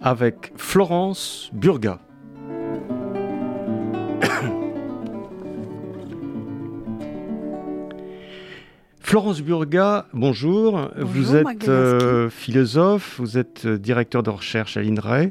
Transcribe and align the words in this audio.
avec 0.00 0.52
Florence 0.56 1.50
Burga. 1.52 2.00
Florence 9.00 9.40
Burga, 9.40 10.06
bonjour. 10.12 10.90
vous 10.98 11.34
êtes 11.34 11.66
euh, 11.66 12.28
philosophe, 12.28 13.18
vous 13.18 13.38
êtes 13.38 13.64
euh, 13.64 13.78
directeur 13.78 14.22
de 14.22 14.28
recherche 14.28 14.76
à 14.76 14.82
l'INRAE, 14.82 15.28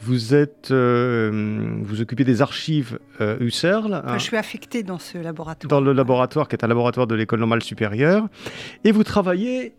vous 0.00 0.34
êtes, 0.34 0.72
euh, 0.72 1.78
vous 1.80 2.00
occupez 2.00 2.24
des 2.24 2.42
archives 2.42 2.98
UCERL. 3.20 4.02
Je 4.14 4.18
suis 4.18 4.36
affectée 4.36 4.82
dans 4.82 4.98
ce 4.98 5.16
laboratoire. 5.16 5.68
Dans 5.68 5.80
le 5.80 5.92
laboratoire 5.92 6.48
qui 6.48 6.56
est 6.56 6.64
un 6.64 6.68
laboratoire 6.68 7.06
de 7.06 7.14
l'école 7.14 7.38
normale 7.38 7.62
supérieure, 7.62 8.26
et 8.82 8.90
vous 8.90 9.04
travaillez 9.04 9.74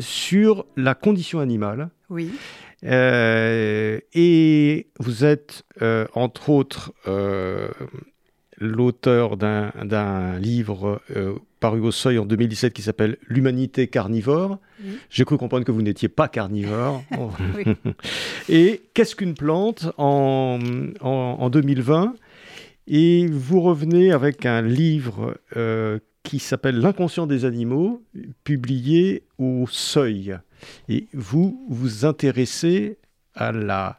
sur 0.00 0.66
la 0.76 0.96
condition 0.96 1.38
animale. 1.38 1.90
Oui. 2.10 2.32
Euh, 2.84 3.98
et 4.14 4.88
vous 4.98 5.24
êtes, 5.24 5.64
euh, 5.82 6.06
entre 6.14 6.50
autres, 6.50 6.92
euh, 7.08 7.68
l'auteur 8.58 9.36
d'un 9.36 10.38
livre 10.38 11.00
paru 11.60 11.80
au 11.80 11.90
Seuil 11.90 12.18
en 12.18 12.24
2017 12.24 12.72
qui 12.72 12.82
s'appelle 12.82 13.18
L'humanité 13.28 13.86
carnivore. 13.86 14.58
J'ai 15.10 15.24
cru 15.24 15.36
comprendre 15.36 15.64
que 15.64 15.72
vous 15.72 15.82
n'étiez 15.82 16.08
pas 16.08 16.28
carnivore. 16.28 17.02
et 18.48 18.82
qu'est-ce 18.94 19.14
qu'une 19.14 19.34
plante 19.34 19.88
en, 19.98 20.58
en, 21.00 21.36
en, 21.38 21.50
2020 21.50 22.14
Et 22.88 23.26
vous 23.26 23.60
revenez 23.60 24.10
avec 24.10 24.46
un 24.46 24.62
livre 24.62 25.38
qui 26.22 26.38
s'appelle 26.38 26.78
L'inconscient 26.78 27.26
des 27.26 27.44
animaux, 27.44 28.02
publié 28.42 29.24
au 29.38 29.66
Seuil. 29.68 30.38
Et 30.88 31.08
vous 31.12 31.66
vous 31.68 32.04
intéressez 32.04 32.98
à 33.34 33.52
la, 33.52 33.96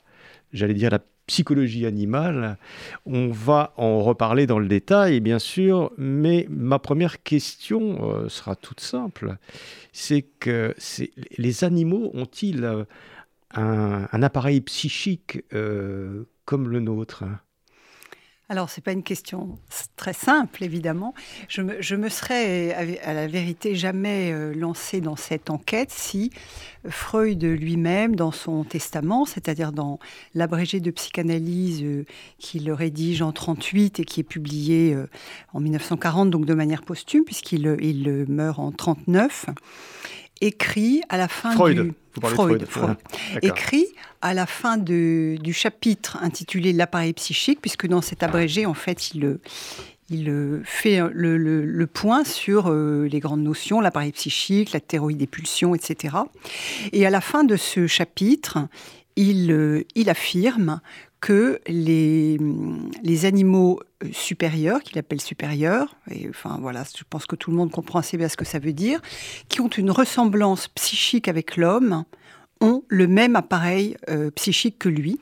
j'allais 0.54 0.74
dire, 0.74 0.90
la 0.90 1.00
psychologie 1.28 1.86
animale. 1.86 2.58
On 3.06 3.28
va 3.30 3.74
en 3.78 4.02
reparler 4.02 4.48
dans 4.48 4.60
le 4.60 4.68
détail, 4.68 5.20
bien 5.20 5.40
sûr, 5.40 5.92
mais 5.98 6.48
ma 6.50 6.80
première 6.80 7.22
question 7.22 8.00
euh, 8.02 8.30
sera 8.30 8.56
toute 8.56 8.80
simple. 8.80 9.38
C'est 9.92 10.22
que 10.22 10.74
les 11.38 11.64
animaux 11.64 12.12
ont-ils 12.14 12.86
un, 13.54 14.24
appareil 14.24 14.62
psychique 14.62 15.44
euh, 15.54 16.24
comme 16.46 16.70
le 16.70 16.80
nôtre? 16.80 17.24
Alors, 18.50 18.70
ce 18.70 18.80
n'est 18.80 18.84
pas 18.84 18.94
une 18.94 19.04
question 19.04 19.60
très 19.98 20.14
simple, 20.14 20.64
évidemment. 20.64 21.14
Je 21.50 21.62
me, 21.62 21.82
je 21.82 21.96
me 21.96 22.08
serais, 22.08 23.00
à 23.04 23.14
la 23.14 23.28
vérité, 23.28 23.76
jamais 23.76 24.32
euh, 24.32 24.54
lancée 24.54 25.02
dans 25.02 25.18
cette 25.18 25.50
enquête 25.50 25.92
si 25.92 26.32
Freud 26.88 27.44
lui-même, 27.44 28.16
dans 28.16 28.32
son 28.32 28.64
testament, 28.64 29.26
c'est-à-dire 29.26 29.74
dans 29.74 30.00
l'abrégé 30.34 30.80
de 30.80 30.92
psychanalyse 30.92 31.84
euh, 31.84 32.06
qu'il 32.40 32.72
rédige 32.72 33.22
en 33.22 33.34
38 33.34 34.00
et 34.00 34.06
qui 34.06 34.22
est 34.22 34.24
publié 34.24 34.94
euh, 34.94 35.08
en 35.52 35.60
1940, 35.60 36.30
donc 36.30 36.46
de 36.46 36.54
manière 36.54 36.84
posthume, 36.84 37.26
puisqu'il 37.26 37.76
il 37.82 38.26
meurt 38.30 38.60
en 38.60 38.72
39, 38.72 39.48
écrit 40.40 41.02
à 41.10 41.18
la 41.18 41.28
fin 41.28 41.54
du... 41.74 41.94
Freud, 42.24 42.68
écrit 43.42 43.88
à 44.22 44.34
la 44.34 44.46
fin 44.46 44.78
du 44.78 45.54
chapitre 45.54 46.18
intitulé 46.22 46.74
L'appareil 46.74 47.14
psychique, 47.14 47.60
puisque 47.62 47.88
dans 47.88 48.02
cet 48.02 48.24
abrégé, 48.24 48.66
en 48.66 48.74
fait, 48.74 49.12
il, 49.12 49.40
il 50.10 50.62
fait 50.64 51.02
le, 51.12 51.86
point 51.86 52.24
sur 52.24 52.68
euh, 52.68 53.08
les 53.12 53.20
grandes 53.20 53.44
notions, 53.44 53.82
l'appareil 53.82 54.12
psychique, 54.12 54.72
la 54.72 54.80
théorie 54.80 55.16
des 55.16 55.28
pulsions, 55.28 55.76
etc. 55.76 56.16
Et 56.94 57.06
à 57.06 57.10
la 57.10 57.22
fin 57.22 57.44
de 57.44 57.56
ce 57.56 57.88
chapitre, 57.88 58.60
il, 59.16 59.52
euh, 59.52 59.84
il 59.96 60.10
affirme 60.10 60.80
que 61.20 61.60
les, 61.68 62.38
les 63.04 63.26
animaux 63.26 63.80
euh, 64.04 64.10
supérieurs, 64.12 64.82
qu'il 64.82 64.98
appelle 65.00 65.22
supérieurs, 65.22 65.96
et 66.12 66.28
enfin 66.30 66.58
voilà, 66.62 66.84
je 66.96 67.04
pense 67.10 67.26
que 67.26 67.36
tout 67.36 67.52
le 67.52 67.58
monde 67.58 67.72
comprend 67.72 68.00
assez 68.00 68.18
bien 68.18 68.30
ce 68.30 68.38
que 68.38 68.46
ça 68.46 68.60
veut 68.60 68.74
dire, 68.74 69.02
qui 69.50 69.62
ont 69.62 69.68
une 69.68 69.92
ressemblance 69.92 70.68
psychique 70.70 71.28
avec 71.28 71.58
l'homme, 71.58 72.04
ont 72.62 72.84
le 72.88 73.08
même 73.08 73.36
appareil 73.36 73.98
euh, 74.10 74.32
psychique 74.32 74.80
que 74.80 74.90
lui. 74.90 75.20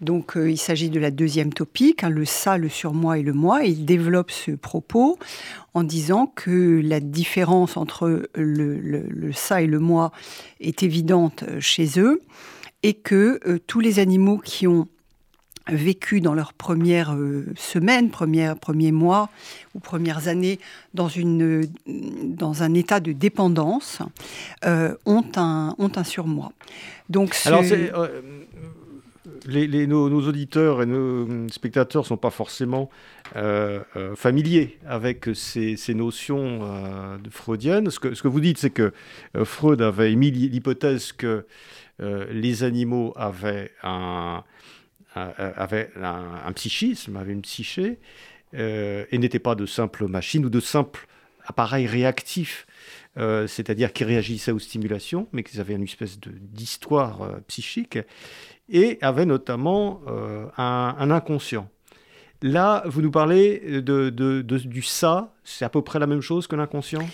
Donc 0.00 0.36
euh, 0.36 0.50
il 0.50 0.56
s'agit 0.56 0.88
de 0.88 0.98
la 0.98 1.10
deuxième 1.10 1.52
topique, 1.52 2.04
hein, 2.04 2.08
le 2.08 2.24
ça, 2.24 2.56
le 2.56 2.68
surmoi 2.68 3.18
et 3.18 3.22
le 3.22 3.32
moi, 3.32 3.64
il 3.64 3.84
développe 3.84 4.30
ce 4.30 4.52
propos 4.52 5.18
en 5.74 5.84
disant 5.84 6.26
que 6.26 6.80
la 6.82 7.00
différence 7.00 7.76
entre 7.76 8.28
le 8.34 9.32
ça 9.32 9.62
et 9.62 9.66
le 9.66 9.78
moi 9.78 10.10
est 10.60 10.82
évidente 10.82 11.44
chez 11.60 12.00
eux, 12.00 12.22
et 12.82 12.94
que 12.94 13.58
tous 13.66 13.80
les 13.80 13.98
animaux 13.98 14.38
qui 14.38 14.66
ont 14.66 14.88
vécu 15.74 16.20
dans 16.20 16.34
leurs 16.34 16.52
premières 16.52 17.14
euh, 17.14 17.46
semaines, 17.56 18.10
premières, 18.10 18.56
premiers 18.56 18.92
mois 18.92 19.30
ou 19.74 19.80
premières 19.80 20.28
années 20.28 20.58
dans, 20.94 21.08
une, 21.08 21.66
dans 21.86 22.62
un 22.62 22.74
état 22.74 23.00
de 23.00 23.12
dépendance, 23.12 24.00
euh, 24.64 24.94
ont, 25.06 25.24
un, 25.36 25.74
ont 25.78 25.92
un 25.96 26.04
surmoi. 26.04 26.52
Donc, 27.08 27.36
Alors, 27.44 27.62
euh, 27.64 28.20
les, 29.46 29.86
nos, 29.86 30.10
auditeurs 30.28 30.82
et 30.82 30.86
nos 30.86 31.48
spectateurs 31.48 32.02
ne 32.02 32.06
sont 32.06 32.16
pas 32.16 32.30
forcément 32.30 32.90
familiers 34.16 34.78
avec 34.86 35.28
ces, 35.34 35.76
ces 35.76 35.94
notions 35.94 36.60
freudiennes. 37.30 37.90
Ce 37.90 38.00
que, 38.00 38.14
ce 38.14 38.22
que 38.22 38.28
vous 38.28 38.40
dites, 38.40 38.58
c'est 38.58 38.70
que 38.70 38.92
Freud 39.44 39.80
avait 39.82 40.12
émis 40.12 40.32
l'hypothèse 40.32 41.12
que 41.12 41.46
les 42.00 42.64
animaux 42.64 43.12
avaient 43.16 43.70
un 43.84 44.42
avait 45.14 45.90
un, 45.96 46.52
psychisme, 46.52 47.16
avait 47.16 47.32
une 47.32 47.42
psyché, 47.42 47.98
euh, 48.54 49.04
et 49.10 49.18
n'était 49.18 49.38
pas 49.38 49.54
de 49.54 49.66
simples 49.66 50.06
machines 50.08 50.44
ou 50.44 50.50
de 50.50 50.60
simples 50.60 51.06
appareils 51.46 51.86
réactifs, 51.86 52.66
euh, 53.16 53.46
c'est-à-dire 53.46 53.92
qui 53.92 54.04
réagissaient 54.04 54.52
aux 54.52 54.58
stimulations, 54.58 55.28
mais 55.32 55.42
qu'ils 55.42 55.60
avaient 55.60 55.74
une 55.74 55.84
espèce 55.84 56.18
d'histoire 56.20 57.22
euh, 57.22 57.40
psychique, 57.46 57.98
et 58.68 58.98
avaient 59.02 59.26
notamment 59.26 60.00
un, 60.56 61.10
inconscient. 61.10 61.68
Là, 62.40 62.84
vous 62.86 63.02
nous 63.02 63.10
parlez 63.10 63.82
de, 63.82 64.10
du 64.10 64.82
ça, 64.82 65.34
c'est 65.42 65.64
à 65.64 65.68
peu 65.68 65.82
près 65.82 65.98
la 65.98 66.06
même 66.06 66.20
chose 66.20 66.46
que 66.46 66.54
l'inconscient? 66.54 67.06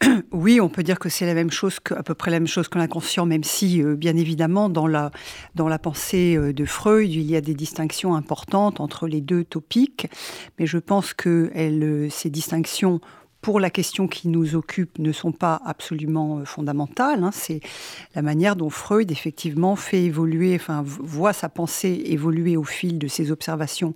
oui, 0.32 0.60
on 0.60 0.68
peut 0.68 0.82
dire 0.82 0.98
que 0.98 1.08
c'est 1.08 1.26
la 1.26 1.34
même 1.34 1.50
chose 1.50 1.78
que, 1.78 1.94
à 1.94 2.02
peu 2.02 2.14
près 2.14 2.30
la 2.30 2.40
même 2.40 2.48
chose 2.48 2.68
que 2.68 2.78
l'inconscient, 2.78 3.26
même 3.26 3.44
si, 3.44 3.82
euh, 3.82 3.96
bien 3.96 4.16
évidemment, 4.16 4.68
dans 4.68 4.86
la, 4.86 5.10
dans 5.54 5.68
la 5.68 5.78
pensée 5.78 6.36
euh, 6.36 6.52
de 6.52 6.64
Freud, 6.64 7.10
il 7.10 7.30
y 7.30 7.36
a 7.36 7.40
des 7.40 7.54
distinctions 7.54 8.14
importantes 8.14 8.80
entre 8.80 9.06
les 9.06 9.20
deux 9.20 9.44
topiques. 9.44 10.08
Mais 10.58 10.66
je 10.66 10.78
pense 10.78 11.12
que 11.12 11.52
euh, 11.54 12.08
ces 12.10 12.30
distinctions 12.30 13.00
pour 13.40 13.58
la 13.58 13.70
question 13.70 14.06
qui 14.06 14.28
nous 14.28 14.54
occupe 14.54 14.98
ne 14.98 15.12
sont 15.12 15.32
pas 15.32 15.60
absolument 15.64 16.38
euh, 16.38 16.44
fondamentales. 16.44 17.24
Hein. 17.24 17.30
C'est 17.32 17.60
la 18.14 18.22
manière 18.22 18.56
dont 18.56 18.70
Freud 18.70 19.10
effectivement 19.10 19.76
fait 19.76 20.04
évoluer, 20.04 20.54
enfin 20.54 20.82
voit 20.84 21.32
sa 21.32 21.48
pensée 21.48 22.02
évoluer 22.06 22.56
au 22.56 22.64
fil 22.64 22.98
de 22.98 23.08
ses 23.08 23.30
observations 23.30 23.94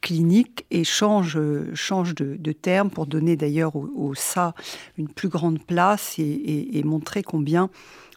cliniques 0.00 0.66
et 0.70 0.84
change, 0.84 1.36
euh, 1.36 1.72
de, 2.16 2.52
terme 2.52 2.90
pour 2.90 3.06
donner 3.06 3.36
d'ailleurs 3.36 3.76
au, 3.76 4.14
ça 4.14 4.54
une 4.98 5.08
plus 5.08 5.28
grande 5.28 5.62
place 5.62 6.18
et, 6.18 6.82
montrer 6.84 7.22
combien 7.22 7.70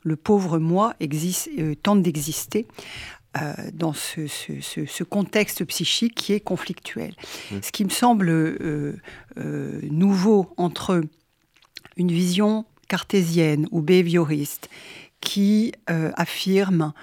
le 0.04 0.16
pauvre 0.16 0.58
moi 0.58 0.94
euh, 1.02 1.76
tente 1.82 2.02
d'exister 2.02 2.66
euh, 3.42 3.54
dans 3.74 3.94
ce, 3.94 5.04
contexte 5.04 5.66
psychique 5.66 6.14
qui 6.14 6.34
est 6.34 6.40
conflictuel. 6.40 7.16
Mmh. 7.52 7.56
Ce 7.64 7.72
qui 7.72 7.84
me 7.84 7.90
semble 7.90 8.30
euh, 8.30 8.96
euh, 9.40 9.80
nouveau 9.90 10.54
entre 10.58 11.02
une 11.98 12.12
vision 12.12 12.66
cartésienne 12.88 13.68
ou 13.72 13.82
behavioriste 13.82 14.70
qui 15.20 15.72
affirme 15.88 16.94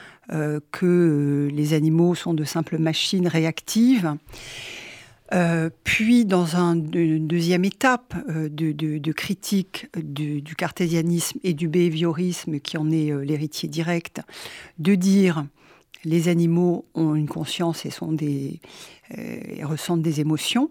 que 0.70 1.48
les 1.52 1.72
animaux 1.72 2.14
sont 2.14 2.34
de 2.34 2.44
simples 2.44 2.78
machines 2.78 3.26
réactives, 3.26 4.14
puis 5.84 6.26
dans 6.26 6.54
une 6.56 7.26
deuxième 7.26 7.64
étape 7.64 8.14
de, 8.28 9.12
critique 9.12 9.88
du, 9.96 10.42
du, 10.42 10.54
cartésianisme 10.54 11.38
et 11.42 11.54
du 11.54 11.66
behaviorisme 11.66 12.60
qui 12.60 12.76
en 12.76 12.90
est 12.90 13.10
l'héritier 13.24 13.68
direct, 13.68 14.20
de 14.78 14.94
dire 14.94 15.46
les 16.04 16.28
animaux 16.28 16.86
ont 16.94 17.14
une 17.14 17.28
conscience 17.28 17.84
et, 17.86 17.90
des, 18.12 18.60
ressentent 19.62 20.02
des 20.02 20.20
émotions. 20.20 20.70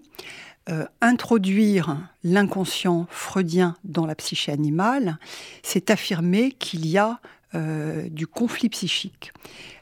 introduire 1.01 1.97
l'inconscient 2.23 3.07
freudien 3.09 3.75
dans 3.83 4.05
la 4.05 4.15
psyché 4.15 4.51
animale, 4.51 5.17
c'est 5.63 5.89
affirmer 5.89 6.51
qu'il 6.51 6.85
y 6.87 6.97
a 6.97 7.19
du 7.53 8.27
conflit 8.27 8.69
psychique. 8.69 9.31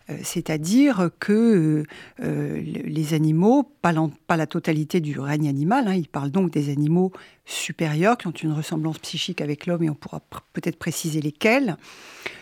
Euh, 0.10 0.16
c'est-à-dire 0.24 1.10
que 1.20 1.84
euh, 2.24 2.62
les 2.62 3.14
animaux, 3.14 3.64
pas, 3.82 3.94
la 4.38 4.48
totalité 4.48 5.00
du 5.00 5.20
règne 5.20 5.48
animal, 5.48 5.88
hein, 5.88 5.94
il 5.94 6.08
parle 6.08 6.32
donc 6.32 6.52
des 6.52 6.70
animaux 6.70 7.12
supérieurs 7.46 8.18
qui 8.18 8.28
ont 8.28 8.32
une 8.32 8.52
ressemblance 8.52 9.00
psychique 9.00 9.42
avec 9.42 9.66
l'homme, 9.66 9.84
et 9.84 9.90
on 9.90 9.96
pourra 9.96 10.22
peut-être 10.54 10.78
préciser 10.78 11.22
lesquels, 11.22 11.78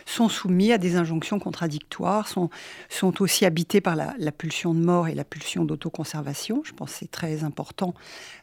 sont 0.04 0.28
soumis 0.28 0.72
à 0.72 0.78
des 0.78 0.96
injonctions 0.96 1.38
contradictoires, 1.38 2.28
sont, 2.28 2.50
aussi 3.20 3.44
habités 3.44 3.80
par 3.80 3.96
la, 3.96 4.32
pulsion 4.32 4.74
de 4.74 4.80
mort 4.80 5.08
et 5.08 5.14
la 5.14 5.24
pulsion 5.24 5.64
d'autoconservation. 5.64 6.62
Je 6.64 6.72
pense 6.72 6.92
que 6.92 6.98
c'est 7.00 7.10
très 7.10 7.44
important 7.44 7.94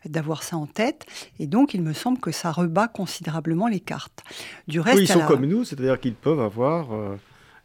d'avoir 0.06 0.44
ça 0.44 0.58
en 0.58 0.66
tête. 0.66 1.06
Et 1.40 1.48
donc, 1.48 1.74
il 1.74 1.81
me 1.81 1.94
semble 1.94 2.20
que 2.20 2.31
ça 2.31 2.52
rebat 2.52 2.88
considérablement 2.88 3.68
les 3.68 3.80
cartes. 3.80 4.24
Du 4.68 4.80
reste, 4.80 5.00
ils 5.00 5.08
sont 5.08 5.25
comme 5.25 5.46
nous, 5.46 5.64
c'est-à-dire 5.64 6.00
qu'ils 6.00 6.16
peuvent 6.16 6.42
avoir... 6.42 6.94
Euh, 6.94 7.16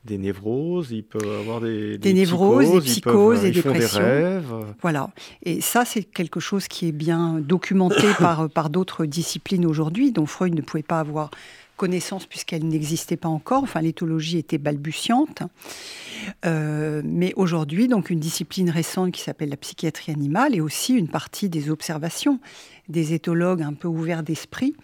des 0.04 0.18
névroses, 0.18 0.90
il 0.90 1.04
peut 1.04 1.36
avoir 1.40 1.60
des, 1.60 1.98
des, 1.98 2.14
névroses, 2.14 2.70
des 2.70 2.80
psychoses, 2.80 3.42
des 3.42 3.50
dépressions. 3.50 4.00
Des 4.00 4.06
rêves. 4.06 4.54
Voilà. 4.80 5.10
Et 5.42 5.60
ça, 5.60 5.84
c'est 5.84 6.04
quelque 6.04 6.40
chose 6.40 6.68
qui 6.68 6.88
est 6.88 6.92
bien 6.92 7.40
documenté 7.40 8.06
par, 8.18 8.48
par 8.48 8.70
d'autres 8.70 9.06
disciplines 9.06 9.66
aujourd'hui, 9.66 10.12
dont 10.12 10.26
Freud 10.26 10.54
ne 10.54 10.62
pouvait 10.62 10.82
pas 10.82 11.00
avoir 11.00 11.30
connaissance 11.78 12.26
puisqu'elle 12.26 12.66
n'existait 12.66 13.16
pas 13.16 13.28
encore. 13.28 13.62
Enfin, 13.62 13.80
l'éthologie 13.80 14.36
était 14.36 14.58
balbutiante. 14.58 15.42
Euh, 16.44 17.00
mais 17.04 17.32
aujourd'hui, 17.36 17.88
donc 17.88 18.10
une 18.10 18.20
discipline 18.20 18.68
récente 18.68 19.12
qui 19.12 19.22
s'appelle 19.22 19.48
la 19.48 19.56
psychiatrie 19.56 20.12
animale 20.12 20.54
et 20.54 20.60
aussi 20.60 20.92
une 20.92 21.08
partie 21.08 21.48
des 21.48 21.70
observations 21.70 22.40
des 22.88 23.14
éthologues 23.14 23.62
un 23.62 23.74
peu 23.74 23.88
ouverts 23.88 24.22
d'esprit 24.22 24.74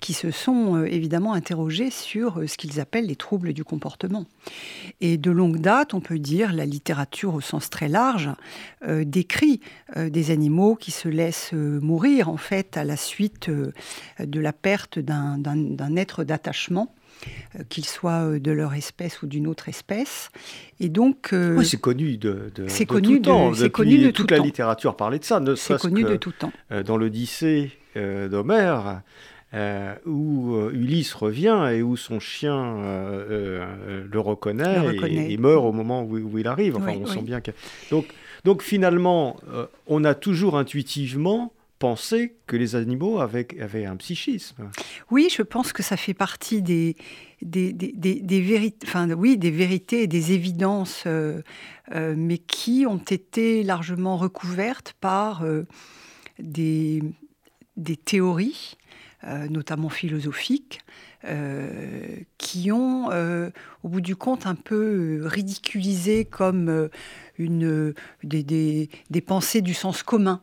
qui 0.00 0.14
se 0.14 0.30
sont 0.30 0.76
euh, 0.76 0.86
évidemment 0.86 1.34
interrogés 1.34 1.90
sur 1.90 2.38
euh, 2.38 2.46
ce 2.46 2.56
qu'ils 2.56 2.80
appellent 2.80 3.06
les 3.06 3.16
troubles 3.16 3.52
du 3.52 3.64
comportement. 3.64 4.26
Et 5.00 5.18
de 5.18 5.30
longue 5.30 5.58
date, 5.60 5.94
on 5.94 6.00
peut 6.00 6.18
dire, 6.18 6.52
la 6.52 6.64
littérature 6.64 7.34
au 7.34 7.40
sens 7.40 7.70
très 7.70 7.88
large 7.88 8.30
euh, 8.86 9.04
décrit 9.04 9.60
des 9.96 10.30
animaux 10.30 10.76
qui 10.76 10.90
se 10.90 11.08
laissent 11.08 11.52
mourir 11.52 12.28
en 12.28 12.36
fait 12.36 12.76
à 12.76 12.84
la 12.84 12.96
suite 12.96 13.50
de 13.50 14.40
la 14.40 14.52
perte 14.52 14.98
d'un 14.98 15.96
être 15.96 16.24
d'attachement 16.24 16.94
qu'il 17.68 17.84
soit 17.84 18.38
de 18.38 18.52
leur 18.52 18.74
espèce 18.74 19.22
ou 19.22 19.26
d'une 19.26 19.46
autre 19.46 19.68
espèce. 19.68 20.30
Et 20.78 20.88
donc, 20.88 21.30
oui, 21.32 21.66
c'est 21.66 21.80
connu 21.80 22.16
de, 22.16 22.50
de, 22.54 22.68
c'est 22.68 22.86
connu 22.86 23.20
tout 23.20 23.30
temps. 23.30 23.52
C'est 23.54 23.70
connu 23.70 23.98
de 23.98 24.10
toute 24.10 24.30
la 24.30 24.38
littérature 24.38 24.96
parlait 24.96 25.18
de 25.18 25.24
ça. 25.24 25.42
C'est 25.56 25.78
connu 25.78 26.04
de 26.04 26.16
tout 26.16 26.32
temps. 26.32 26.52
Dans 26.84 26.96
l'Odyssée 26.96 27.72
d'Homère, 27.96 29.02
euh, 29.52 29.96
où 30.06 30.54
euh, 30.54 30.70
Ulysse 30.72 31.12
revient 31.12 31.70
et 31.74 31.82
où 31.82 31.96
son 31.96 32.20
chien 32.20 32.54
euh, 32.54 34.04
le 34.08 34.20
reconnaît, 34.20 34.76
Et, 35.08 35.36
meurt 35.38 35.64
au 35.64 35.72
moment 35.72 36.04
où, 36.04 36.38
il 36.38 36.46
arrive. 36.46 36.76
Enfin, 36.76 36.92
on 37.00 37.06
sent 37.06 37.22
bien 37.22 37.40
que... 37.40 37.50
donc, 37.90 38.06
donc 38.44 38.62
finalement, 38.62 39.40
on 39.88 40.04
a 40.04 40.14
toujours 40.14 40.56
intuitivement 40.56 41.52
pensé 41.80 42.36
que 42.46 42.56
les 42.56 42.76
animaux 42.76 43.18
avaient, 43.18 43.48
avaient, 43.60 43.86
un 43.86 43.96
psychisme. 43.96 44.70
Oui, 45.10 45.28
je 45.34 45.42
pense 45.42 45.72
que 45.72 45.82
ça 45.82 45.96
fait 45.96 46.14
partie 46.14 46.62
des, 46.62 46.94
des, 47.42 47.72
des, 47.72 47.92
des, 47.92 48.40
vérités, 48.40 48.86
enfin, 48.86 49.10
oui, 49.10 49.36
des 49.36 49.50
vérités 49.50 50.02
et 50.02 50.06
des 50.06 50.30
évidences, 50.30 51.06
mais 51.92 52.38
qui 52.38 52.84
ont 52.86 52.98
été 52.98 53.64
largement 53.64 54.16
recouvertes 54.16 54.94
par 55.00 55.44
des, 56.38 57.02
des 57.76 57.96
théories 57.96 58.76
notamment 59.22 59.88
philosophiques, 59.88 60.80
euh, 61.24 62.16
qui 62.38 62.72
ont, 62.72 63.10
euh, 63.10 63.50
au 63.82 63.88
bout 63.88 64.00
du 64.00 64.16
compte, 64.16 64.46
un 64.46 64.54
peu 64.54 65.20
ridiculisé 65.24 66.24
comme 66.24 66.88
une, 67.38 67.94
des, 68.22 68.88
pensées 69.26 69.60
du 69.60 69.74
sens 69.74 70.02
commun. 70.02 70.42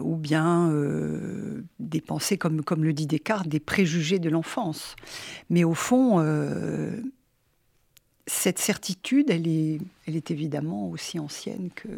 ou 0.00 0.16
bien 0.16 0.72
des 1.80 2.00
pensées, 2.00 2.38
comme, 2.38 2.62
comme 2.62 2.84
le 2.84 2.92
dit 2.92 3.06
Descartes, 3.06 3.48
des 3.48 3.60
préjugés 3.60 4.18
de 4.18 4.30
l'enfance. 4.30 4.94
Mais 5.50 5.64
au 5.64 5.74
fond, 5.74 6.20
cette 8.26 8.58
certitude, 8.58 9.30
elle 9.30 9.48
est, 9.48 9.80
elle 10.06 10.16
est 10.16 10.30
évidemment 10.30 10.88
aussi 10.88 11.18
ancienne 11.18 11.70
que, 11.74 11.88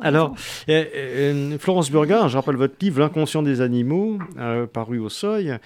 alors, 0.00 0.34
euh, 0.68 0.84
euh, 0.94 1.58
Florence 1.58 1.90
Burga, 1.90 2.28
je 2.28 2.36
rappelle 2.36 2.56
votre 2.56 2.74
livre 2.80 3.00
L'inconscient 3.00 3.42
des 3.42 3.60
animaux, 3.60 4.18
euh, 4.38 4.66
paru 4.66 4.98
au 4.98 5.08
seuil. 5.08 5.58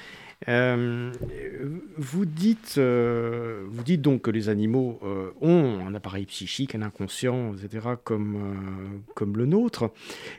vous, 0.47 2.25
dites, 2.25 2.79
vous 2.79 3.83
dites 3.85 4.03
donc 4.03 4.23
que 4.23 4.31
les 4.31 4.49
animaux 4.49 5.00
ont 5.41 5.87
un 5.87 5.94
appareil 5.94 6.27
psychique, 6.27 6.75
un 6.75 6.83
inconscient, 6.83 7.55
etc., 7.55 7.87
comme, 8.05 9.03
comme 9.15 9.37
le 9.37 9.47
nôtre. 9.47 9.91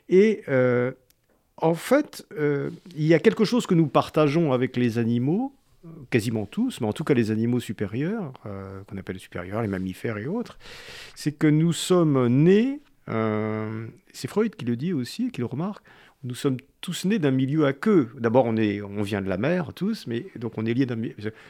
Et 0.09 0.43
en 1.57 1.73
fait, 1.73 2.25
il 2.95 3.05
y 3.05 3.13
a 3.13 3.19
quelque 3.19 3.45
chose 3.45 3.65
que 3.65 3.73
nous 3.73 3.87
partageons 3.87 4.53
avec 4.53 4.77
les 4.77 4.97
animaux, 4.97 5.53
quasiment 6.09 6.45
tous, 6.45 6.81
mais 6.81 6.87
en 6.87 6.93
tout 6.93 7.03
cas 7.03 7.13
les 7.13 7.31
animaux 7.31 7.59
supérieurs, 7.59 8.33
qu'on 8.87 8.97
appelle 8.97 9.19
supérieurs, 9.19 9.61
les 9.61 9.67
mammifères 9.67 10.17
et 10.17 10.27
autres, 10.27 10.59
c'est 11.15 11.31
que 11.31 11.47
nous 11.47 11.73
sommes 11.73 12.27
nés 12.27 12.81
euh, 13.09 13.87
c'est 14.13 14.27
Freud 14.27 14.55
qui 14.55 14.65
le 14.65 14.75
dit 14.75 14.93
aussi, 14.93 15.31
qui 15.31 15.41
le 15.41 15.45
remarque. 15.45 15.83
Nous 16.23 16.35
sommes 16.35 16.57
tous 16.81 17.05
nés 17.05 17.19
d'un 17.19 17.31
milieu 17.31 17.65
à 17.65 17.73
queue. 17.73 18.09
D'abord, 18.17 18.45
on, 18.45 18.57
est, 18.57 18.81
on 18.81 19.03
vient 19.03 19.21
de 19.21 19.29
la 19.29 19.37
mer, 19.37 19.71
tous, 19.73 20.07
mais 20.07 20.25
donc 20.35 20.57
on 20.57 20.65
est 20.65 20.73
lié 20.73 20.85
d'un 20.85 20.99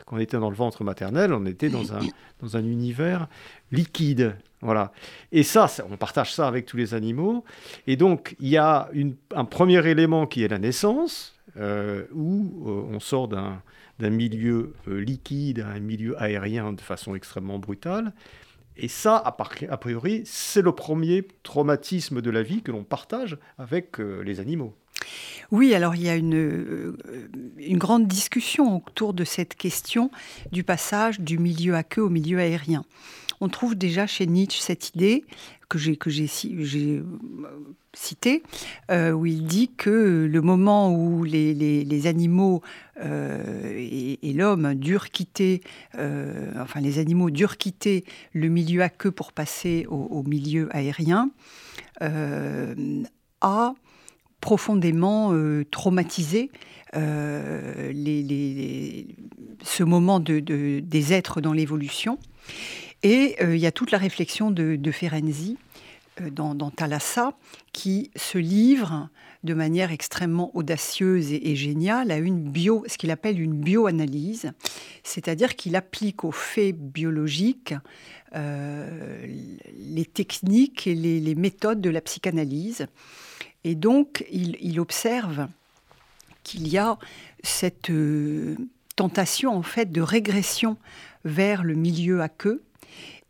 Quand 0.06 0.18
on 0.18 0.20
était 0.20 0.38
dans 0.38 0.50
le 0.50 0.56
ventre 0.56 0.84
maternel, 0.84 1.34
on 1.34 1.46
était 1.46 1.70
dans 1.70 1.94
un, 1.94 2.00
dans 2.42 2.58
un 2.58 2.64
univers 2.64 3.28
liquide. 3.72 4.36
Voilà. 4.62 4.92
Et 5.32 5.44
ça, 5.44 5.68
on 5.90 5.96
partage 5.96 6.34
ça 6.34 6.48
avec 6.48 6.66
tous 6.66 6.76
les 6.76 6.94
animaux. 6.94 7.46
Et 7.88 7.96
donc, 7.96 8.36
il 8.40 8.50
y 8.50 8.58
a 8.58 8.90
un 9.34 9.46
premier 9.46 9.86
élément 9.88 10.28
qui 10.28 10.44
est 10.44 10.50
la 10.50 10.60
naissance, 10.60 11.36
euh, 11.56 12.04
où 12.14 12.66
euh, 12.68 12.96
on 12.96 13.00
sort 13.00 13.30
d'un 13.30 13.62
milieu 14.00 14.74
liquide 14.86 15.62
à 15.62 15.70
un 15.70 15.80
milieu 15.80 16.22
aérien 16.22 16.74
de 16.74 16.82
façon 16.82 17.16
extrêmement 17.16 17.58
brutale. 17.58 18.14
Et 18.78 18.88
ça, 18.88 19.18
a 19.18 19.78
priori, 19.78 20.22
c'est 20.26 20.62
le 20.62 20.72
premier 20.72 21.28
traumatisme 21.44 22.22
de 22.22 22.30
la 22.30 22.44
vie 22.44 22.62
que 22.62 22.72
l'on 22.72 22.84
partage 22.84 23.38
avec 23.58 24.00
euh, 24.00 24.22
les 24.22 24.40
animaux. 24.40 24.76
Oui, 25.52 25.74
alors 25.74 25.96
il 25.96 26.04
y 26.04 26.10
a 26.10 26.16
une, 26.16 26.36
euh, 26.36 26.98
une, 27.58 27.78
grande 27.78 28.08
discussion 28.08 28.84
autour 28.86 29.14
de 29.14 29.24
cette 29.24 29.56
question 29.56 30.12
du 30.52 30.64
passage 30.64 31.20
du 31.20 31.38
milieu 31.38 31.76
à 31.76 31.84
queue 31.84 32.02
au 32.02 32.10
milieu 32.10 32.40
aérien. 32.40 32.84
On 33.40 33.50
trouve 33.50 33.76
déjà 33.76 34.08
chez 34.08 34.26
Nietzsche 34.26 34.62
cette 34.62 34.96
idée 34.96 35.24
que 35.70 35.78
j'ai 35.78 35.98
j'ai 36.00 36.98
euh, 36.98 37.04
cité, 37.94 38.44
euh, 38.90 39.12
où 39.12 39.26
il 39.26 39.46
dit 39.46 39.70
que 39.76 40.28
le 40.30 40.42
moment 40.42 40.94
où 40.94 41.24
les, 41.24 42.08
animaux 42.08 42.62
euh, 43.04 43.74
et, 43.76 44.34
l'homme 44.34 44.76
durent 44.76 45.10
quitter, 45.10 45.62
enfin 45.94 46.80
les 46.80 47.00
animaux 47.00 47.30
durent 47.30 47.58
quitter 47.58 48.06
le 48.34 48.50
milieu 48.50 48.82
à 48.82 48.90
queue 48.90 49.12
pour 49.12 49.34
passer 49.34 49.86
au, 49.90 50.24
milieu 50.24 50.70
aérien, 50.76 51.32
a 52.00 53.74
profondément 54.40 55.34
traumatisé 55.72 56.52
ce 56.94 57.04
moment 59.84 60.20
de, 60.20 60.80
des 60.80 61.14
êtres 61.14 61.42
dans 61.42 61.54
l'évolution. 61.54 62.20
Et 63.04 63.36
euh, 63.42 63.56
il 63.56 63.62
y 63.62 63.68
a 63.68 63.72
toute 63.72 63.92
la 63.92 63.98
réflexion 63.98 64.52
de, 64.52 64.92
Ferenczi 64.92 65.58
euh, 66.22 66.30
dans, 66.30 66.56
dans, 66.56 66.72
Thalassa 66.72 67.34
qui 67.74 68.12
se 68.16 68.38
livre 68.38 69.10
de 69.44 69.54
manière 69.54 69.92
extrêmement 69.92 70.56
audacieuse 70.56 71.32
et, 71.32 71.56
géniale 71.56 72.12
à 72.12 72.18
une 72.18 72.50
bio, 72.50 72.84
ce 72.88 72.98
qu'il 72.98 73.12
appelle 73.12 73.40
une 73.40 73.54
bioanalyse, 73.54 74.52
c'est-à-dire 75.04 75.56
qu'il 75.56 75.76
applique 75.76 76.24
aux 76.24 76.32
faits 76.32 76.76
biologiques 76.76 77.76
euh, 78.36 79.26
les 79.78 80.06
techniques 80.06 80.88
et 80.88 80.96
les, 80.96 81.36
méthodes 81.36 81.82
de 81.82 81.90
la 81.90 82.02
psychanalyse. 82.02 82.88
Et 83.64 83.76
donc, 83.76 84.26
il, 84.32 84.80
observe 84.80 85.48
qu'il 86.44 86.68
y 86.68 86.78
a 86.78 86.98
cette 87.44 87.92
tentation 88.96 89.56
en 89.56 89.62
fait 89.62 89.92
de 89.92 90.02
régression 90.02 90.78
vers 91.24 91.64
le 91.64 91.76
milieu 91.76 92.22
à 92.22 92.30
queue 92.30 92.64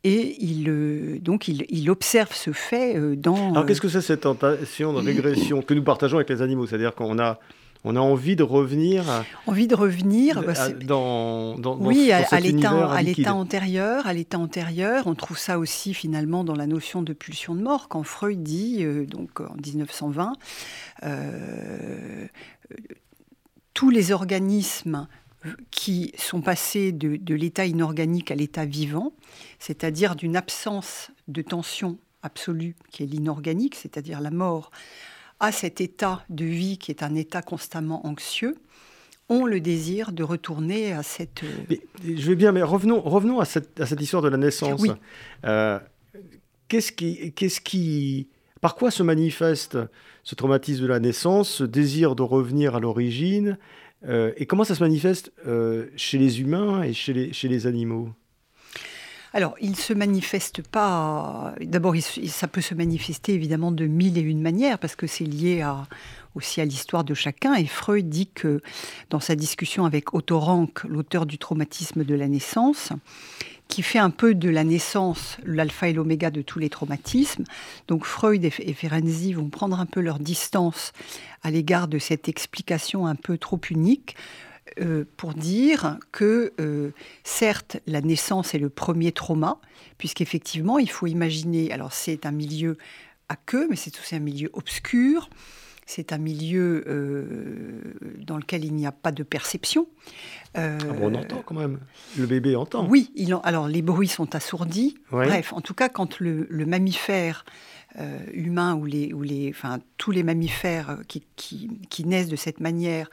et 0.08 0.38
il, 0.42 0.70
euh, 0.70 1.20
donc 1.20 1.50
il, 1.50 1.90
observe 1.90 2.34
ce 2.34 2.54
fait 2.54 2.96
euh, 2.96 3.18
dans... 3.18 3.52
Alors 3.52 3.66
qu'est-ce 3.66 3.82
que 3.82 3.90
c'est 3.90 4.00
cette 4.00 4.22
tentation 4.22 4.94
de 4.94 5.00
régression 5.00 5.62
que 5.62 5.74
nous 5.74 5.84
partageons 5.84 6.16
avec 6.16 6.30
les 6.30 6.42
animaux? 6.42 6.66
C'est-à-dire 6.66 6.96
qu'on 6.96 7.20
a, 7.20 7.40
on 7.84 7.98
a 7.98 8.00
envie 8.00 8.38
de 8.38 8.44
revenir. 8.44 9.04
envie 9.48 9.68
de 9.68 9.76
revenir 9.76 10.42
bah, 10.44 10.54
dans, 10.86 11.60
dans, 11.60 11.78
oui, 11.78 12.14
à, 12.14 12.40
l'état 12.40 13.34
antérieur, 13.34 14.08
à 14.08 14.14
l'état 14.14 14.40
antérieur. 14.40 15.08
On 15.08 15.14
trouve 15.14 15.38
ça 15.38 15.60
aussi 15.60 15.94
finalement 15.94 16.46
dans 16.46 16.56
la 16.56 16.68
notion 16.68 17.02
de 17.02 17.12
pulsion 17.12 17.54
de 17.54 17.62
mort 17.62 17.90
quand 17.90 18.04
Freud 18.04 18.42
dit 18.42 18.86
euh, 18.86 19.06
donc 19.06 19.42
en 19.42 19.56
1920 19.56 20.34
euh, 21.04 22.28
tous 23.74 23.90
les 23.90 24.14
organismes 24.14 25.06
qui 25.72 26.12
sont 26.18 26.42
passés 26.42 26.92
de, 26.92 27.16
de 27.16 27.36
l'état 27.36 27.66
inorganique 27.66 28.32
à 28.32 28.36
l'état 28.36 28.66
vivant, 28.66 29.14
c'est-à-dire 29.60 30.16
d'une 30.16 30.36
absence 30.36 31.12
de 31.28 31.42
tension 31.42 31.98
absolue 32.24 32.76
qui 32.92 33.04
est 33.04 33.06
l'inorganique, 33.06 33.76
c'est-à-dire 33.76 34.22
la 34.22 34.32
mort, 34.32 34.72
à 35.40 35.52
cet 35.52 35.82
état 35.82 36.26
de 36.30 36.46
vie 36.46 36.78
qui 36.78 36.92
est 36.92 37.04
un 37.04 37.16
état 37.16 37.42
constamment 37.42 38.06
anxieux, 38.06 38.56
ont 39.30 39.46
le 39.46 39.60
désir 39.60 40.12
de 40.12 40.24
retourner 40.24 40.94
à 40.94 41.04
cette... 41.04 41.44
Euh, 41.44 41.76
je 42.04 42.30
vais 42.30 42.36
bien, 42.36 42.52
mais 42.52 42.64
revenons, 42.64 43.02
revenons 43.02 43.40
à, 43.40 43.46
cette, 43.46 43.80
à 43.80 43.86
cette 43.86 44.02
histoire 44.02 44.24
de 44.24 44.30
la 44.30 44.38
naissance. 44.38 44.82
Oui. 44.82 44.92
Euh, 45.44 45.80
qu'est-ce 46.70 46.92
qui, 46.92 47.34
qu'est-ce 47.34 47.60
qui, 47.60 48.30
par 48.62 48.76
quoi 48.76 48.90
se 48.90 49.04
manifeste 49.04 49.78
ce 50.24 50.36
traumatisme 50.36 50.84
de 50.84 50.88
la 50.88 51.00
naissance, 51.00 51.50
ce 51.50 51.64
désir 51.64 52.16
de 52.16 52.24
revenir 52.24 52.76
à 52.76 52.80
l'origine, 52.80 53.58
euh, 54.06 54.32
et 54.38 54.46
comment 54.46 54.64
ça 54.64 54.76
se 54.76 54.84
manifeste 54.84 55.32
chez 55.96 56.18
les 56.18 56.42
humains 56.42 56.84
et 56.84 56.94
chez 56.94 57.14
les, 57.14 57.34
chez 57.34 57.48
les 57.48 57.68
animaux? 57.68 58.10
Alors, 59.34 59.56
il 59.62 59.76
se 59.76 59.94
manifeste 59.94 60.62
pas. 60.68 61.54
D'abord, 61.62 61.96
ça 62.28 62.48
peut 62.48 62.62
se 62.62 62.74
manifester 62.74 63.34
évidemment 63.34 63.72
de 63.72 63.86
mille 63.86 64.18
et 64.18 64.22
une 64.22 64.42
manières, 64.42 64.80
parce 64.80 64.96
que 64.96 65.06
c'est 65.06 65.26
lié 65.26 65.64
aussi 66.34 66.62
à 66.62 66.66
l'histoire 66.66 67.04
de 67.04 67.14
chacun. 67.14 67.54
Et 67.56 67.66
Freud 67.66 68.10
dit 68.10 68.28
que 68.28 68.62
dans 69.10 69.20
sa 69.20 69.36
discussion 69.36 69.86
avec 69.86 70.14
Otto 70.14 70.40
Rank, 70.40 70.84
l'auteur 70.86 71.26
du 71.26 71.38
traumatisme 71.38 72.04
de 72.04 72.16
la 72.16 72.28
naissance, 72.28 72.94
qui 73.68 73.82
fait 73.82 74.00
un 74.00 74.10
peu 74.10 74.34
de 74.34 74.50
la 74.50 74.64
naissance 74.64 75.38
l'alpha 75.46 75.90
et 75.90 75.94
l'oméga 75.94 76.32
de 76.32 76.42
tous 76.42 76.60
les 76.60 76.70
traumatismes. 76.70 77.44
Donc 77.88 78.06
Freud 78.06 78.44
et 78.44 78.50
Ferenczi 78.50 79.34
vont 79.34 79.50
prendre 79.50 79.80
un 79.80 79.86
peu 79.86 80.00
leur 80.00 80.20
distance 80.20 80.94
à 81.44 81.52
l'égard 81.52 81.88
de 81.88 82.00
cette 82.00 82.30
explication 82.30 83.08
un 83.08 83.16
peu 83.16 83.38
trop 83.38 83.60
unique. 83.70 84.16
Euh, 84.82 85.06
pour 85.16 85.34
dire 85.34 85.98
que, 86.12 86.54
euh, 86.60 86.92
certes, 87.24 87.78
la 87.88 88.02
naissance 88.02 88.54
est 88.54 88.60
le 88.60 88.70
premier 88.70 89.12
trauma, 89.12 89.60
puisqu'effectivement, 89.98 90.78
il 90.78 90.90
faut 90.90 91.08
imaginer, 91.08 91.72
alors 91.72 91.94
c'est 91.94 92.26
un 92.26 92.32
milieu 92.32 92.78
à 93.30 93.38
queue, 93.38 93.68
mais 93.70 93.76
c'est 93.76 93.98
aussi 93.98 94.16
un 94.16 94.20
milieu 94.20 94.50
obscur, 94.54 95.30
c'est 95.88 96.14
un 96.14 96.20
milieu 96.20 96.84
euh, 96.88 97.82
dans 98.20 98.38
lequel 98.38 98.64
il 98.64 98.76
n'y 98.76 98.86
a 98.86 98.92
pas 98.92 99.12
de 99.12 99.24
perception. 99.24 99.88
Ah 100.54 100.78
on 101.02 101.14
entend 101.16 101.42
quand 101.46 101.56
même. 101.56 101.80
Le 102.18 102.26
bébé 102.26 102.56
entend. 102.56 102.88
Oui, 102.88 103.12
il 103.16 103.36
alors 103.44 103.68
les 103.68 103.82
bruits 103.82 104.08
sont 104.08 104.36
assourdis. 104.36 104.98
Bref, 105.12 105.54
en 105.54 105.62
tout 105.62 105.74
cas, 105.74 105.90
quand 105.90 106.20
le, 106.20 106.48
mammifère 106.66 107.46
humain 108.34 108.76
ou, 108.76 108.86
les, 108.86 109.14
ou 109.14 109.22
les, 109.22 109.50
enfin, 109.50 109.80
tous 109.98 110.12
les 110.12 110.24
mammifères 110.24 111.00
qui, 111.08 111.24
qui 111.36 112.06
naissent 112.06 112.30
de 112.30 112.36
cette 112.36 112.60
manière 112.60 113.10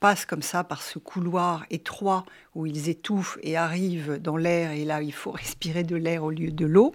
passent 0.00 0.24
comme 0.24 0.42
ça 0.42 0.64
par 0.64 0.82
ce 0.82 0.98
couloir 0.98 1.66
étroit 1.70 2.24
où 2.54 2.66
ils 2.66 2.88
étouffent 2.88 3.38
et 3.42 3.56
arrivent 3.56 4.18
dans 4.20 4.36
l'air, 4.36 4.72
et 4.72 4.84
là 4.84 5.02
il 5.02 5.12
faut 5.12 5.30
respirer 5.30 5.84
de 5.84 5.96
l'air 5.96 6.24
au 6.24 6.30
lieu 6.30 6.50
de 6.50 6.66
l'eau, 6.66 6.94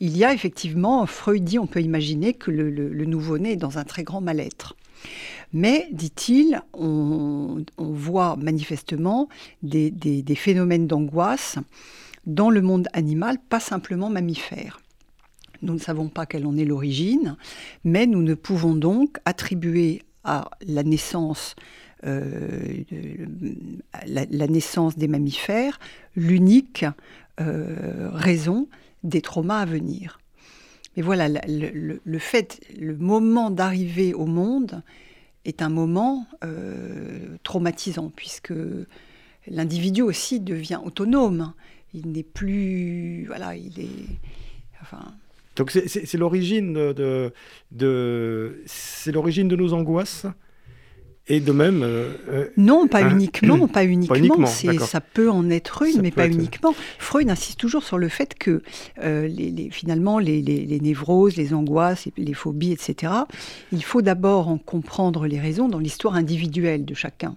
il 0.00 0.16
y 0.16 0.24
a 0.24 0.34
effectivement, 0.34 1.06
Freud 1.06 1.44
dit, 1.44 1.58
on 1.58 1.66
peut 1.66 1.80
imaginer 1.80 2.34
que 2.34 2.50
le, 2.50 3.04
nouveau-né 3.04 3.52
est 3.52 3.56
dans 3.56 3.78
un 3.78 3.84
très 3.84 4.02
grand 4.02 4.20
mal-être. 4.20 4.76
Mais, 5.52 5.88
dit-il, 5.92 6.60
on, 6.72 7.64
voit 7.78 8.36
manifestement 8.36 9.28
des, 9.62 9.90
des 9.90 10.34
phénomènes 10.34 10.86
d'angoisse 10.86 11.58
dans 12.26 12.50
le 12.50 12.62
monde 12.62 12.88
animal, 12.92 13.38
pas 13.38 13.60
simplement 13.60 14.08
mammifère. 14.08 14.80
Nous 15.62 15.74
ne 15.74 15.78
savons 15.78 16.08
pas 16.08 16.26
quelle 16.26 16.46
en 16.46 16.56
est 16.56 16.64
l'origine, 16.64 17.36
mais 17.84 18.06
nous 18.06 18.22
ne 18.22 18.34
pouvons 18.34 18.74
donc 18.74 19.18
attribuer 19.24 20.02
à 20.24 20.50
la 20.66 20.82
naissance 20.82 21.54
euh, 22.06 22.84
la, 24.06 24.46
naissance 24.46 24.98
des 24.98 25.08
mammifères 25.08 25.78
l'unique 26.16 26.84
euh, 27.40 28.10
raison 28.12 28.68
des 29.04 29.22
traumas 29.22 29.60
à 29.60 29.64
venir. 29.64 30.18
Mais 30.96 31.02
voilà, 31.02 31.28
le, 31.28 32.18
fait, 32.18 32.60
le 32.78 32.94
moment 32.96 33.50
d'arriver 33.50 34.12
au 34.12 34.26
monde 34.26 34.82
est 35.44 35.62
un 35.62 35.70
moment 35.70 36.26
euh, 36.44 37.36
traumatisant, 37.42 38.12
puisque 38.14 38.52
l'individu 39.48 40.02
aussi 40.02 40.40
devient 40.40 40.80
autonome. 40.84 41.54
Il 41.94 42.12
n'est 42.12 42.22
plus. 42.22 43.24
Voilà, 43.26 43.56
il 43.56 43.80
est. 43.80 44.06
Donc 45.56 45.70
c'est 45.70 46.18
l'origine 46.18 46.92
de 46.92 47.32
c'est 48.66 49.12
l'origine 49.12 49.48
de 49.48 49.56
nos 49.56 49.72
angoisses? 49.72 50.26
Et 51.26 51.40
de 51.40 51.52
même. 51.52 51.82
Euh, 51.82 52.12
euh, 52.28 52.48
non, 52.56 52.86
pas, 52.86 53.02
uniquement, 53.02 53.66
pas 53.72 53.84
uniquement, 53.84 54.46
Ça 54.46 55.00
peut 55.00 55.30
en 55.30 55.50
être 55.50 55.82
une, 55.82 56.02
mais 56.02 56.10
pas 56.10 56.26
uniquement. 56.26 56.74
Freud 56.98 57.30
insiste 57.30 57.58
toujours 57.58 57.82
sur 57.82 57.98
le 57.98 58.08
fait 58.08 58.34
que 58.34 58.62
euh, 59.02 59.26
les, 59.26 59.70
finalement, 59.70 60.18
les, 60.18 60.42
les, 60.42 60.80
névroses, 60.80 61.36
les 61.36 61.54
angoisses, 61.54 62.08
les 62.16 62.34
phobies, 62.34 62.72
etc., 62.72 63.12
il 63.72 63.82
faut 63.82 64.02
d'abord 64.02 64.48
en 64.48 64.58
comprendre 64.58 65.26
les 65.26 65.40
raisons 65.40 65.68
dans 65.68 65.78
l'histoire 65.78 66.14
individuelle 66.14 66.84
de 66.84 66.94
chacun. 66.94 67.36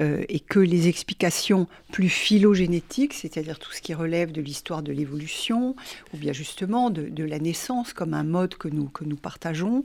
Euh, 0.00 0.24
et 0.28 0.40
que 0.40 0.58
les 0.58 0.88
explications 0.88 1.68
plus 1.90 2.08
phylogénétiques, 2.08 3.14
c'est-à-dire 3.14 3.58
tout 3.58 3.72
ce 3.72 3.80
qui 3.80 3.94
relève 3.94 4.30
de 4.30 4.42
l'histoire 4.42 4.82
de 4.82 4.92
l'évolution, 4.92 5.74
ou 6.12 6.18
bien 6.18 6.32
justement 6.32 6.90
de, 6.90 7.24
la 7.24 7.38
naissance 7.38 7.92
comme 7.92 8.12
un 8.12 8.24
mode 8.24 8.56
que 8.56 8.68
nous, 8.68 8.88
que 8.88 9.04
nous 9.04 9.16
partageons, 9.16 9.84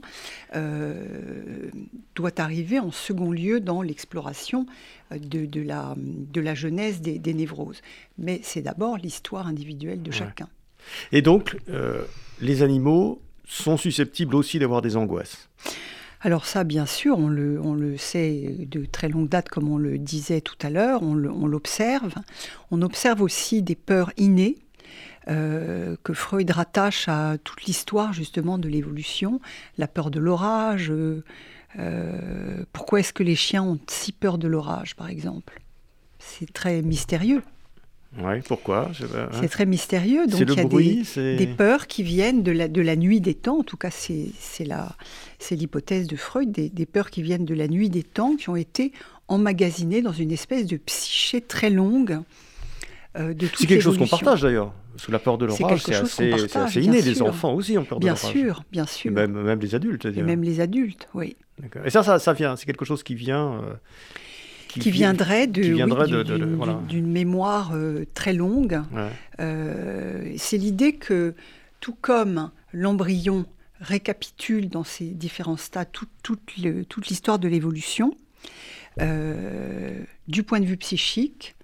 euh, 0.54 1.70
doit 2.14 2.40
arriver 2.40 2.78
en 2.78 2.90
second 2.90 3.30
lieu 3.30 3.60
dans 3.60 3.80
l'exploration 3.80 4.66
de, 5.10 5.46
de, 5.46 5.62
la, 5.62 5.94
de 5.96 6.40
la 6.40 6.54
genèse 6.54 7.00
des, 7.00 7.34
névroses. 7.34 7.80
Mais 8.18 8.40
c'est 8.42 8.62
d'abord 8.62 8.98
l'histoire 8.98 9.46
individuelle 9.46 10.02
de 10.02 10.10
chacun. 10.10 10.48
Et 11.12 11.22
donc, 11.22 11.56
euh, 11.70 12.04
les 12.40 12.62
animaux 12.62 13.22
sont 13.46 13.76
susceptibles 13.76 14.34
aussi 14.34 14.58
d'avoir 14.58 14.82
des 14.82 14.96
angoisses 14.96 15.48
alors 16.24 16.46
ça, 16.46 16.62
bien 16.62 16.86
sûr, 16.86 17.18
on 17.18 17.28
le, 17.28 17.96
sait 17.96 18.54
de 18.58 18.84
très 18.84 19.08
longue 19.08 19.28
date, 19.28 19.48
comme 19.48 19.68
on 19.68 19.76
le 19.76 19.98
disait 19.98 20.40
tout 20.40 20.56
à 20.62 20.70
l'heure, 20.70 21.02
on 21.02 21.14
l'observe. 21.14 22.14
On, 22.70 22.80
observe 22.82 23.22
aussi 23.22 23.60
des 23.60 23.74
peurs 23.74 24.12
innées. 24.16 24.56
Euh, 25.28 25.96
que 26.02 26.12
Freud 26.14 26.50
rattache 26.50 27.08
à 27.08 27.36
toute 27.44 27.62
l'histoire 27.64 28.12
justement 28.12 28.58
de 28.58 28.68
l'évolution, 28.68 29.40
la 29.78 29.86
peur 29.86 30.10
de 30.10 30.18
l'orage. 30.18 30.90
Euh, 30.90 31.22
euh, 31.78 32.64
pourquoi 32.72 33.00
est-ce 33.00 33.12
que 33.12 33.22
les 33.22 33.36
chiens 33.36 33.62
ont 33.62 33.78
si 33.86 34.10
peur 34.10 34.36
de 34.36 34.48
l'orage, 34.48 34.96
par 34.96 35.08
exemple? 35.08 35.62
C'est 36.18 36.52
très 36.52 36.82
mystérieux. 36.82 37.42
Oui, 38.18 38.40
pourquoi? 38.46 38.90
C'est 39.32 39.48
très 39.48 39.64
mystérieux. 39.64 40.26
Donc 40.26 40.40
il 40.40 40.54
y 40.54 40.60
a 40.60 40.64
bruit, 40.64 41.06
des, 41.16 41.46
peurs 41.46 41.86
qui 41.86 42.02
viennent 42.02 42.42
de 42.42 42.52
la, 42.52 42.68
de 42.68 42.82
la 42.82 42.96
nuit 42.96 43.20
des 43.20 43.34
temps. 43.34 43.60
En 43.60 43.62
tout 43.62 43.78
cas, 43.78 43.90
c'est 43.90 44.66
l'hypothèse 45.50 46.08
de 46.08 46.16
Freud, 46.16 46.50
des, 46.50 46.86
peurs 46.86 47.10
qui 47.10 47.22
viennent 47.22 47.46
de 47.46 47.54
la 47.54 47.68
nuit 47.68 47.88
des 47.88 48.02
temps, 48.02 48.36
qui 48.36 48.50
ont 48.50 48.56
été 48.56 48.92
emmagasinées 49.28 50.02
dans 50.02 50.12
une 50.12 50.30
espèce 50.30 50.66
de 50.66 50.76
psyché 50.76 51.40
très 51.40 51.70
longue 51.70 52.20
euh, 53.16 53.32
de 53.32 53.46
C'est 53.54 53.66
quelque 53.66 53.82
chose 53.82 53.96
qu'on 53.96 54.06
partage 54.06 54.42
d'ailleurs. 54.42 54.72
Sous 54.96 55.10
la 55.10 55.18
peur 55.18 55.38
de 55.38 55.46
l'orage, 55.46 55.82
c'est 55.82 55.94
assez, 55.94 56.82
inné. 56.82 57.00
Les 57.00 57.22
enfants 57.22 57.54
aussi 57.54 57.78
ont 57.78 57.84
peur 57.84 57.98
de 57.98 58.06
l'orage. 58.06 58.22
Bien 58.22 58.30
sûr, 58.30 58.64
bien 58.70 58.86
sûr. 58.86 59.10
même, 59.10 59.32
même 59.32 59.58
les 59.58 59.74
adultes. 59.74 60.04
Et 60.04 60.22
même 60.22 60.42
les 60.42 60.60
adultes, 60.60 61.08
oui. 61.14 61.36
Et 61.84 61.90
ça, 61.90 62.02
ça, 62.02 62.18
ça 62.18 62.34
vient, 62.34 62.56
c'est 62.56 62.66
quelque 62.66 62.84
chose 62.84 63.02
qui 63.02 63.14
vient... 63.14 63.54
Euh, 63.54 63.74
qui, 64.80 64.90
viendrait 64.90 65.46
d'une 65.46 67.06
mémoire 67.06 67.72
euh, 67.74 68.04
très 68.14 68.32
longue. 68.32 68.80
Euh, 69.40 70.32
c'est 70.36 70.56
l'idée 70.56 70.94
que, 70.94 71.34
tout 71.80 71.96
comme 72.00 72.50
l'embryon 72.72 73.46
récapitule 73.80 74.68
dans 74.68 74.84
ses 74.84 75.06
différents 75.06 75.56
stades 75.56 75.88
toute 76.22 77.08
l'histoire 77.08 77.38
de 77.38 77.48
l'évolution, 77.48 78.14
euh, 79.00 80.02
du 80.28 80.42
point 80.42 80.60
de 80.60 80.66
vue 80.66 80.76
psychique, 80.76 81.54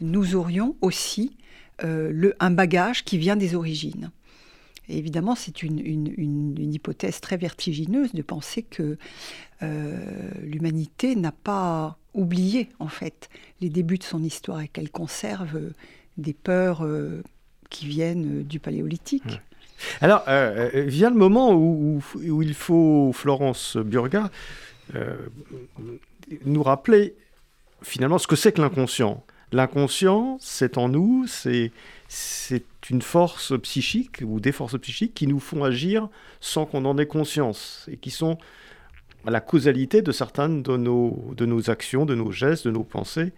nous 0.00 0.34
aurions 0.34 0.76
aussi 0.80 1.36
le, 1.82 2.34
un 2.40 2.50
bagage 2.50 3.04
qui 3.04 3.18
vient 3.18 3.36
des 3.36 3.54
origines. 3.54 4.10
évidemment, 4.88 5.34
c'est 5.34 5.62
une, 5.62 5.78
une, 5.78 6.72
hypothèse 6.72 7.20
très 7.20 7.36
vertigineuse 7.36 8.14
de 8.14 8.22
penser 8.22 8.62
que 8.62 8.96
l'humanité 9.60 11.16
n'a 11.16 11.32
pas 11.32 11.98
oublier 12.16 12.70
en 12.80 12.88
fait 12.88 13.28
les 13.60 13.68
débuts 13.68 13.98
de 13.98 14.02
son 14.02 14.22
histoire 14.22 14.62
et 14.62 14.68
qu'elle 14.68 14.90
conserve 14.90 15.56
euh, 15.56 15.70
des 16.16 16.32
peurs 16.32 16.84
euh, 16.84 17.22
qui 17.70 17.86
viennent 17.86 18.40
euh, 18.40 18.42
du 18.42 18.58
paléolithique. 18.58 19.40
Alors, 20.00 20.22
vient 20.72 21.10
le 21.10 21.16
moment 21.16 21.52
où, 21.52 22.00
il 22.22 22.54
faut, 22.54 23.10
Florence 23.12 23.76
Burga, 23.76 24.30
nous 26.46 26.62
rappeler 26.62 27.14
finalement 27.82 28.16
ce 28.16 28.26
que 28.26 28.36
c'est 28.36 28.52
que 28.52 28.62
l'inconscient. 28.62 29.22
L'inconscient, 29.52 30.38
c'est 30.40 30.78
en 30.78 30.88
nous, 30.88 31.26
c'est 31.28 31.72
une 32.88 33.02
force 33.02 33.52
psychique 33.60 34.22
ou 34.24 34.40
des 34.40 34.52
forces 34.52 34.78
psychiques 34.78 35.12
qui 35.12 35.26
nous 35.26 35.40
font 35.40 35.62
agir 35.62 36.08
sans 36.40 36.64
qu'on 36.64 36.86
en 36.86 36.96
ait 36.96 37.06
conscience 37.06 37.86
et 37.92 37.98
qui 37.98 38.10
sont 38.10 38.38
la 39.30 39.40
causalité 39.40 40.02
de 40.02 40.12
certaines 40.12 40.62
de 40.62 40.76
nos, 40.76 41.32
de 41.36 41.46
nos 41.46 41.70
actions, 41.70 42.06
de 42.06 42.14
nos 42.14 42.30
gestes, 42.30 42.66
de 42.66 42.70
nos 42.70 42.84
pensées, 42.84 43.32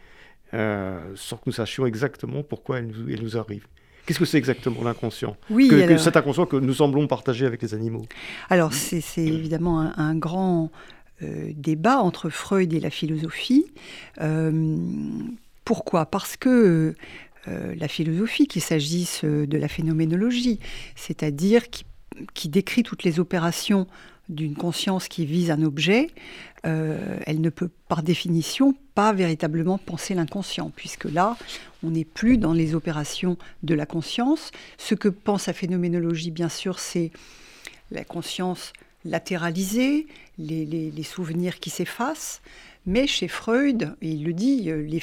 euh, 0.55 0.99
sans 1.15 1.37
que 1.37 1.43
nous 1.47 1.53
sachions 1.53 1.87
exactement 1.87 2.43
pourquoi 2.43 2.79
elles 2.79 2.87
nous, 2.87 3.17
nous 3.17 3.37
arrivent. 3.37 3.67
Qu'est-ce 4.07 4.19
que 4.19 4.25
c'est 4.25 4.39
exactement 4.39 4.83
l'inconscient? 4.83 5.37
Oui, 5.51 5.69
que, 5.69 5.99
Cet 5.99 6.17
inconscient 6.17 6.47
que 6.47 6.57
nous 6.57 6.73
semblons 6.73 7.07
partager 7.07 7.45
avec 7.45 7.61
les 7.61 7.75
animaux. 7.75 8.07
Alors 8.49 8.73
c'est 8.73 9.03
évidemment 9.19 9.81
un, 9.81 10.15
grand 10.15 10.71
euh, 11.23 11.51
débat 11.55 11.99
entre 11.99 12.31
Freud 12.31 12.73
et 12.73 12.81
la 12.81 12.89
philosophie. 12.89 13.67
Euh, 14.21 14.79
pourquoi? 15.65 16.07
Parce 16.07 16.37
que 16.37 16.95
la 17.81 17.89
philosophie, 17.89 18.47
qu'il 18.47 18.61
s'agisse 18.61 19.25
de 19.25 19.57
la 19.57 19.69
phénoménologie, 19.69 20.61
c'est-à-dire 20.97 21.71
qui, 21.71 21.87
qui, 22.35 22.51
décrit 22.51 22.83
toutes 22.83 23.05
les 23.05 23.21
opérations 23.21 23.87
d'une 24.29 24.55
conscience 24.55 25.09
qui 25.09 25.25
vise 25.27 25.51
un 25.51 25.63
objet, 25.63 26.11
euh, 26.67 27.19
elle 27.27 27.41
ne 27.41 27.51
peut 27.51 27.71
par 27.89 28.03
définition 28.03 28.75
pas 28.95 29.13
véritablement 29.13 29.79
penser 29.79 30.15
l'inconscient, 30.15 30.71
puisque 30.75 31.05
là, 31.05 31.37
on 31.83 31.91
n'est 31.91 32.05
plus 32.05 32.37
dans 32.37 32.53
les 32.53 32.75
opérations 32.75 33.37
de 33.63 33.75
la 33.75 33.87
conscience. 33.87 34.51
Ce 34.77 34.95
que 34.95 35.09
pense 35.09 35.47
la 35.47 35.53
phénoménologie, 35.53 36.31
bien 36.31 36.49
sûr, 36.49 36.79
c'est 36.79 37.11
la 37.91 38.05
conscience 38.05 38.73
latéralisée, 39.05 40.07
les 40.39 41.03
souvenirs 41.05 41.61
qui 41.61 41.71
s'effacent, 41.71 42.43
mais 42.89 43.07
chez 43.07 43.29
Freud, 43.29 43.95
il 44.01 44.25
le 44.25 44.33
dit, 44.33 44.71
euh, 44.71 44.81
les, 44.81 44.99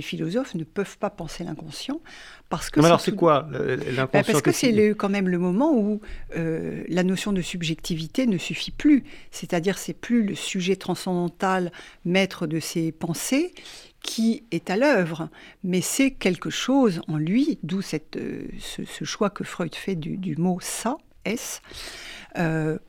philosophes 0.00 0.54
ne 0.54 0.64
peuvent 0.64 0.96
pas 0.96 1.10
penser 1.10 1.44
l'inconscient 1.44 2.00
parce 2.48 2.70
que. 2.70 2.80
Mais 2.80 2.86
alors 2.86 3.02
c'est 3.02 3.14
quoi 3.14 3.50
l'inconscient? 3.50 4.06
Bah, 4.06 4.08
Parce 4.24 4.40
que 4.40 4.50
c'est 4.50 4.94
quand 4.96 5.10
même 5.10 5.28
le 5.28 5.36
moment 5.36 5.76
où 5.76 6.00
euh, 6.36 6.84
la 6.88 7.02
notion 7.02 7.34
de 7.34 7.42
subjectivité 7.42 8.26
ne 8.26 8.38
suffit 8.38 8.70
plus. 8.70 9.04
C'est-à-dire, 9.30 9.76
c'est 9.76 9.92
plus 9.92 10.22
le 10.22 10.34
sujet 10.34 10.74
transcendantal, 10.74 11.70
maître 12.06 12.46
de 12.46 12.60
ses 12.60 12.92
pensées, 12.92 13.52
qui 14.00 14.44
est 14.50 14.70
à 14.70 14.78
l'œuvre, 14.78 15.28
mais 15.64 15.82
c'est 15.82 16.12
quelque 16.12 16.48
chose 16.48 17.02
en 17.08 17.18
lui, 17.18 17.58
d'où 17.62 17.80
euh, 18.16 18.38
ce, 18.58 19.04
choix 19.04 19.28
que 19.28 19.44
Freud 19.44 19.74
fait 19.74 19.96
du, 19.96 20.36
mot 20.36 20.60
ça, 20.62 20.96
S, 21.26 21.60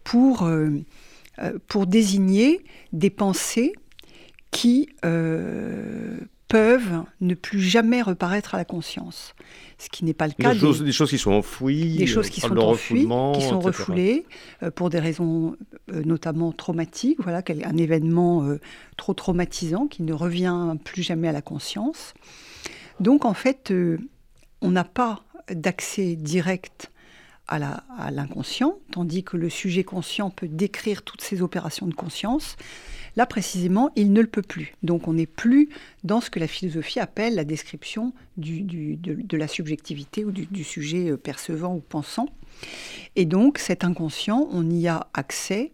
pour, 0.05 0.49
pour 1.67 1.87
désigner 1.87 2.63
des 2.93 3.09
pensées 3.09 3.73
qui 4.57 4.89
euh, 5.05 6.17
peuvent 6.47 7.03
ne 7.21 7.35
plus 7.35 7.61
jamais 7.61 8.01
reparaître 8.01 8.55
à 8.55 8.57
la 8.57 8.65
conscience. 8.65 9.35
Ce 9.77 9.87
qui 9.87 10.03
n'est 10.03 10.15
pas 10.15 10.25
le 10.25 10.33
cas 10.33 10.55
des, 10.55 10.59
choses, 10.59 10.81
des, 10.81 10.91
choses 10.91 11.11
qui 11.11 11.19
sont 11.19 11.31
enfouies, 11.31 11.97
des 11.97 12.07
choses 12.07 12.31
qui 12.31 12.41
sont 12.41 12.57
enfouies, 12.57 13.07
qui 13.35 13.41
sont 13.41 13.59
refoulées 13.59 14.25
euh, 14.63 14.71
pour 14.71 14.89
des 14.89 14.97
raisons 14.97 15.55
euh, 15.93 16.01
notamment 16.03 16.51
traumatiques. 16.51 17.19
Voilà, 17.21 17.43
un 17.65 17.77
événement 17.77 18.57
trop 18.97 19.13
traumatisant 19.13 19.85
qui 19.85 20.01
ne 20.01 20.13
revient 20.13 20.75
plus 20.83 21.03
jamais 21.03 21.27
à 21.27 21.33
la 21.33 21.43
conscience. 21.43 22.15
Donc 22.99 23.25
en 23.25 23.35
fait, 23.35 23.71
on 24.61 24.71
n'a 24.71 24.83
pas 24.83 25.23
d'accès 25.51 26.15
direct 26.15 26.91
à 27.47 28.09
l'inconscient, 28.11 28.79
tandis 28.91 29.23
que 29.23 29.37
le 29.37 29.49
sujet 29.49 29.83
conscient 29.83 30.31
peut 30.31 30.47
décrire 30.47 31.03
toutes 31.03 31.21
ces 31.21 31.43
opérations 31.43 31.85
de 31.85 31.93
conscience. 31.93 32.57
Là, 33.17 33.25
précisément, 33.25 33.89
il 33.95 34.13
ne 34.13 34.21
le 34.21 34.27
peut 34.27 34.43
plus. 34.43 34.75
Donc 34.83 35.07
on 35.07 35.13
n'est 35.13 35.25
plus 35.25 35.69
dans 36.03 36.21
ce 36.21 36.29
que 36.29 36.39
la 36.39 36.45
philosophie 36.47 36.99
appelle 36.99 37.33
la 37.33 37.43
description 37.43 38.13
de, 38.37 39.37
la 39.37 39.47
subjectivité 39.47 40.23
ou 40.23 40.31
du, 40.31 40.63
sujet 40.63 41.09
euh, 41.09 41.17
percevant 41.17 41.75
ou 41.75 41.79
pensant. 41.79 42.29
Et 43.15 43.25
donc 43.25 43.57
cet 43.57 43.83
inconscient, 43.83 44.47
on 44.51 44.61
n'y 44.61 44.87
a 44.87 45.07
accès 45.15 45.71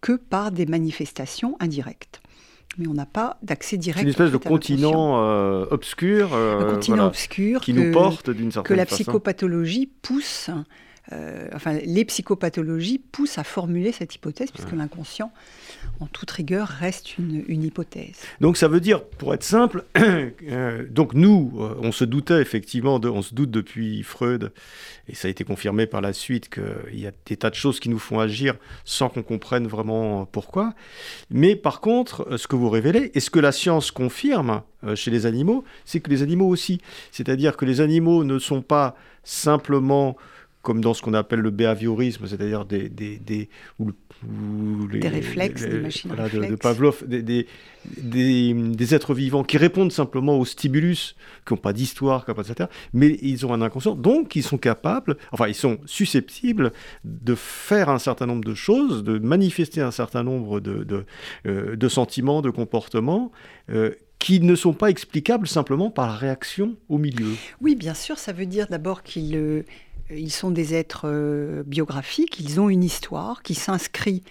que 0.00 0.12
par 0.12 0.50
des 0.50 0.66
manifestations 0.66 1.56
indirectes 1.60 2.20
mais 2.78 2.86
on 2.86 2.94
n'a 2.94 3.04
pas 3.04 3.36
d'accès 3.42 3.76
direct. 3.76 3.98
C'est 3.98 4.04
une 4.04 4.10
espèce 4.10 4.30
de 4.30 4.36
continent 4.36 5.20
euh, 5.20 5.66
obscur, 5.72 6.30
euh, 6.32 6.70
continent 6.72 7.08
obscur 7.08 7.60
qui 7.60 7.74
nous 7.74 7.90
porte 7.90 8.30
d'une 8.30 8.52
certaine 8.52 8.62
façon. 8.62 8.62
Que 8.62 8.74
la 8.74 8.86
psychopathologie 8.86 9.90
pousse 10.00 10.50
euh, 11.12 11.48
enfin, 11.54 11.78
les 11.84 12.04
psychopathologies 12.04 12.98
poussent 12.98 13.38
à 13.38 13.44
formuler 13.44 13.90
cette 13.92 14.14
hypothèse, 14.14 14.50
puisque 14.50 14.72
l'inconscient, 14.72 15.32
en 15.98 16.06
toute 16.06 16.30
rigueur, 16.30 16.68
reste 16.68 17.18
une, 17.18 17.64
hypothèse. 17.64 18.20
Donc 18.40 18.56
ça 18.56 18.68
veut 18.68 18.80
dire, 18.80 19.04
pour 19.04 19.34
être 19.34 19.42
simple, 19.42 19.84
euh, 19.98 20.86
donc 20.88 21.14
nous, 21.14 21.52
euh, 21.58 21.74
on 21.80 21.90
se 21.90 22.04
doutait 22.04 22.40
effectivement, 22.40 22.98
de, 22.98 23.08
on 23.08 23.22
se 23.22 23.34
doute 23.34 23.50
depuis 23.50 24.02
Freud, 24.02 24.52
et 25.08 25.14
ça 25.14 25.26
a 25.26 25.30
été 25.30 25.42
confirmé 25.42 25.86
par 25.86 26.00
la 26.00 26.12
suite 26.12 26.48
qu'il 26.48 26.98
y 26.98 27.06
a 27.06 27.12
des 27.26 27.36
tas 27.36 27.50
de 27.50 27.56
choses 27.56 27.80
qui 27.80 27.88
nous 27.88 27.98
font 27.98 28.20
agir 28.20 28.56
sans 28.84 29.08
qu'on 29.08 29.22
comprenne 29.22 29.66
vraiment 29.66 30.26
pourquoi. 30.26 30.74
Mais 31.28 31.56
par 31.56 31.80
contre, 31.80 32.36
ce 32.38 32.46
que 32.46 32.56
vous 32.56 32.70
révélez, 32.70 33.10
et 33.14 33.20
ce 33.20 33.30
que 33.30 33.40
la 33.40 33.52
science 33.52 33.90
confirme 33.90 34.62
chez 34.94 35.10
les 35.10 35.26
animaux, 35.26 35.64
c'est 35.84 36.00
que 36.00 36.08
les 36.08 36.22
animaux 36.22 36.48
aussi, 36.48 36.80
c'est-à-dire 37.10 37.56
que 37.56 37.64
les 37.64 37.80
animaux 37.80 38.24
ne 38.24 38.38
sont 38.38 38.62
pas 38.62 38.96
simplement 39.24 40.16
comme 40.62 40.82
dans 40.82 40.92
ce 40.92 41.00
qu'on 41.00 41.14
appelle 41.14 41.40
le 41.40 41.50
behaviorisme, 41.50 42.26
c'est-à-dire 42.26 42.66
des, 42.66 42.88
des, 42.90 43.18
des, 43.18 43.48
des 44.92 45.08
réflexes, 45.08 45.62
des 45.62 45.80
machines 45.80 46.12
voilà, 46.14 46.28
de, 46.28 46.54
Pavlov, 46.54 47.04
des, 47.06 47.46
des, 47.96 48.94
êtres 48.94 49.14
vivants 49.14 49.42
qui 49.42 49.56
répondent 49.56 49.92
simplement 49.92 50.38
aux 50.38 50.44
stimulus, 50.44 51.16
qui 51.46 51.54
n'ont 51.54 51.58
pas 51.58 51.72
d'histoire, 51.72 52.26
etc. 52.28 52.68
Mais 52.92 53.18
ils 53.22 53.46
ont 53.46 53.54
un 53.54 53.62
inconscient, 53.62 53.94
donc 53.94 54.36
ils 54.36 54.42
sont 54.42 54.58
capables, 54.58 55.16
enfin 55.32 55.48
ils 55.48 55.54
sont 55.54 55.78
susceptibles 55.86 56.72
de 57.04 57.34
faire 57.34 57.88
un 57.88 57.98
certain 57.98 58.26
nombre 58.26 58.44
de 58.44 58.54
choses, 58.54 59.02
de 59.02 59.18
manifester 59.18 59.80
un 59.80 59.90
certain 59.90 60.22
nombre 60.22 60.60
de, 60.60 60.84
de, 60.84 61.06
euh, 61.46 61.88
sentiments, 61.88 62.42
de 62.42 62.50
comportements. 62.50 63.32
Euh, 63.70 63.94
qui 64.20 64.38
ne 64.38 64.54
sont 64.54 64.74
pas 64.74 64.90
explicables 64.90 65.48
simplement 65.48 65.90
par 65.90 66.06
la 66.06 66.14
réaction 66.14 66.76
au 66.88 66.98
milieu. 66.98 67.32
Oui, 67.62 67.74
bien 67.74 67.94
sûr, 67.94 68.18
ça 68.18 68.32
veut 68.32 68.46
dire 68.46 68.66
d'abord 68.68 69.02
qu'ils 69.02 69.34
euh, 69.34 69.62
ils 70.16 70.32
sont 70.32 70.50
des 70.50 70.74
êtres 70.74 71.02
euh, 71.04 71.62
biographiques, 71.64 72.40
ils 72.40 72.60
ont 72.60 72.68
une 72.68 72.84
histoire 72.84 73.42
qui 73.42 73.54
s'inscrit 73.54 74.22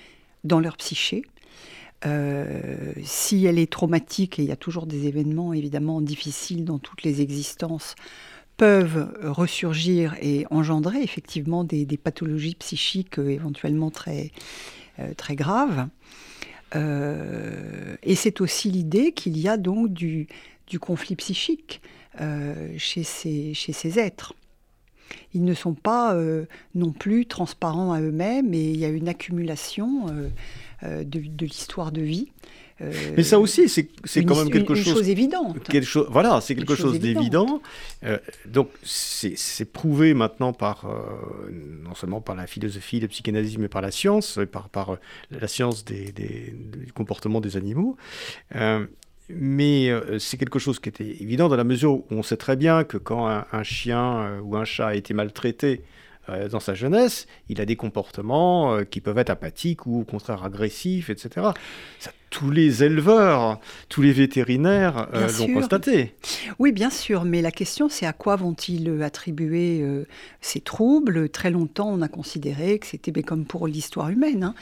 dans 0.44 0.60
leur 0.60 0.78
psyché. 0.78 1.24
Euh, 2.06 2.94
si 3.04 3.46
elle 3.46 3.60
est 3.60 3.72
traumatique, 3.72 4.39
et 4.39 4.44
il 4.44 4.48
y 4.48 4.52
a 4.52 4.58
toujours 4.58 4.86
des 4.86 5.08
événements 5.08 5.54
évidemment 5.54 6.02
difficiles 6.02 6.63
dans 6.63 6.80
toutes 6.80 7.04
les 7.04 7.22
existences, 7.22 7.96
peuvent 8.56 9.13
ressurgir 9.24 10.15
et 10.22 10.46
engendrer 10.50 11.02
effectivement 11.02 11.63
des, 11.63 11.86
pathologies 12.02 12.56
psychiques 12.56 13.20
euh, 13.20 13.30
éventuellement 13.30 13.92
très, 13.92 14.32
très 15.15 15.36
graves. 15.36 15.88
et 16.76 18.15
c'est 18.15 18.42
aussi 18.42 18.70
l'idée 18.70 19.13
qu'il 19.13 19.38
y 19.38 19.48
a 19.48 19.56
donc 19.56 19.94
du, 19.94 20.28
conflit 20.82 21.15
psychique 21.15 21.82
chez 22.78 23.04
ces 23.04 24.00
êtres. 24.00 24.34
Ils 25.34 25.43
ne 25.43 25.54
sont 25.54 25.74
pas 25.74 26.15
euh, 26.15 26.45
non 26.76 26.91
plus 26.91 27.26
transparents 27.26 27.93
à 27.93 28.02
eux-mêmes 28.02 28.54
et 28.54 28.72
il 28.72 28.78
y 28.78 28.86
a 28.86 28.89
une 28.89 29.08
accumulation 29.08 30.08
euh, 30.10 30.30
euh, 30.84 31.04
de, 31.04 31.45
l'histoire 31.45 31.91
de 31.91 32.02
vie. 32.02 32.32
Mais 33.17 33.24
ça 33.24 33.41
aussi, 33.41 33.67
c'est 33.67 34.24
quand 34.24 34.38
même 34.38 34.50
quelque 34.50 34.74
une, 34.74 34.82
chose, 34.82 35.10
évidente. 35.10 35.62
Quelque 35.63 35.86
chose, 35.86 36.08
voilà, 36.10 36.39
c'est 36.39 36.56
quelque 36.56 36.76
chose 36.76 36.98
d'évident. 36.98 37.62
donc 38.45 38.69
c'est 38.84 39.65
prouvé 39.65 40.13
maintenant 40.13 40.54
par 40.54 40.86
non 41.84 41.93
seulement 41.93 42.22
par 42.22 42.38
la 42.38 42.48
philosophie, 42.48 43.02
le 43.02 43.10
psychanalyse, 43.10 43.58
mais 43.58 43.67
par 43.67 43.82
la 43.82 43.91
science, 43.91 44.39
par, 44.50 44.69
par 44.69 44.98
la 45.30 45.50
science 45.50 45.84
des, 45.84 46.13
des, 46.13 46.56
du 46.86 46.93
comportement 46.93 47.41
des 47.41 47.58
animaux 47.58 47.98
mais 49.30 49.89
euh, 49.89 50.20
c'est 50.20 50.38
quelque 50.38 50.60
chose 50.60 50.80
qui 50.80 50.89
était 50.89 51.06
évident 51.22 51.50
dans 51.50 51.56
la 51.56 51.63
mesure 51.63 51.94
où 51.94 52.06
on 52.12 52.24
sait 52.24 52.38
très 52.38 52.56
bien 52.56 52.84
que 52.84 52.98
quand 52.98 53.28
un, 53.28 53.63
chien 53.63 54.20
euh, 54.20 54.39
ou 54.42 54.56
un 54.56 54.65
chat 54.65 54.88
a 54.88 54.96
été 54.96 55.13
maltraité 55.13 55.84
euh, 56.30 56.50
dans 56.50 56.60
sa 56.60 56.74
jeunesse, 56.74 57.28
il 57.48 57.62
a 57.62 57.65
des 57.65 57.76
comportements 57.76 58.84
qui 58.86 59.02
peuvent 59.02 59.18
être 59.18 59.30
apathiques 59.30 59.86
ou 59.86 60.02
au 60.02 60.04
contraire 60.04 60.44
agressifs, 60.44 61.10
etc. 61.10 61.48
tous 62.30 62.52
les 62.52 62.84
éleveurs, 62.84 63.60
tous 63.89 64.02
les 64.02 64.12
vétérinaires 64.12 65.08
l'ont 65.13 65.54
constaté. 65.54 66.15
Oui, 66.60 66.72
bien 66.72 66.89
sûr, 66.89 67.26
mais 67.26 67.42
la 67.42 67.52
question 67.52 67.89
c'est 67.89 68.06
à 68.06 68.13
quoi 68.13 68.36
vont-ils 68.36 69.02
attribuer 69.02 69.84
ces 70.42 70.60
troubles? 70.60 71.30
Très 71.30 71.52
longtemps, 71.52 71.89
on 71.89 72.02
a 72.02 72.08
considéré 72.08 72.80
que 72.80 72.88
c'était 72.88 73.12
ben, 73.12 73.24
comme 73.24 73.46
pour 73.46 73.68
l'histoire 73.68 74.10
humaine. 74.10 74.44
Hein 74.44 74.56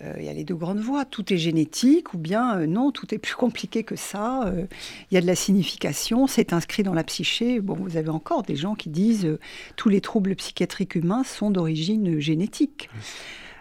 il 0.00 0.06
euh, 0.06 0.22
y 0.22 0.28
a 0.28 0.32
les 0.32 0.44
deux 0.44 0.54
grandes 0.54 0.80
voies. 0.80 1.04
Tout 1.04 1.32
est 1.32 1.38
génétique 1.38 2.12
ou 2.14 2.18
bien 2.18 2.58
euh, 2.58 2.66
non, 2.66 2.92
tout 2.92 3.14
est 3.14 3.18
plus 3.18 3.34
compliqué 3.34 3.82
que 3.82 3.96
ça. 3.96 4.42
Il 4.52 4.60
euh, 4.60 4.66
y 5.12 5.16
a 5.16 5.20
de 5.20 5.26
la 5.26 5.34
signification, 5.34 6.26
c'est 6.26 6.52
inscrit 6.52 6.82
dans 6.82 6.94
la 6.94 7.04
psyché. 7.04 7.60
Bon, 7.60 7.74
vous 7.74 7.96
avez 7.96 8.10
encore 8.10 8.42
des 8.42 8.56
gens 8.56 8.74
qui 8.74 8.90
disent 8.90 9.38
tous 9.76 9.88
les 9.88 10.00
troubles 10.00 10.34
psychiatriques 10.36 10.94
humains 10.94 11.24
sont 11.24 11.50
d'origine 11.50 12.20
génétique. 12.20 12.88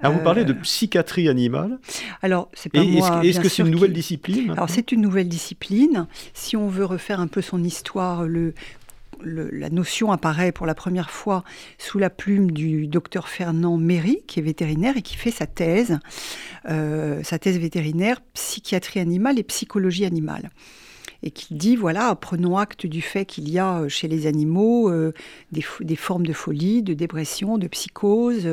Alors, 0.06 0.18
vous 0.18 0.24
parlez 0.24 0.46
de 0.46 0.54
psychiatrie 0.54 1.30
animale. 1.30 1.80
Alors, 2.22 2.50
c'est 2.54 2.72
pas 2.72 2.84
moi. 2.84 3.26
Est-ce 3.26 3.40
que 3.40 3.50
c'est 3.50 3.64
une 3.64 3.72
nouvelle 3.72 3.94
discipline 3.94 4.52
Alors, 4.52 4.70
c'est 4.70 4.92
une 4.92 5.02
nouvelle 5.02 5.28
discipline. 5.28 6.08
Si 6.34 6.56
on 6.56 6.68
veut 6.68 6.86
refaire 6.86 7.20
un 7.20 7.28
peu 7.28 7.42
son 7.42 7.64
histoire, 7.64 8.24
le 8.24 8.54
la 9.24 9.70
notion 9.70 10.12
apparaît 10.12 10.52
pour 10.52 10.66
la 10.66 10.76
première 10.76 11.10
fois 11.10 11.44
sous 11.78 12.00
la 12.00 12.10
plume 12.10 12.52
du 12.52 12.88
docteur 12.88 13.28
Fernand 13.28 13.78
Méry, 13.78 14.22
qui 14.28 14.40
est 14.40 14.44
vétérinaire 14.44 14.98
et 14.98 15.02
qui 15.02 15.16
fait 15.16 15.32
sa 15.32 15.48
thèse, 15.48 16.00
euh, 16.70 17.24
sa 17.24 17.40
thèse 17.40 17.58
vétérinaire, 17.58 18.22
psychiatrie 18.34 19.00
animale 19.00 19.40
et 19.40 19.44
psychologie 19.44 20.06
animale 20.06 20.50
et 21.24 21.32
qui 21.32 21.54
dit 21.54 21.76
voilà, 21.76 22.16
prenons 22.16 22.58
acte 22.58 22.86
du 22.86 23.02
fait 23.02 23.26
qu'il 23.26 23.50
y 23.50 23.60
a 23.60 23.82
euh, 23.82 23.90
chez 23.90 24.08
les 24.08 24.28
animaux 24.28 24.90
euh, 24.90 25.14
des, 25.52 25.96
formes 25.96 26.26
de 26.26 26.34
folie, 26.34 26.82
de 26.84 26.94
dépression, 26.94 27.58
de 27.58 27.68
psychose. 27.68 28.48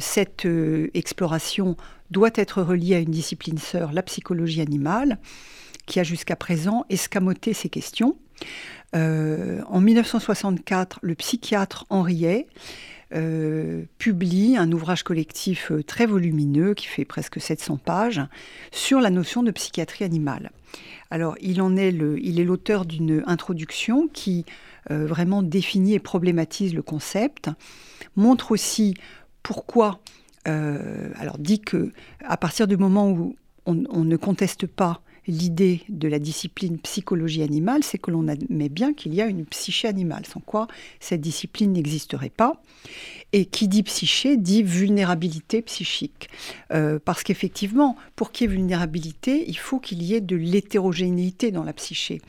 cette 0.00 0.46
exploration 0.94 1.76
doit 2.10 2.30
être 2.34 2.62
reliée 2.62 2.94
à 2.94 2.98
une 2.98 3.10
discipline 3.10 3.58
sœur, 3.58 3.92
la 3.92 4.02
psychologie 4.02 4.60
animale, 4.60 5.18
qui 5.86 6.00
a 6.00 6.02
jusqu'à 6.04 6.36
présent 6.36 6.84
escamoté 6.88 7.52
ces 7.52 7.68
questions. 7.68 8.16
Euh, 8.94 9.60
en 9.66 9.80
1964, 9.80 11.00
le 11.02 11.14
psychiatre 11.14 11.84
Henriet 11.90 12.46
euh, 13.14 13.84
publie 13.98 14.56
un 14.56 14.70
ouvrage 14.72 15.02
collectif 15.02 15.70
euh, 15.70 15.82
très 15.82 16.06
volumineux 16.06 16.74
qui 16.74 16.86
fait 16.86 17.04
presque 17.04 17.40
700 17.40 17.78
pages 17.78 18.22
sur 18.72 19.00
la 19.00 19.10
notion 19.10 19.42
de 19.42 19.50
psychiatrie 19.50 20.04
animale. 20.04 20.50
Alors, 21.10 21.36
il 21.40 21.60
en 21.62 21.76
est 21.76 21.90
le, 21.90 22.16
l'auteur 22.16 22.84
d'une 22.84 23.22
introduction 23.26 24.08
qui 24.08 24.44
vraiment 24.90 25.42
définit 25.42 25.94
et 25.94 25.98
problématise 25.98 26.74
le 26.74 26.82
concept, 26.82 27.48
montre 28.16 28.52
aussi 28.52 28.94
pourquoi, 29.42 30.00
alors 30.44 31.38
dit 31.38 31.60
que 31.60 31.90
à 32.22 32.36
partir 32.36 32.66
du 32.66 32.76
moment 32.76 33.10
où 33.10 33.34
on 33.64 34.04
ne 34.04 34.16
conteste 34.16 34.66
pas 34.66 35.00
l'idée 35.26 35.82
de 35.88 36.08
la 36.08 36.18
discipline 36.18 36.78
psychologie 36.78 37.42
animale, 37.42 37.82
c'est 37.82 37.98
que 37.98 38.10
l'on 38.10 38.28
admet 38.28 38.68
bien 38.68 38.94
qu'il 38.94 39.14
y 39.14 39.22
a 39.22 39.26
une 39.26 39.44
psyché 39.46 39.88
animale, 39.88 40.26
sans 40.26 40.40
quoi 40.40 40.68
cette 41.00 41.20
discipline 41.20 41.72
n'existerait 41.72 42.30
pas. 42.30 42.62
Et 43.32 43.46
qui 43.46 43.66
dit 43.66 43.82
psyché 43.82 44.36
dit 44.36 44.62
vulnérabilité 44.62 45.62
psychique. 45.62 46.28
Euh, 46.72 46.98
parce 47.04 47.22
qu'effectivement, 47.22 47.96
pour 48.14 48.30
qu'il 48.30 48.48
y 48.48 48.52
ait 48.52 48.56
vulnérabilité, 48.56 49.44
il 49.48 49.58
faut 49.58 49.80
qu'il 49.80 50.02
y 50.02 50.14
ait 50.14 50.20
de 50.20 50.36
l'hétérogénéité 50.36 51.50
dans 51.50 51.64
la 51.64 51.72
psyché 51.72 52.20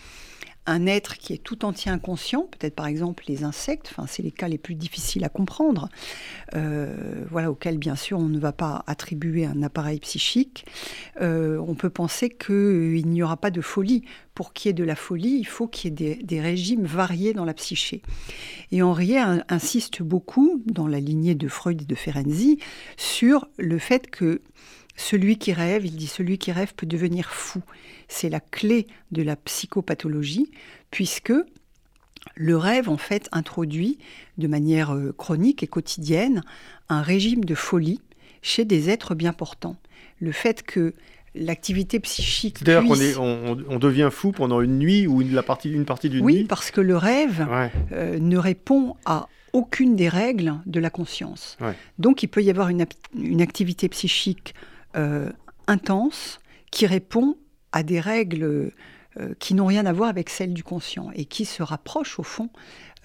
un 0.65 0.85
être 0.87 1.17
qui 1.17 1.33
est 1.33 1.43
tout 1.43 1.65
entier 1.65 1.91
inconscient, 1.91 2.43
peut-être 2.43 2.75
par 2.75 2.87
exemple 2.87 3.23
les 3.27 3.43
insectes, 3.43 3.87
enfin, 3.91 4.07
c'est 4.07 4.23
les 4.23 4.31
cas 4.31 4.47
les 4.47 4.57
plus 4.57 4.75
difficiles 4.75 5.23
à 5.23 5.29
comprendre, 5.29 5.89
euh, 6.55 7.23
voilà, 7.29 7.51
auxquels 7.51 7.77
bien 7.77 7.95
sûr 7.95 8.19
on 8.19 8.29
ne 8.29 8.39
va 8.39 8.51
pas 8.51 8.83
attribuer 8.87 9.45
un 9.45 9.61
appareil 9.63 9.99
psychique, 9.99 10.65
euh, 11.21 11.57
on 11.67 11.75
peut 11.75 11.89
penser 11.89 12.29
qu'il 12.29 13.07
n'y 13.07 13.23
aura 13.23 13.37
pas 13.37 13.51
de 13.51 13.61
folie. 13.61 14.03
Pour 14.33 14.51
qu'il 14.51 14.67
y 14.67 14.69
ait 14.71 14.73
de 14.73 14.83
la 14.83 14.97
folie, 14.97 15.37
il 15.39 15.47
faut 15.47 15.65
qu'il 15.65 16.01
y 16.01 16.07
ait 16.07 16.15
des, 16.21 16.41
régimes 16.41 16.83
variés 16.83 17.31
dans 17.31 17.45
la 17.45 17.53
psyché. 17.53 18.01
Et 18.73 18.81
Henriet 18.81 19.21
insiste 19.47 20.01
beaucoup, 20.01 20.61
dans 20.65 20.87
la 20.87 20.99
lignée 20.99 21.35
de 21.35 21.47
Freud 21.47 21.81
et 21.81 21.85
de 21.85 21.95
Ferenczi, 21.95 22.59
sur 22.97 23.47
le 23.57 23.79
fait 23.79 24.09
que 24.09 24.41
celui 24.95 25.37
qui 25.37 25.53
rêve, 25.53 25.85
il 25.85 25.95
dit 25.95 26.07
celui 26.07 26.37
qui 26.37 26.51
rêve 26.51 26.73
peut 26.75 26.85
devenir 26.85 27.31
fou. 27.31 27.61
C'est 28.07 28.29
la 28.29 28.39
clé 28.39 28.87
de 29.11 29.23
la 29.23 29.35
psychopathologie, 29.35 30.51
puisque 30.91 31.33
le 32.35 32.57
rêve, 32.57 32.89
en 32.89 32.97
fait, 32.97 33.29
introduit 33.31 33.97
de 34.37 34.47
manière 34.47 34.93
euh, 34.93 35.13
chronique 35.17 35.63
et 35.63 35.67
quotidienne 35.67 36.43
un 36.89 37.01
régime 37.01 37.45
de 37.45 37.55
folie 37.55 38.01
chez 38.41 38.65
des 38.65 38.89
êtres 38.89 39.15
bien 39.15 39.33
portants. 39.33 39.77
Le 40.19 40.31
fait 40.31 40.63
que 40.63 40.93
l'activité 41.35 41.99
psychique. 41.99 42.59
C'est-à-dire 42.59 42.87
qu'on 43.15 43.57
on, 43.69 43.79
devient 43.79 44.09
fou 44.11 44.31
pendant 44.31 44.61
une 44.61 44.79
nuit 44.79 45.05
ou 45.05 45.21
une, 45.21 45.33
la 45.33 45.43
partie, 45.43 45.69
une 45.69 45.85
partie 45.85 46.09
d'une 46.09 46.25
nuit 46.25 46.33
Oui, 46.33 46.43
parce 46.45 46.71
que 46.71 46.81
le 46.81 46.95
rêve 46.95 47.45
euh, 47.91 48.17
ne 48.19 48.37
répond 48.37 48.95
à 49.05 49.27
aucune 49.51 49.95
des 49.95 50.09
règles 50.09 50.55
de 50.65 50.79
la 50.79 50.89
conscience. 50.89 51.57
Donc 51.99 52.23
il 52.23 52.27
peut 52.27 52.43
y 52.43 52.49
avoir 52.49 52.69
une, 52.69 52.85
une 53.17 53.41
activité 53.41 53.89
psychique 53.89 54.53
euh, 54.95 55.31
intense 55.67 56.39
qui 56.71 56.85
répond 56.85 57.37
à 57.71 57.83
des 57.83 57.99
règles 57.99 58.71
euh, 59.17 59.33
qui 59.39 59.53
n'ont 59.53 59.65
rien 59.65 59.85
à 59.85 59.93
voir 59.93 60.09
avec 60.09 60.29
celles 60.29 60.53
du 60.53 60.63
conscient 60.63 61.09
et 61.15 61.25
qui 61.25 61.45
se 61.45 61.63
rapprochent 61.63 62.19
au 62.19 62.23
fond 62.23 62.49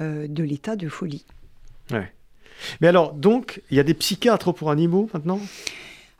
euh, 0.00 0.26
de 0.28 0.42
l'état 0.42 0.76
de 0.76 0.88
folie. 0.88 1.24
Mais 2.80 2.88
alors, 2.88 3.14
donc, 3.14 3.62
il 3.70 3.76
y 3.76 3.80
a 3.80 3.82
des 3.82 3.94
psychiatres 3.94 4.52
pour 4.52 4.70
animaux 4.70 5.08
maintenant? 5.14 5.40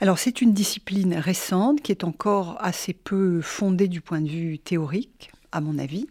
Alors 0.00 0.18
c'est 0.18 0.40
une 0.40 0.54
discipline 0.54 1.14
récente 1.14 1.82
qui 1.82 1.92
est 1.92 2.04
encore 2.04 2.56
assez 2.60 2.94
peu 2.94 3.40
fondée 3.42 3.86
du 3.86 4.00
point 4.00 4.22
de 4.22 4.28
vue 4.28 4.58
théorique, 4.58 5.30
à 5.52 5.60
mon 5.60 5.78
avis. 5.78 6.08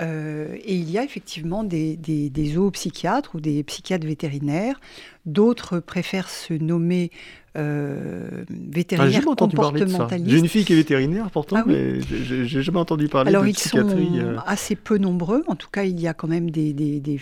Euh, 0.00 0.56
et 0.64 0.74
il 0.74 0.90
y 0.90 0.98
a 0.98 1.04
effectivement 1.04 1.62
des, 1.62 1.96
des, 1.96 2.46
zoopsychiatres 2.52 3.34
ou 3.34 3.40
des 3.40 3.62
psychiatres 3.62 4.06
vétérinaires. 4.06 4.80
D'autres 5.26 5.78
préfèrent 5.78 6.30
se 6.30 6.54
nommer 6.54 7.10
euh, 7.58 8.44
vétérinaires 8.48 9.20
ah, 9.22 9.34
comportementalistes. 9.36 10.30
J'ai 10.30 10.38
une 10.38 10.48
fille 10.48 10.64
qui 10.64 10.72
est 10.72 10.76
vétérinaire 10.76 11.30
pourtant, 11.30 11.56
ah 11.58 11.64
mais 11.66 12.00
j'ai 12.00 12.62
jamais 12.62 12.78
entendu 12.78 13.08
parler 13.08 13.28
Alors, 13.28 13.44
de 13.44 13.50
psychiatrie. 13.50 13.92
Alors 13.92 14.00
ils 14.00 14.20
sont 14.20 14.26
euh. 14.26 14.36
assez 14.46 14.76
peu 14.76 14.96
nombreux. 14.96 15.44
En 15.48 15.56
tout 15.56 15.68
cas, 15.70 15.84
il 15.84 16.00
y 16.00 16.08
a 16.08 16.14
quand 16.14 16.28
même 16.28 16.50
des, 16.50 16.72
des 16.72 17.20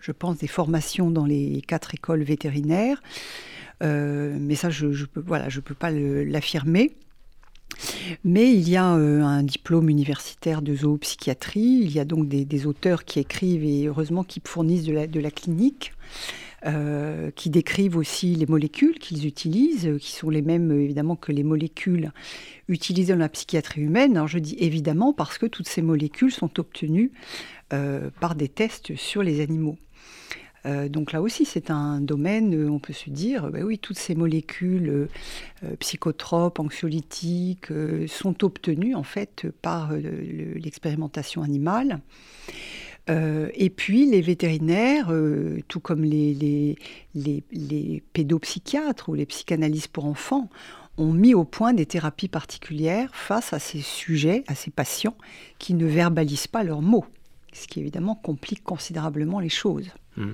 je 0.00 0.12
pense, 0.12 0.38
des 0.38 0.48
formations 0.48 1.10
dans 1.10 1.26
les 1.26 1.62
quatre 1.66 1.94
écoles 1.94 2.22
vétérinaires. 2.22 3.02
mais 3.80 4.54
ça, 4.54 4.70
je 4.70 4.86
ne 4.86 5.04
peux, 5.06 5.22
voilà, 5.26 5.48
je 5.48 5.60
peux 5.60 5.74
pas 5.74 5.90
l'affirmer. 5.90 6.92
Mais 8.24 8.52
il 8.52 8.68
y 8.68 8.76
a 8.76 8.94
euh, 8.94 9.22
un 9.22 9.42
diplôme 9.42 9.88
universitaire 9.88 10.62
de 10.62 10.74
zoopsychiatrie, 10.74 11.80
il 11.82 11.92
y 11.92 12.00
a 12.00 12.04
donc 12.04 12.28
des, 12.28 12.66
auteurs 12.66 13.04
qui 13.04 13.18
écrivent 13.18 13.64
et 13.64 13.86
heureusement 13.86 14.24
qui 14.24 14.40
fournissent 14.44 14.84
de 14.84 15.20
la, 15.20 15.30
clinique. 15.30 15.92
Euh, 16.64 17.32
qui 17.32 17.50
décrivent 17.50 17.96
aussi 17.96 18.36
les 18.36 18.46
molécules 18.46 19.00
qu'ils 19.00 19.26
utilisent, 19.26 19.88
euh, 19.88 19.98
qui 19.98 20.12
sont 20.12 20.30
les 20.30 20.42
mêmes 20.42 20.70
évidemment 20.70 21.16
que 21.16 21.32
les 21.32 21.42
molécules 21.42 22.12
utilisées 22.68 23.14
dans 23.14 23.18
la 23.18 23.28
psychiatrie 23.28 23.80
humaine. 23.80 24.16
Alors 24.16 24.28
je 24.28 24.38
dis 24.38 24.54
évidemment 24.60 25.12
parce 25.12 25.38
que 25.38 25.46
toutes 25.46 25.66
ces 25.66 25.82
molécules 25.82 26.30
sont 26.30 26.60
obtenues 26.60 27.10
par 28.20 28.34
des 28.36 28.48
tests 28.48 28.94
sur 28.96 29.22
les 29.22 29.40
animaux. 29.40 29.78
Euh, 30.66 30.88
donc 30.88 31.12
là 31.12 31.20
aussi, 31.20 31.44
c'est 31.44 31.70
un 31.70 32.00
domaine, 32.00 32.54
euh, 32.54 32.70
on 32.70 32.78
peut 32.78 32.92
se 32.92 33.10
dire, 33.10 33.50
bah 33.50 33.60
oui, 33.62 33.78
toutes 33.78 33.98
ces 33.98 34.14
molécules 34.14 35.08
euh, 35.64 35.76
psychotropes, 35.80 36.60
anxiolytiques, 36.60 37.72
sont 38.06 38.44
obtenues 38.44 38.94
en 38.94 39.02
fait 39.02 39.46
par 39.62 39.92
l'expérimentation 39.92 41.42
animale. 41.42 42.00
et 43.08 43.70
puis 43.70 44.06
les 44.06 44.20
vétérinaires, 44.20 45.12
tout 45.68 45.80
comme 45.80 46.04
les, 46.04 46.76
les, 47.14 48.02
pédopsychiatres 48.12 49.08
ou 49.08 49.14
les 49.14 49.26
psychanalystes 49.26 49.88
pour 49.88 50.06
enfants, 50.06 50.48
ont 50.98 51.12
mis 51.12 51.34
au 51.34 51.44
point 51.44 51.72
des 51.72 51.86
thérapies 51.86 52.28
particulières 52.28 53.14
face 53.14 53.52
à 53.52 53.58
ces 53.58 53.80
sujets, 53.80 54.44
à 54.46 54.54
ces 54.54 54.70
patients 54.70 55.16
qui 55.58 55.74
ne 55.74 55.86
verbalisent 55.86 56.46
pas 56.48 56.64
leurs 56.64 56.82
mots, 56.82 57.06
ce 57.52 57.66
qui 57.66 57.80
évidemment 57.80 58.14
complique 58.14 58.62
considérablement 58.62 59.40
les 59.40 59.48
choses. 59.48 59.90
Hmm. 60.16 60.32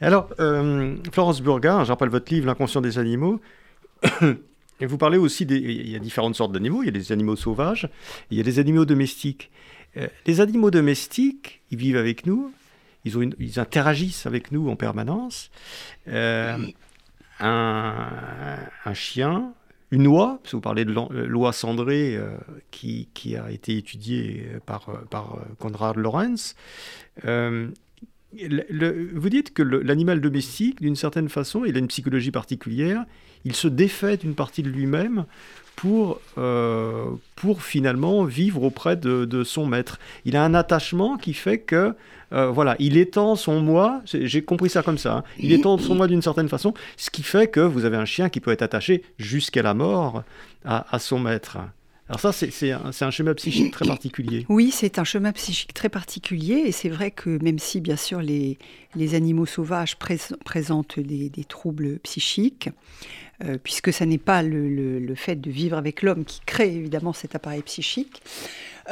Alors, 0.00 0.28
euh, 0.40 0.96
Florence 1.12 1.40
Burga, 1.40 1.84
je 1.84 1.88
rappelle 1.90 2.10
votre 2.10 2.32
livre 2.32 2.46
L'inconscient 2.46 2.80
des 2.80 2.98
animaux. 2.98 3.40
Et 4.80 4.84
vous 4.84 4.98
parlez 4.98 5.16
aussi 5.16 5.46
des. 5.46 5.56
Il 5.56 5.88
y 5.88 5.96
a 5.96 5.98
différentes 5.98 6.34
sortes 6.34 6.52
d'animaux. 6.52 6.82
Il 6.82 6.86
y 6.86 6.90
a 6.90 6.92
des 6.92 7.12
animaux 7.12 7.36
sauvages, 7.36 7.88
il 8.30 8.36
y 8.36 8.40
a 8.40 8.42
des 8.42 8.58
animaux 8.58 8.84
domestiques. 8.84 9.50
Euh, 9.96 10.08
les 10.26 10.40
animaux 10.40 10.70
domestiques, 10.70 11.62
ils 11.70 11.78
vivent 11.78 11.96
avec 11.96 12.26
nous, 12.26 12.52
ils, 13.06 13.16
ont 13.16 13.30
ils 13.38 13.58
interagissent 13.58 14.26
avec 14.26 14.52
nous 14.52 14.68
en 14.68 14.76
permanence. 14.76 15.50
Euh, 16.08 16.58
un, 17.40 18.58
un, 18.84 18.94
chien, 18.94 19.52
une 19.90 20.06
oie, 20.06 20.38
parce 20.42 20.52
que 20.52 20.56
vous 20.56 20.62
parlez 20.62 20.84
de 20.84 20.92
l'oie 20.92 21.52
cendrée 21.52 22.18
qui, 22.70 23.08
qui, 23.14 23.36
a 23.36 23.50
été 23.50 23.76
étudiée 23.76 24.46
par, 24.66 24.90
par 25.10 25.38
Konrad 25.58 25.96
Lorenz. 25.96 26.54
Vous 27.22 29.28
dites 29.28 29.54
que 29.54 29.62
l'animal 29.62 30.20
domestique, 30.20 30.80
d'une 30.80 30.96
certaine 30.96 31.28
façon, 31.28 31.64
il 31.64 31.76
a 31.76 31.78
une 31.78 31.88
psychologie 31.88 32.32
particulière, 32.32 33.04
il 33.44 33.54
se 33.54 33.68
défait 33.68 34.16
d'une 34.16 34.34
partie 34.34 34.62
de 34.62 34.68
lui-même 34.68 35.24
pour, 35.76 36.20
euh, 36.38 37.04
pour 37.36 37.62
finalement 37.62 38.24
vivre 38.24 38.62
auprès 38.62 38.96
de, 38.96 39.44
son 39.44 39.66
maître. 39.66 39.98
Il 40.24 40.36
a 40.36 40.42
un 40.42 40.54
attachement 40.54 41.18
qui 41.18 41.34
fait 41.34 41.58
que, 41.58 41.94
euh, 42.32 42.48
voilà, 42.48 42.74
il 42.78 42.96
étend 42.96 43.36
son 43.36 43.60
moi, 43.60 44.00
j'ai 44.04 44.42
compris 44.42 44.70
ça 44.70 44.82
comme 44.82 44.98
ça, 44.98 45.18
hein. 45.18 45.24
il 45.38 45.52
étend 45.52 45.78
son 45.78 45.94
moi 45.94 46.08
d'une 46.08 46.22
certaine 46.22 46.48
façon, 46.48 46.74
ce 46.96 47.10
qui 47.10 47.22
fait 47.22 47.48
que 47.48 47.60
vous 47.60 47.84
avez 47.84 47.96
un 47.96 48.06
chien 48.06 48.28
qui 48.30 48.40
peut 48.40 48.50
être 48.50 48.62
attaché 48.62 49.04
jusqu'à 49.18 49.62
la 49.62 49.74
mort 49.74 50.24
à, 50.64 50.98
son 50.98 51.20
maître. 51.20 51.58
Alors 52.08 52.20
ça, 52.20 52.32
c'est 52.32 52.70
un, 52.70 52.90
un, 53.00 53.10
schéma 53.10 53.34
psychique 53.34 53.72
très 53.72 53.84
particulier. 53.84 54.46
Oui, 54.48 54.70
c'est 54.70 55.00
un 55.00 55.04
schéma 55.04 55.32
psychique 55.32 55.74
très 55.74 55.88
particulier, 55.88 56.62
et 56.66 56.70
c'est 56.70 56.88
vrai 56.88 57.10
que 57.10 57.42
même 57.42 57.58
si, 57.58 57.80
bien 57.80 57.96
sûr, 57.96 58.20
les, 58.22 58.58
animaux 59.14 59.46
sauvages 59.46 59.96
présentent 59.96 61.00
des, 61.00 61.30
troubles 61.48 61.98
psychiques, 62.04 62.68
euh, 63.44 63.58
puisque 63.60 63.92
ça 63.92 64.06
n'est 64.06 64.18
pas 64.18 64.44
le, 64.44 65.14
fait 65.16 65.34
de 65.34 65.50
vivre 65.50 65.76
avec 65.76 66.02
l'homme 66.02 66.24
qui 66.24 66.40
crée 66.46 66.72
évidemment 66.76 67.12
cet 67.12 67.34
appareil 67.34 67.62
psychique, 67.62 68.22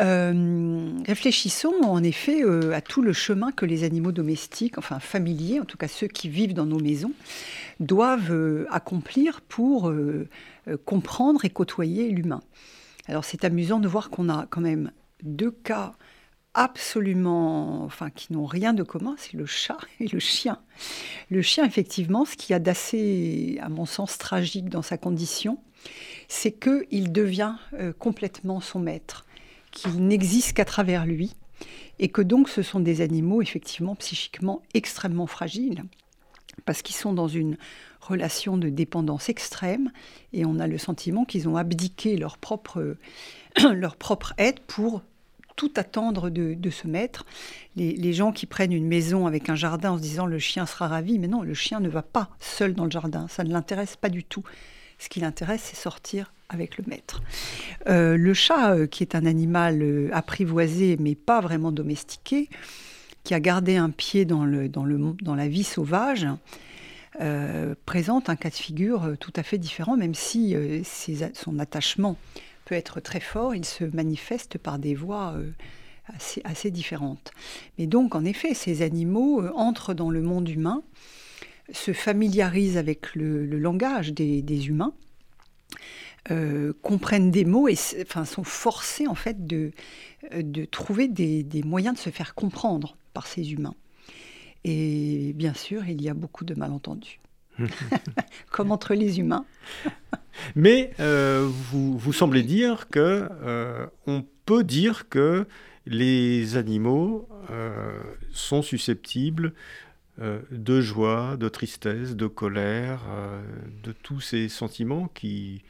euh, 0.01 0.91
réfléchissons 1.07 1.75
en 1.85 2.03
effet 2.03 2.43
euh, 2.43 2.73
à 2.73 2.81
tout 2.81 3.01
le 3.01 3.13
chemin 3.13 3.53
que 3.53 3.65
les 3.65 3.85
animaux 3.85 4.11
domestiques, 4.11 4.77
enfin 4.77 4.99
familiers, 4.99 5.61
en 5.61 5.65
tout 5.65 5.77
cas 5.77 5.87
ceux 5.87 6.09
qui 6.09 6.29
vivent 6.29 6.55
dans 6.55 6.67
nos 6.67 6.81
maisons, 6.81 7.13
doivent 7.79 8.67
accomplir 8.71 9.41
pour 9.41 9.93
comprendre 10.85 11.45
et 11.45 11.51
côtoyer 11.51 12.09
l'humain. 12.09 12.41
Alors 13.07 13.25
c'est 13.25 13.45
amusant 13.45 13.81
de 13.81 13.89
voir 13.89 14.11
qu'on 14.11 14.29
a 14.29 14.47
quand 14.49 14.61
même 14.61 14.93
deux 15.23 15.51
cas 15.51 15.95
absolument, 16.55 17.83
enfin, 17.83 18.11
qui 18.11 18.33
n'ont 18.33 18.47
rien 18.47 18.73
de 18.73 18.85
commun, 18.85 19.17
c'est 19.19 19.35
le 19.35 19.47
chat 19.47 19.79
et 20.01 20.07
le 20.07 20.19
chien. 20.21 20.61
Le 21.31 21.43
chien, 21.43 21.65
effectivement, 21.65 22.25
ce 22.25 22.37
qui 22.37 22.55
a 22.55 22.59
d'assez, 22.59 23.59
à 23.61 23.69
mon 23.69 23.87
sens, 23.87 24.19
tragique 24.19 24.69
dans 24.69 24.83
sa 24.83 24.97
condition, 24.97 25.59
c'est 26.29 26.53
qu'il 26.53 27.13
devient 27.13 27.57
complètement 27.99 28.61
son 28.61 28.79
maître 28.79 29.27
qu'il 29.75 30.07
n'existe 30.07 30.55
qu'à 30.55 30.65
travers 30.65 31.05
lui, 31.05 31.35
et 31.99 32.09
que 32.09 32.23
donc 32.23 32.49
ce 32.49 32.63
sont 32.63 32.81
des 32.81 33.01
animaux 33.01 33.43
effectivement 33.43 33.95
psychiquement 33.97 34.63
extrêmement 34.73 35.27
fragiles, 35.27 35.85
parce 36.65 36.83
qu'ils 36.83 36.97
sont 36.97 37.13
dans 37.13 37.29
une 37.29 37.57
relation 38.05 38.57
de 38.57 38.69
dépendance 38.69 39.29
extrême, 39.29 39.91
et 40.33 40.45
on 40.45 40.59
a 40.59 40.67
le 40.67 40.79
sentiment 40.79 41.25
qu'ils 41.25 41.49
ont 41.49 41.57
abdiqué 41.57 42.17
leur 42.17 42.39
propre, 42.39 42.97
leur 43.75 43.97
propre 43.97 44.35
aide 44.39 44.61
pour 44.61 45.03
tout 45.57 45.73
attendre 45.77 46.31
de, 46.31 46.71
ce 46.71 46.89
maître. 46.89 47.25
Les, 47.77 47.93
les, 47.93 48.13
gens 48.13 48.33
qui 48.33 48.47
prennent 48.47 48.73
une 48.73 48.89
maison 48.89 49.27
avec 49.27 49.49
un 49.49 49.55
jardin 49.55 49.93
en 49.93 49.99
se 49.99 50.03
disant 50.03 50.27
le 50.27 50.41
chien 50.41 50.67
sera 50.67 50.89
ravi, 50.89 51.19
mais 51.19 51.29
non, 51.29 51.43
le 51.43 51.55
chien 51.55 51.79
ne 51.79 51.89
va 51.89 52.03
pas 52.03 52.31
seul 52.41 52.75
dans 52.75 52.85
le 52.85 52.91
jardin, 52.91 53.29
ça 53.29 53.45
ne 53.45 53.53
l'intéresse 53.53 53.97
pas 53.97 54.09
du 54.09 54.25
tout. 54.25 54.43
Ce 54.99 55.09
qui 55.09 55.21
l'intéresse, 55.21 55.63
c'est 55.65 55.77
sortir 55.77 56.33
avec 56.49 56.79
le 56.79 56.85
maître. 56.87 57.23
Euh, 57.89 58.17
le 58.17 58.35
chat, 58.35 58.75
euh, 58.75 58.87
qui 58.87 59.03
est 59.03 59.15
un 59.15 59.27
animal 59.27 59.83
euh, 59.83 60.09
apprivoisé 60.13 60.97
mais 61.01 61.15
pas 61.15 61.41
vraiment 61.41 61.73
domestiqué, 61.73 62.49
qui 63.23 63.35
a 63.35 63.41
gardé 63.41 63.77
un 63.77 63.91
pied 63.91 64.25
dans, 64.25 64.45
le, 64.45 64.69
dans, 64.69 64.85
le, 64.85 64.99
dans 65.23 65.35
la 65.35 65.49
vie 65.49 65.65
sauvage, 65.65 66.27
présente 67.85 68.29
un 68.29 68.37
cas 68.37 68.51
de 68.51 68.55
figure 68.55 69.17
tout 69.21 69.33
à 69.37 69.43
fait 69.43 69.59
différent, 69.59 69.97
même 69.97 70.15
si 70.15 70.57
son 71.35 71.59
attachement 71.59 72.17
peut 72.65 72.75
être 72.75 73.01
très 73.01 73.21
fort, 73.21 73.55
il 73.55 73.65
se 73.65 73.85
manifeste 73.85 74.59
par 74.59 74.79
des 74.79 74.95
voies 74.95 75.37
assez, 76.45 76.71
différentes. 76.71 77.33
Mais 77.79 77.87
donc, 77.87 78.15
en 78.15 78.25
effet, 78.25 78.55
ces 78.55 78.83
animaux 78.83 79.47
entrent 79.55 79.95
dans 79.95 80.11
le 80.11 80.23
monde 80.23 80.49
humain, 80.49 80.83
se 81.73 81.93
familiarisent 81.93 82.77
avec 82.77 83.15
le, 83.15 83.47
langage 83.47 84.13
des, 84.13 84.69
humains, 84.69 84.93
euh, 86.31 86.73
comprennent 86.83 87.31
des 87.31 87.45
mots 87.45 87.69
et 87.69 87.77
enfin, 88.03 88.25
sont 88.25 88.45
forcés 88.45 89.07
en 89.07 89.15
fait 89.15 89.47
de, 89.47 89.73
euh, 90.33 90.67
trouver 90.71 91.09
des, 91.09 91.63
moyens 91.65 91.97
de 91.97 92.01
se 92.01 92.11
faire 92.11 92.35
comprendre 92.35 92.97
par 93.13 93.27
ces 93.27 93.53
humains. 93.53 93.75
Et 94.65 95.33
bien 95.35 95.55
sûr, 95.55 95.87
il 95.89 96.03
y 96.03 96.09
a 96.09 96.15
beaucoup 96.15 96.45
de 96.45 96.55
malentendus, 96.55 97.21
comme 98.51 98.73
entre 98.73 98.95
les 98.95 99.21
humains. 99.21 99.45
Mais 100.57 100.93
euh, 101.01 101.49
vous, 101.49 101.97
vous, 101.99 102.13
semblez 102.13 102.43
dire 102.43 102.89
que 102.89 103.29
on 104.07 104.25
peut 104.47 104.65
dire 104.65 105.09
que 105.09 105.47
les 105.87 106.57
animaux 106.57 107.29
sont 108.33 108.63
susceptibles 108.63 109.53
de 110.19 110.81
joie, 110.81 111.37
de 111.37 111.49
tristesse, 111.49 112.17
de 112.17 112.27
colère, 112.27 113.03
de 113.83 113.93
tous 113.93 114.21
ces 114.21 114.49
sentiments 114.49 115.09
qui, 115.09 115.63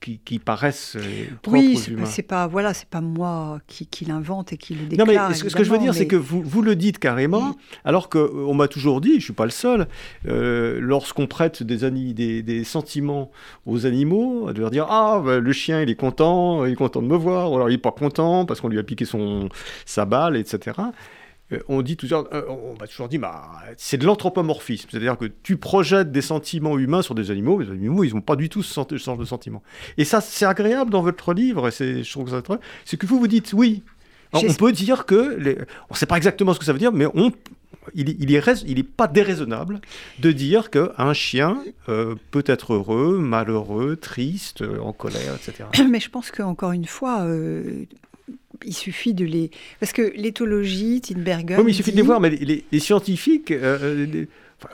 qui, 0.00 0.38
paraissent 0.38 0.96
euh, 0.96 1.26
propres 1.42 1.58
oui, 1.58 1.74
aux 1.76 1.90
humains. 1.90 2.06
c'est 2.06 2.22
pas 2.22 2.46
voilà, 2.46 2.72
c'est 2.72 2.88
pas 2.88 3.00
moi 3.00 3.60
qui, 3.66 3.86
qui 3.86 4.04
l'invente 4.04 4.52
et 4.52 4.56
qui 4.56 4.74
le 4.74 4.86
déclare. 4.86 5.06
Non, 5.06 5.28
mais 5.28 5.34
ce, 5.34 5.44
que 5.44 5.64
je 5.64 5.70
veux 5.70 5.78
dire, 5.78 5.94
c'est 5.94 6.06
que 6.06 6.16
vous, 6.16 6.42
vous 6.42 6.62
le 6.62 6.76
dites 6.76 6.98
carrément, 6.98 7.56
alors 7.84 8.08
qu'on 8.08 8.18
euh, 8.18 8.54
m'a 8.54 8.68
toujours 8.68 9.00
dit, 9.00 9.18
je 9.18 9.24
suis 9.24 9.32
pas 9.32 9.44
le 9.44 9.50
seul, 9.50 9.88
euh, 10.26 10.78
lorsqu'on 10.80 11.26
prête 11.26 11.62
des, 11.62 11.90
des, 11.90 12.42
des, 12.42 12.64
sentiments 12.64 13.30
aux 13.66 13.86
animaux, 13.86 14.52
de 14.52 14.60
leur 14.60 14.70
dire 14.70 14.86
ah 14.88 15.20
bah, 15.24 15.38
le 15.40 15.52
chien 15.52 15.82
il 15.82 15.90
est 15.90 15.96
content, 15.96 16.64
il 16.64 16.72
est 16.72 16.76
content 16.76 17.02
de 17.02 17.08
me 17.08 17.16
voir, 17.16 17.50
ou 17.50 17.56
alors 17.56 17.68
il 17.70 17.74
est 17.74 17.78
pas 17.78 17.92
content 17.92 18.46
parce 18.46 18.60
qu'on 18.60 18.68
lui 18.68 18.78
a 18.78 18.84
piqué 18.84 19.04
son 19.04 19.48
sa 19.84 20.04
balle, 20.04 20.36
etc. 20.36 20.76
Euh, 21.52 21.60
on 21.68 21.80
dit 21.82 21.96
toujours, 21.96 22.28
euh, 22.32 22.42
on 22.48 22.76
m'a 22.78 22.86
toujours 22.86 23.08
dit, 23.08 23.18
bah, 23.18 23.50
c'est 23.76 23.96
de 23.96 24.04
l'anthropomorphisme, 24.04 24.88
c'est-à-dire 24.90 25.16
que 25.16 25.26
tu 25.42 25.56
projettes 25.56 26.12
des 26.12 26.20
sentiments 26.20 26.78
humains 26.78 27.02
sur 27.02 27.14
des 27.14 27.30
animaux, 27.30 27.56
mais 27.56 27.64
les 27.64 27.70
animaux, 27.70 28.04
ils 28.04 28.14
n'ont 28.14 28.20
pas 28.20 28.36
du 28.36 28.48
tout 28.48 28.62
ce, 28.62 28.84
genre 28.96 29.16
de 29.16 29.24
sentiments. 29.24 29.62
Et 29.96 30.04
ça, 30.04 30.20
c'est 30.20 30.44
agréable 30.44 30.90
dans 30.90 31.02
votre 31.02 31.32
livre, 31.32 31.68
et 31.68 31.70
c'est, 31.70 32.02
je 32.02 32.10
trouve 32.10 32.30
ça 32.30 32.42
très, 32.42 32.58
c'est 32.84 32.98
que 32.98 33.06
vous 33.06 33.18
vous 33.18 33.28
dites, 33.28 33.52
oui, 33.54 33.82
on 34.34 34.52
peut 34.54 34.72
dire 34.72 35.06
que, 35.06 35.36
les... 35.38 35.56
on 35.88 35.94
ne 35.94 35.96
sait 35.96 36.06
pas 36.06 36.18
exactement 36.18 36.52
ce 36.52 36.58
que 36.58 36.66
ça 36.66 36.74
veut 36.74 36.78
dire, 36.78 36.92
mais 36.92 37.06
on, 37.14 37.32
il, 37.94 38.10
il, 38.20 38.34
est, 38.34 38.62
il 38.66 38.78
est 38.78 38.82
pas 38.82 39.06
déraisonnable 39.06 39.80
de 40.18 40.32
dire 40.32 40.68
qu'un 40.68 41.14
chien 41.14 41.62
euh, 41.88 42.14
peut 42.30 42.44
être 42.46 42.74
heureux, 42.74 43.18
malheureux, 43.18 43.96
triste, 43.96 44.62
en 44.82 44.92
colère, 44.92 45.34
etc. 45.34 45.66
Mais 45.90 46.00
je 46.00 46.10
pense 46.10 46.30
qu'encore 46.30 46.72
une 46.72 46.84
fois, 46.84 47.26
il 48.64 48.74
suffit 48.74 49.14
de 49.14 49.24
les... 49.24 49.50
Parce 49.80 49.92
que 49.92 50.12
l'éthologie, 50.16 51.00
Tinbergen... 51.00 51.58
Oui, 51.58 51.64
mais 51.64 51.72
il 51.72 51.74
suffit 51.74 51.92
de 51.92 51.96
les 51.96 52.02
voir, 52.02 52.20
mais 52.20 52.30
les, 52.30 52.80
scientifiques, 52.80 53.50
euh, 53.50 54.06
euh, 54.06 54.26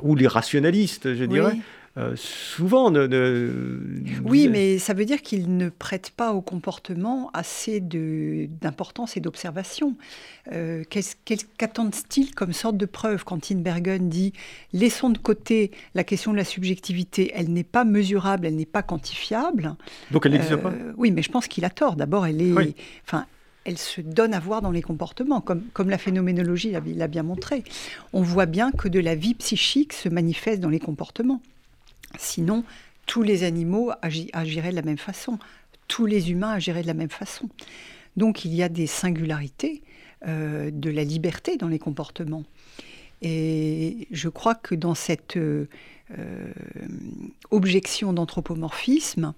ou 0.03 0.15
les 0.15 0.27
rationalistes, 0.27 1.15
je 1.15 1.25
dirais, 1.25 1.57
euh, 1.97 2.15
souvent 2.17 2.91
ne, 2.91 3.51
Oui, 4.25 4.49
mais 4.49 4.79
ça 4.79 4.95
veut 4.95 5.05
dire 5.05 5.23
qu'ils 5.23 5.57
ne 5.57 5.69
prêtent 5.69 6.11
pas 6.11 6.33
au 6.33 6.41
comportement 6.41 7.31
assez 7.35 7.81
d'importance 7.81 9.17
et 9.17 9.21
d'observation. 9.21 9.95
Qu'attendent-ils 10.49 12.35
comme 12.35 12.53
sorte 12.53 12.77
de 12.77 12.87
preuve 12.87 13.25
quand 13.25 13.39
Tinbergen 13.39 14.09
dit 14.09 14.33
«laissons 14.73 15.11
de 15.11 15.19
côté 15.19 15.71
la 15.95 16.03
question 16.03 16.33
de 16.33 16.37
la 16.37 16.45
subjectivité, 16.45 17.31
elle 17.35 17.53
n'est 17.53 17.63
pas 17.63 17.85
mesurable, 17.85 18.47
elle 18.47 18.57
n'est 18.57 18.67
pas 18.67 18.83
quantifiable». 18.83 19.77
Donc 20.11 20.27
elle 20.27 20.33
n'existe 20.33 20.57
pas 20.57 20.73
Oui, 20.97 21.13
mais 21.13 21.23
je 21.23 21.31
pense 21.31 21.47
qu'il 21.47 21.65
a 21.65 21.71
tort. 21.71 21.95
D'abord, 21.95 22.27
elle 22.27 22.43
est... 22.43 22.75
Enfin, 23.07 23.27
elle 23.65 23.79
se 23.79 24.01
donne 24.01 24.35
à 24.35 24.41
voir 24.41 24.63
dans 24.63 24.71
les 24.71 24.83
comportements, 24.83 25.41
comme, 25.41 25.91
la 25.91 25.99
phénoménologie 25.99 26.71
l'a 26.71 27.09
bien 27.09 27.23
montré. 27.23 27.65
On 28.13 28.23
voit 28.23 28.47
bien 28.47 28.73
que 28.73 28.89
de 28.89 29.01
la 29.01 29.15
vie 29.15 29.35
psychique 29.35 29.93
se 29.93 30.09
manifeste 30.09 30.61
dans 30.61 30.69
les 30.69 30.81
comportements. 30.81 31.41
Sinon, 32.19 32.65
tous 33.07 33.23
les 33.23 33.43
animaux 33.45 33.91
agiraient 34.03 34.71
de 34.71 34.77
la 34.77 34.83
même 34.83 34.99
façon, 34.99 35.39
tous 35.89 36.07
les 36.07 36.31
humains 36.31 36.53
agiraient 36.53 36.83
de 36.83 36.87
la 36.87 36.95
même 36.95 37.11
façon. 37.11 37.49
Donc 38.17 38.45
il 38.45 38.55
y 38.55 38.63
a 38.63 38.69
des 38.69 38.87
singularités 38.87 39.83
euh, 40.27 40.71
de 40.71 40.91
la 40.91 41.05
liberté 41.05 41.57
dans 41.57 41.69
les 41.69 41.79
comportements. 41.79 42.45
Et 43.23 44.07
je 44.11 44.29
crois 44.29 44.55
que 44.55 44.75
dans 44.75 44.95
cette 44.95 45.37
euh, 45.37 45.67
objection 47.51 48.13
d'anthropomorphisme, 48.13 49.35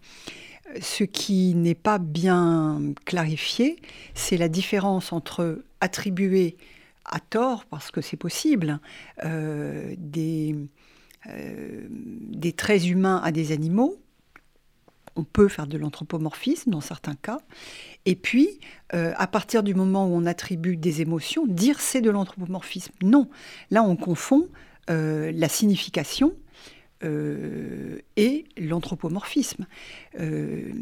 ce 0.80 1.04
qui 1.04 1.54
n'est 1.54 1.74
pas 1.74 1.98
bien 1.98 2.80
clarifié, 3.04 3.76
c'est 4.14 4.36
la 4.36 4.48
différence 4.48 5.12
entre 5.12 5.62
attribuer 5.80 6.56
à 7.04 7.20
tort, 7.20 7.64
parce 7.66 7.90
que 7.90 8.00
c'est 8.00 8.16
possible, 8.16 8.80
euh, 9.24 9.94
des, 9.98 10.56
euh, 11.28 11.86
des 11.90 12.52
traits 12.52 12.86
humains 12.86 13.20
à 13.22 13.32
des 13.32 13.52
animaux. 13.52 13.96
On 15.14 15.24
peut 15.24 15.48
faire 15.48 15.66
de 15.66 15.78
l'anthropomorphisme 15.78 16.70
dans 16.70 16.80
certains 16.80 17.14
cas. 17.14 17.38
Et 18.04 18.16
puis, 18.16 18.60
euh, 18.92 19.14
à 19.16 19.26
partir 19.26 19.62
du 19.62 19.74
moment 19.74 20.06
où 20.06 20.14
on 20.14 20.26
attribue 20.26 20.76
des 20.76 21.00
émotions, 21.00 21.46
dire 21.46 21.80
c'est 21.80 22.02
de 22.02 22.10
l'anthropomorphisme. 22.10 22.92
Non, 23.02 23.28
là 23.70 23.82
on 23.82 23.96
confond 23.96 24.48
la 24.88 25.48
signification 25.48 26.32
euh, 27.04 27.98
et 28.16 28.46
l'anthropomorphisme. 28.56 29.66
Euh, 30.18 30.72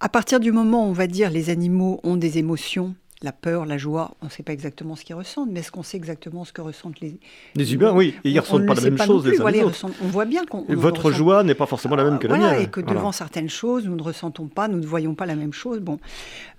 à 0.00 0.08
partir 0.08 0.40
du 0.40 0.50
moment 0.50 0.86
où 0.86 0.90
on 0.90 0.92
va 0.92 1.06
dire 1.06 1.30
les 1.30 1.50
animaux 1.50 2.00
ont 2.04 2.16
des 2.16 2.38
émotions, 2.38 2.94
la 3.22 3.32
peur, 3.32 3.66
la 3.66 3.76
joie, 3.76 4.14
on 4.22 4.26
ne 4.26 4.30
sait 4.30 4.42
pas 4.42 4.54
exactement 4.54 4.96
ce 4.96 5.04
qu'ils 5.04 5.14
ressentent, 5.14 5.50
mais 5.50 5.60
est-ce 5.60 5.70
qu'on 5.70 5.82
sait 5.82 5.98
exactement 5.98 6.44
ce 6.44 6.54
que 6.54 6.62
ressentent 6.62 7.00
les... 7.00 7.18
Les 7.54 7.74
humains, 7.74 7.92
oui, 7.92 8.14
et 8.24 8.30
ils 8.30 8.34
ne 8.34 8.40
ressentent 8.40 8.66
pas 8.66 8.74
la 8.74 8.80
même 8.82 8.98
chose 8.98 9.26
les 9.26 9.40
uns 9.40 9.72
On 10.02 10.06
voit 10.06 10.24
bien 10.24 10.46
qu'on... 10.46 10.64
Votre 10.68 11.12
joie 11.12 11.42
n'est 11.42 11.54
pas 11.54 11.66
forcément 11.66 11.96
la 11.96 12.04
même 12.04 12.18
que 12.18 12.26
la 12.26 12.38
mienne. 12.38 12.62
Et 12.62 12.66
que 12.68 12.80
devant 12.80 13.12
certaines 13.12 13.50
choses, 13.50 13.86
nous 13.86 13.96
ne 13.96 14.02
ressentons 14.02 14.48
pas, 14.48 14.68
nous 14.68 14.80
ne 14.80 14.86
voyons 14.86 15.14
pas 15.14 15.26
la 15.26 15.34
même 15.34 15.52
chose. 15.52 15.80
Bon, 15.80 15.98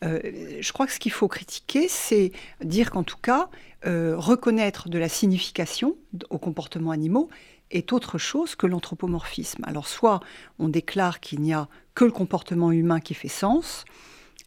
euh, 0.04 0.20
je 0.60 0.72
crois 0.72 0.86
que 0.86 0.94
ce 0.94 1.00
qu'il 1.00 1.12
faut 1.12 1.28
critiquer, 1.28 1.88
c'est 1.88 2.32
dire 2.64 2.92
qu'en 2.92 3.04
tout 3.04 3.20
cas, 3.22 3.50
reconnaître 3.84 4.90
de 4.90 4.98
la 4.98 5.08
signification 5.08 5.96
aux 6.30 6.40
comportements 6.40 6.92
animaux 6.92 7.30
est 7.72 7.94
autre 7.94 8.18
chose 8.18 8.56
que 8.56 8.68
l'anthropomorphisme. 8.68 9.64
Alors 9.66 9.88
soit 9.88 10.22
on 10.60 10.70
déclare 10.70 11.20
qu'il 11.20 11.42
n'y 11.42 11.54
a 11.54 11.68
que 11.96 12.06
le 12.06 12.12
comportement 12.12 12.72
humain 12.72 13.00
qui 13.00 13.14
fait 13.14 13.28
sens 13.28 13.86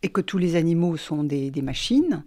et 0.02 0.08
que 0.08 0.20
tous 0.20 0.38
les 0.38 0.56
animaux 0.56 0.96
sont 0.96 1.24
des, 1.24 1.52
machines, 1.62 2.24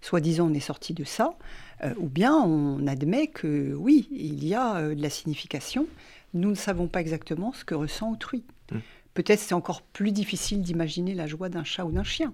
soi-disant 0.00 0.50
on 0.50 0.54
est 0.54 0.60
sorti 0.60 0.94
de 0.94 1.04
ça, 1.04 1.36
euh, 1.82 1.92
ou 1.98 2.08
bien 2.08 2.34
on 2.34 2.86
admet 2.86 3.26
que 3.26 3.74
oui, 3.74 4.08
il 4.12 4.44
y 4.46 4.54
a 4.54 4.76
euh, 4.76 4.94
de 4.94 5.02
la 5.02 5.10
signification, 5.10 5.86
nous 6.34 6.50
ne 6.50 6.54
savons 6.54 6.86
pas 6.86 7.00
exactement 7.00 7.52
ce 7.52 7.64
que 7.64 7.74
ressent 7.74 8.12
autrui. 8.12 8.44
Mmh. 8.70 8.78
Peut-être 9.14 9.40
c'est 9.40 9.54
encore 9.54 9.82
plus 9.82 10.12
difficile 10.12 10.62
d'imaginer 10.62 11.14
la 11.14 11.26
joie 11.26 11.48
d'un 11.48 11.64
chat 11.64 11.84
ou 11.84 11.90
d'un 11.90 12.04
chien. 12.04 12.32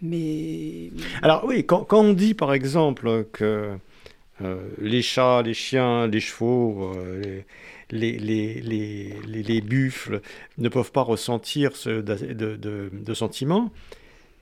Mais... 0.00 0.90
Alors 1.22 1.44
oui, 1.44 1.64
quand, 1.64 1.86
on 1.92 2.12
dit 2.12 2.34
par 2.34 2.52
exemple 2.52 3.24
que 3.32 3.76
les 4.80 5.02
chats, 5.02 5.42
les 5.42 5.54
chiens, 5.54 6.06
les 6.06 6.20
chevaux, 6.20 6.92
les, 7.90 8.18
les, 8.18 9.60
buffles 9.60 10.20
ne 10.58 10.68
peuvent 10.68 10.92
pas 10.92 11.02
ressentir 11.02 11.76
ce, 11.76 12.00
de, 12.00 13.14
sentiments, 13.14 13.72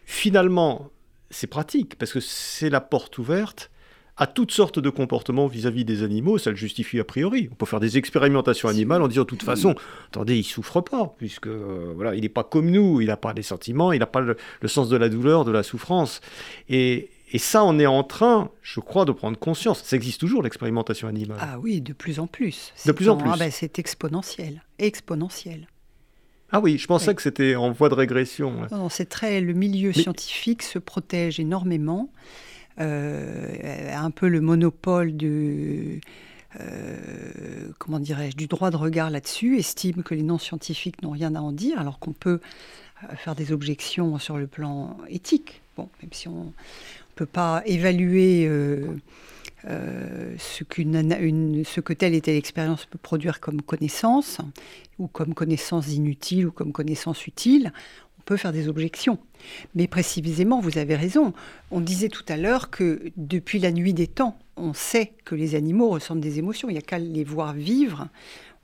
finalement, 0.04 0.90
c'est 1.30 1.46
pratique 1.46 1.96
parce 1.96 2.12
que 2.12 2.20
c'est 2.20 2.70
la 2.70 2.80
porte 2.80 3.18
ouverte 3.18 3.70
à 4.18 4.26
toutes 4.26 4.50
sortes 4.50 4.78
de 4.78 4.88
comportements 4.88 5.46
vis-à-vis 5.46 5.84
des 5.84 6.02
animaux, 6.02 6.38
ça 6.38 6.48
le 6.48 6.56
justifie 6.56 6.98
a 6.98 7.04
priori. 7.04 7.50
On 7.52 7.54
peut 7.54 7.66
faire 7.66 7.80
des 7.80 7.98
expérimentations 7.98 8.68
animales 8.68 9.02
en 9.02 9.08
disant 9.08 9.22
de 9.22 9.26
toute 9.26 9.42
façon, 9.42 9.74
attendez, 10.08 10.38
il 10.38 10.44
souffre 10.44 10.80
pas, 10.80 11.14
puisque 11.18 11.48
euh, 11.48 11.92
voilà, 11.94 12.14
il 12.14 12.22
n'est 12.22 12.30
pas 12.30 12.44
comme 12.44 12.70
nous, 12.70 13.02
il 13.02 13.08
n'a 13.08 13.18
pas 13.18 13.34
des 13.34 13.42
sentiments, 13.42 13.92
il 13.92 13.98
n'a 13.98 14.06
pas 14.06 14.22
le, 14.22 14.36
sens 14.68 14.88
de 14.88 14.96
la 14.96 15.10
douleur, 15.10 15.44
de 15.44 15.52
la 15.52 15.62
souffrance. 15.62 16.22
Et, 16.70 17.10
et 17.32 17.38
ça, 17.38 17.64
on 17.64 17.78
est 17.78 17.86
en 17.86 18.04
train, 18.04 18.50
je 18.62 18.78
crois, 18.78 19.04
de 19.04 19.12
prendre 19.12 19.38
conscience. 19.38 19.82
Ça 19.82 19.96
existe 19.96 20.20
toujours, 20.20 20.42
l'expérimentation 20.42 21.08
animale. 21.08 21.38
Ah 21.40 21.58
oui, 21.58 21.80
de 21.80 21.92
plus 21.92 22.20
en 22.20 22.26
plus. 22.26 22.72
De 22.86 22.92
plus 22.92 23.08
en, 23.08 23.16
plus. 23.16 23.30
Ah 23.32 23.36
ben, 23.36 23.50
c'est 23.50 23.78
exponentiel. 23.78 24.62
Exponentiel. 24.78 25.66
Ah 26.52 26.60
oui, 26.60 26.78
je 26.78 26.86
pensais 26.86 27.14
que 27.14 27.22
c'était 27.22 27.56
en 27.56 27.72
voie 27.72 27.88
de 27.88 27.94
régression. 27.94 28.68
Non, 28.70 28.88
c'est 28.88 29.06
très. 29.08 29.40
Le 29.40 29.52
milieu 29.52 29.92
scientifique 29.92 30.62
se 30.62 30.78
protège 30.78 31.40
énormément. 31.40 32.10
Euh, 32.78 33.96
un 33.96 34.10
peu 34.10 34.28
le 34.28 34.40
monopole 34.40 35.16
de. 35.16 35.98
Euh, 36.60 37.70
comment 37.78 37.98
dirais-je, 37.98 38.36
du 38.36 38.46
droit 38.46 38.70
de 38.70 38.76
regard 38.76 39.10
là-dessus, 39.10 39.58
estime 39.58 40.02
que 40.02 40.14
les 40.14 40.22
non-scientifiques 40.22 41.02
n'ont 41.02 41.10
rien 41.10 41.34
à 41.34 41.40
en 41.40 41.52
dire, 41.52 41.78
alors 41.78 41.98
qu'on 41.98 42.12
peut 42.12 42.40
euh, 43.02 43.16
faire 43.16 43.34
des 43.34 43.52
objections 43.52 44.18
sur 44.18 44.38
le 44.38 44.46
plan 44.46 44.96
éthique. 45.08 45.60
Bon, 45.76 45.90
même 46.00 46.12
si 46.12 46.28
on, 46.28 46.52
peut 47.16 47.26
pas 47.26 47.62
évaluer 47.64 48.46
euh, 48.46 48.94
euh, 49.66 50.34
ce, 50.38 50.62
ce 50.64 51.80
que 51.80 51.92
telle 51.92 52.14
et 52.14 52.20
telle 52.20 52.36
expérience 52.36 52.84
peut 52.84 52.98
produire 52.98 53.40
comme 53.40 53.62
connaissance, 53.62 54.38
ou 54.98 55.08
comme 55.08 55.34
connaissance 55.34 55.88
inutile, 55.88 56.46
ou 56.46 56.52
comme 56.52 56.72
connaissance 56.72 57.26
utile. 57.26 57.72
On 58.20 58.22
peut 58.22 58.36
faire 58.36 58.52
des 58.52 58.68
objections. 58.68 59.18
Mais 59.74 59.86
précisément, 59.86 60.60
vous 60.60 60.78
avez 60.78 60.94
raison. 60.94 61.32
On 61.70 61.80
disait 61.80 62.08
tout 62.08 62.24
à 62.28 62.36
l'heure 62.36 62.70
que 62.70 63.10
depuis 63.16 63.58
la 63.58 63.72
nuit 63.72 63.94
des 63.94 64.08
temps, 64.08 64.38
on 64.56 64.74
sait 64.74 65.14
que 65.24 65.34
les 65.34 65.54
animaux 65.54 65.88
ressentent 65.88 66.20
des 66.20 66.38
émotions. 66.38 66.68
Il 66.68 66.72
n'y 66.72 66.78
a 66.78 66.82
qu'à 66.82 66.98
les 66.98 67.24
voir 67.24 67.54
vivre 67.54 68.08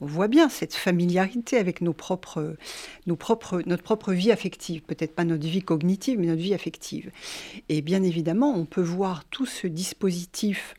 on 0.03 0.07
voit 0.07 0.27
bien 0.27 0.49
cette 0.49 0.75
familiarité 0.75 1.59
avec 1.59 1.81
nos 1.81 1.93
propres, 1.93 2.57
notre 3.07 3.83
propre 3.83 4.12
vie 4.12 4.33
affective, 4.33 4.83
peut-être 4.83 5.15
pas 5.15 5.23
notre 5.23 5.47
vie 5.47 5.62
cognitive, 5.62 6.19
mais 6.19 6.27
notre 6.27 6.43
vie 6.43 6.55
affective. 6.55 7.12
Et 7.69 7.83
bien 7.83 8.03
évidemment, 8.03 8.53
on 8.53 8.65
peut 8.65 8.83
voir 8.83 9.25
tout 9.27 9.47
ce 9.47 9.69
dispositif 9.69 10.75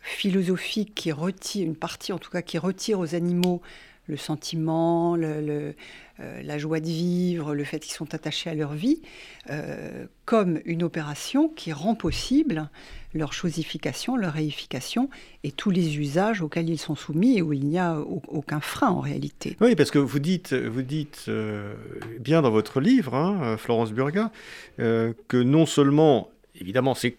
philosophique 0.00 0.94
qui 0.94 1.12
retire, 1.12 1.66
une 1.66 1.76
partie 1.76 2.12
en 2.12 2.18
tout 2.18 2.30
cas, 2.30 2.42
qui 2.42 2.58
retire 2.58 2.98
aux 2.98 3.14
animaux 3.14 3.62
le 4.06 4.18
sentiment, 4.18 5.16
euh, 5.16 5.72
la 6.18 6.58
joie 6.58 6.80
de 6.80 6.86
vivre, 6.86 7.54
le 7.54 7.64
fait 7.64 7.78
qu'ils 7.78 7.94
sont 7.94 8.14
attachés 8.14 8.50
à 8.50 8.54
leur 8.54 8.74
vie, 8.74 9.00
euh, 9.48 10.06
comme 10.26 10.60
une 10.66 10.82
opération 10.82 11.48
qui 11.48 11.72
rend 11.72 11.94
possible 11.94 12.68
leur 13.14 13.32
chosification, 13.32 14.16
leur 14.16 14.32
réification 14.32 15.08
et 15.44 15.52
tous 15.52 15.70
les 15.70 15.98
usages 15.98 16.42
auxquels 16.42 16.68
ils 16.68 16.78
sont 16.78 16.94
soumis 16.94 17.38
et 17.38 17.42
où 17.42 17.52
il 17.52 17.64
n'y 17.66 17.78
a 17.78 17.98
aucun 17.98 18.60
frein 18.60 18.88
en 18.88 19.00
réalité. 19.00 19.56
Oui, 19.60 19.74
parce 19.74 19.90
que 19.90 19.98
vous 19.98 20.18
dites, 20.18 20.54
vous 20.54 20.82
dites 20.82 21.26
euh, 21.28 21.74
bien 22.20 22.42
dans 22.42 22.50
votre 22.50 22.80
livre, 22.80 23.14
hein, 23.14 23.56
Florence 23.58 23.92
Burga, 23.92 24.30
que 24.78 25.42
non 25.42 25.66
seulement, 25.66 26.30
évidemment, 26.54 26.94
c'est 26.94 27.16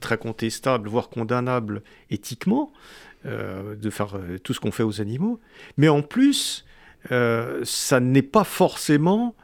très 0.00 0.18
contestable, 0.18 0.88
voire 0.88 1.08
condamnable 1.08 1.82
éthiquement, 2.10 2.72
euh, 3.26 3.74
de 3.74 3.90
faire 3.90 4.16
euh, 4.16 4.38
tout 4.38 4.54
ce 4.54 4.60
qu'on 4.60 4.70
fait 4.70 4.82
aux 4.82 5.00
animaux, 5.00 5.40
mais 5.76 5.88
en 5.88 6.02
plus, 6.02 6.64
euh, 7.10 7.60
ça 7.64 7.98
n'est 7.98 8.22
pas 8.22 8.44
forcément 8.44 9.34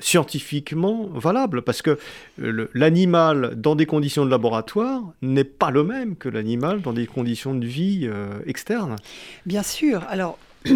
scientifiquement 0.00 1.06
valable, 1.06 1.62
parce 1.62 1.82
que 1.82 1.98
l'animal 2.38 3.54
dans 3.56 3.74
des 3.74 3.86
conditions 3.86 4.24
de 4.24 4.30
laboratoire 4.30 5.02
n'est 5.22 5.44
pas 5.44 5.70
le 5.70 5.84
même 5.84 6.16
que 6.16 6.28
l'animal 6.28 6.82
dans 6.82 6.92
des 6.92 7.06
conditions 7.06 7.54
de 7.54 7.66
vie 7.66 8.08
externes. 8.46 8.96
Bien 9.46 9.62
sûr. 9.62 10.04
Alors, 10.08 10.38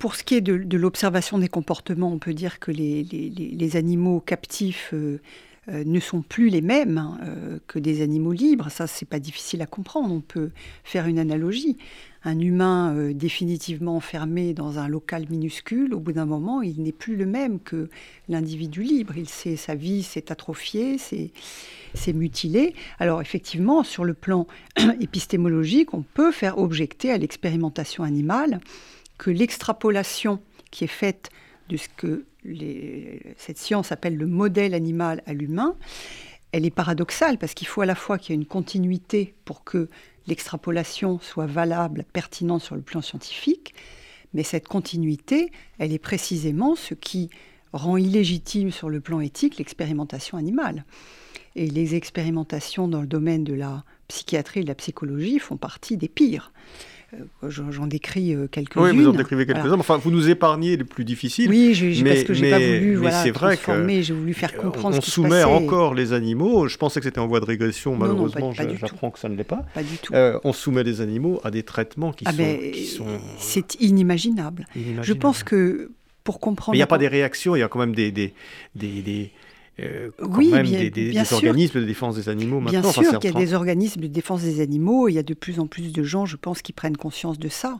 pour 0.00 0.16
ce 0.16 0.24
qui 0.24 0.34
est 0.34 0.40
de, 0.40 0.76
l'observation 0.76 1.38
des 1.38 1.48
comportements, 1.48 2.10
on 2.10 2.18
peut 2.18 2.34
dire 2.34 2.58
que 2.58 2.72
les, 2.72 3.76
animaux 3.76 4.20
captifs 4.20 4.92
euh, 4.94 5.20
ne 5.68 6.00
sont 6.00 6.22
plus 6.22 6.48
les 6.48 6.62
mêmes 6.62 6.96
hein, 6.96 7.18
euh, 7.22 7.58
que 7.66 7.78
des 7.78 8.00
animaux 8.00 8.32
libres. 8.32 8.70
Ça, 8.70 8.86
c'est 8.86 9.06
pas 9.06 9.18
difficile 9.18 9.60
à 9.60 9.66
comprendre. 9.66 10.12
On 10.12 10.22
peut 10.22 10.50
faire 10.84 11.06
une 11.06 11.18
analogie. 11.18 11.76
Un 12.22 12.38
humain 12.38 12.94
euh, 12.94 13.14
définitivement 13.14 13.96
enfermé 13.96 14.52
dans 14.52 14.78
un 14.78 14.88
local 14.88 15.26
minuscule, 15.30 15.94
au 15.94 16.00
bout 16.00 16.12
d'un 16.12 16.26
moment, 16.26 16.60
il 16.60 16.82
n'est 16.82 16.92
plus 16.92 17.16
le 17.16 17.24
même 17.24 17.60
que 17.60 17.88
l'individu 18.28 18.82
libre. 18.82 19.16
Il 19.16 19.28
sait, 19.28 19.56
sa 19.56 19.74
vie 19.74 20.02
s'est 20.02 20.30
atrophiée, 20.30 20.98
s'est 20.98 22.12
mutilée. 22.12 22.74
Alors 22.98 23.22
effectivement, 23.22 23.82
sur 23.82 24.04
le 24.04 24.14
plan 24.14 24.46
épistémologique, 25.00 25.94
on 25.94 26.02
peut 26.02 26.32
faire 26.32 26.58
objecter 26.58 27.10
à 27.10 27.18
l'expérimentation 27.18 28.04
animale 28.04 28.60
que 29.16 29.30
l'extrapolation 29.30 30.40
qui 30.70 30.84
est 30.84 30.88
faite 30.88 31.30
de 31.68 31.76
ce 31.76 31.88
que 31.96 32.24
cette 33.36 33.58
science 33.58 33.92
appelle 33.92 34.16
le 34.16 34.26
modèle 34.26 34.74
animal 34.74 35.22
à 35.26 35.32
l'humain, 35.32 35.76
elle 36.52 36.66
est 36.66 36.70
paradoxale 36.70 37.38
parce 37.38 37.54
qu'il 37.54 37.66
faut 37.66 37.80
à 37.80 37.86
la 37.86 37.94
fois 37.94 38.18
qu'il 38.18 38.34
y 38.34 38.38
ait 38.38 38.40
une 38.40 38.46
continuité 38.46 39.34
pour 39.44 39.64
que 39.64 39.88
l'extrapolation 40.26 41.18
soit 41.20 41.46
valable, 41.46 42.04
pertinente 42.12 42.62
sur 42.62 42.76
le 42.76 42.82
plan 42.82 43.00
scientifique, 43.00 43.74
mais 44.34 44.42
cette 44.42 44.68
continuité, 44.68 45.50
elle 45.78 45.92
est 45.92 45.98
précisément 45.98 46.76
ce 46.76 46.94
qui 46.94 47.30
rend 47.72 47.96
illégitime 47.96 48.70
sur 48.70 48.88
le 48.88 49.00
plan 49.00 49.20
éthique 49.20 49.58
l'expérimentation 49.58 50.38
animale. 50.38 50.84
Et 51.56 51.68
les 51.68 51.94
expérimentations 51.94 52.86
dans 52.86 53.00
le 53.00 53.06
domaine 53.06 53.44
de 53.44 53.54
la 53.54 53.84
psychiatrie 54.08 54.60
et 54.60 54.62
de 54.62 54.68
la 54.68 54.74
psychologie 54.74 55.38
font 55.38 55.56
partie 55.56 55.96
des 55.96 56.08
pires. 56.08 56.52
Euh, 57.14 57.50
j'en 57.50 57.86
décris 57.86 58.34
euh, 58.34 58.46
quelques-unes. 58.46 58.82
Oui, 58.82 58.96
vous 58.96 59.08
en 59.08 59.12
décrivez 59.12 59.46
quelques-uns. 59.46 59.78
Enfin, 59.78 59.96
vous 59.96 60.10
nous 60.10 60.28
épargnez 60.28 60.76
les 60.76 60.84
plus 60.84 61.04
difficiles. 61.04 61.50
Oui, 61.50 61.68
parce 62.04 62.24
que 62.24 62.34
j'ai 62.34 62.50
pas 62.50 62.58
voulu 62.58 62.96
voilà, 62.96 63.22
c'est 63.22 63.30
vrai 63.30 63.56
que 63.56 64.02
j'ai 64.02 64.14
voulu 64.14 64.34
faire 64.34 64.56
comprendre. 64.56 64.98
On 64.98 65.00
soumet 65.00 65.44
encore 65.44 65.94
les 65.94 66.12
animaux. 66.12 66.68
Je 66.68 66.76
pensais 66.76 67.00
que 67.00 67.04
c'était 67.04 67.20
en 67.20 67.26
voie 67.26 67.40
de 67.40 67.46
régression. 67.46 67.96
Malheureusement, 67.96 68.52
j'apprends 68.52 69.10
que 69.10 69.18
ça 69.18 69.28
ne 69.28 69.36
l'est 69.36 69.44
pas. 69.44 69.64
Pas 69.74 69.82
du 69.82 69.96
tout. 69.98 70.14
Euh, 70.14 70.38
on 70.44 70.52
soumet 70.52 70.82
les 70.82 71.00
animaux 71.00 71.40
à 71.44 71.50
des 71.50 71.62
traitements 71.62 72.12
qui, 72.12 72.24
ah 72.26 72.32
ben, 72.32 72.58
sont, 72.74 73.06
C'est 73.38 73.80
inimaginable. 73.80 74.66
Je 75.02 75.12
pense 75.12 75.42
que 75.42 75.90
pour 76.24 76.38
comprendre. 76.38 76.72
Mais 76.72 76.78
il 76.78 76.80
n'y 76.80 76.84
a 76.84 76.88
pas 76.88 76.98
des 76.98 77.08
réactions. 77.08 77.56
Il 77.56 77.60
y 77.60 77.62
a 77.62 77.68
quand 77.68 77.78
même 77.78 77.94
des, 77.94 78.12
des, 78.12 78.32
des 78.74 79.32
euh, 79.78 80.10
oui, 80.20 80.50
même 80.50 80.66
bien, 80.66 80.90
des, 80.90 81.32
organismes 81.32 81.80
de 81.80 81.86
défense 81.86 82.16
des 82.16 82.28
animaux 82.28 82.60
maintenant. 82.60 82.80
Bien 82.80 82.92
sûr 82.92 83.18
qu'il 83.18 83.32
y 83.32 83.36
a 83.36 83.38
des 83.38 83.54
organismes 83.54 84.02
de 84.02 84.06
défense 84.08 84.42
des 84.42 84.60
animaux, 84.60 85.08
il 85.08 85.14
y 85.14 85.18
a 85.18 85.22
de 85.22 85.34
plus 85.34 85.58
en 85.58 85.66
plus 85.66 85.92
de 85.92 86.02
gens, 86.02 86.26
je 86.26 86.36
pense, 86.36 86.60
qui 86.60 86.72
prennent 86.72 86.96
conscience 86.96 87.38
de 87.38 87.48
ça. 87.48 87.78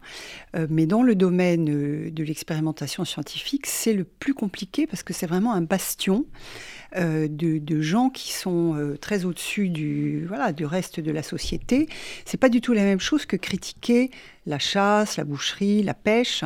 Euh, 0.57 0.67
mais 0.71 0.87
dans 0.87 1.03
le 1.03 1.15
domaine 1.15 1.69
euh, 1.69 2.11
de 2.11 2.25
l'expérimentation 2.25 3.05
scientifique, 3.05 3.67
c'est 3.67 3.93
le 3.93 4.05
plus 4.05 4.35
compliqué 4.35 4.87
parce 4.87 5.03
que 5.03 5.13
c'est 5.13 5.27
vraiment 5.27 5.53
un 5.53 5.63
bastion 5.63 6.27
de, 6.97 7.81
gens 7.81 8.11
qui 8.11 8.33
sont 8.33 8.97
très 9.01 9.25
au-dessus 9.25 9.69
du, 9.69 10.25
voilà, 10.27 10.53
du 10.53 10.65
reste 10.65 10.99
de 10.99 11.13
la 11.13 11.23
société. 11.23 11.89
C'est 12.25 12.37
pas 12.37 12.49
du 12.49 12.61
tout 12.61 12.73
la 12.73 12.83
même 12.83 12.99
chose 12.99 13.27
que 13.27 13.37
critiquer 13.37 14.11
la 14.47 14.59
chasse, 14.59 15.17
la 15.17 15.25
boucherie, 15.25 15.83
la 15.83 15.95
pêche. 15.95 16.45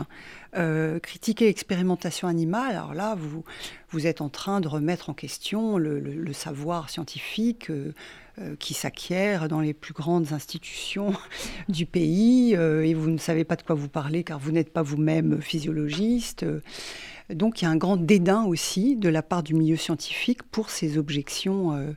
Euh, 0.57 1.01
critiquer 1.01 1.47
l'expérimentation 1.47 2.29
animale, 2.29 2.77
alors 2.77 2.95
là, 2.95 3.17
vous, 3.19 3.45
vous 3.91 4.07
êtes 4.07 4.21
en 4.21 4.29
train 4.29 4.61
de 4.61 4.69
remettre 4.69 5.11
en 5.11 5.15
question 5.15 5.79
le, 5.79 6.33
savoir 6.33 6.91
scientifique 6.91 7.71
euh, 7.71 7.93
euh, 8.39 8.55
qui 8.61 8.73
s'acquiert 8.73 9.49
dans 9.49 9.59
les 9.59 9.75
plus 9.75 9.93
grandes 9.93 10.33
institutions 10.33 11.13
du 11.69 11.87
pays, 11.87 12.53
et 12.53 12.95
vous 12.95 13.11
ne 13.11 13.19
savez 13.19 13.43
pas 13.43 13.57
de 13.57 13.63
quoi 13.63 13.75
vous 13.75 13.89
parlez 13.89 14.23
car 14.23 14.39
vous 14.39 14.53
n'êtes 14.53 14.73
pas 14.73 14.83
vous-même 14.83 15.41
physiologiste. 15.41 16.47
Donc 17.31 17.61
il 17.61 17.65
y 17.65 17.69
a 17.69 17.71
un 17.71 17.77
grand 17.77 17.97
dédain 17.97 18.45
aussi 18.45 18.97
de 18.97 19.09
la 19.09 19.23
part 19.23 19.43
du 19.43 19.55
milieu 19.55 19.77
scientifique 19.77 20.43
pour 20.45 20.71
ces 20.71 20.99
objections 20.99 21.95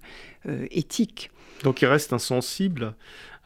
éthiques. 0.71 1.29
Donc 1.63 1.81
il 1.81 1.87
reste 1.87 2.13
insensible 2.13 2.95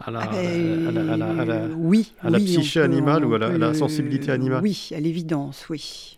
à 0.05 0.11
la, 0.11 1.67
oui, 1.75 2.13
à 2.21 2.29
la 2.29 2.39
psyché 2.39 2.81
animale 2.81 3.25
ou 3.25 3.33
à 3.33 3.39
la, 3.39 3.73
sensibilité 3.73 4.31
animale 4.31 4.61
Oui, 4.61 4.89
à 4.95 4.99
l'évidence, 4.99 5.65
oui. 5.69 6.17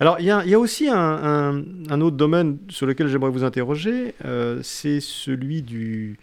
Alors, 0.00 0.20
il 0.20 0.26
y, 0.26 0.30
a 0.30 0.58
aussi 0.58 0.88
un, 0.88 2.00
autre 2.00 2.16
domaine 2.16 2.58
sur 2.68 2.86
lequel 2.86 3.08
j'aimerais 3.08 3.30
vous 3.30 3.42
interroger, 3.44 4.14
euh, 4.24 4.60
c'est 4.62 5.00
celui 5.00 5.62
du, 5.62 6.18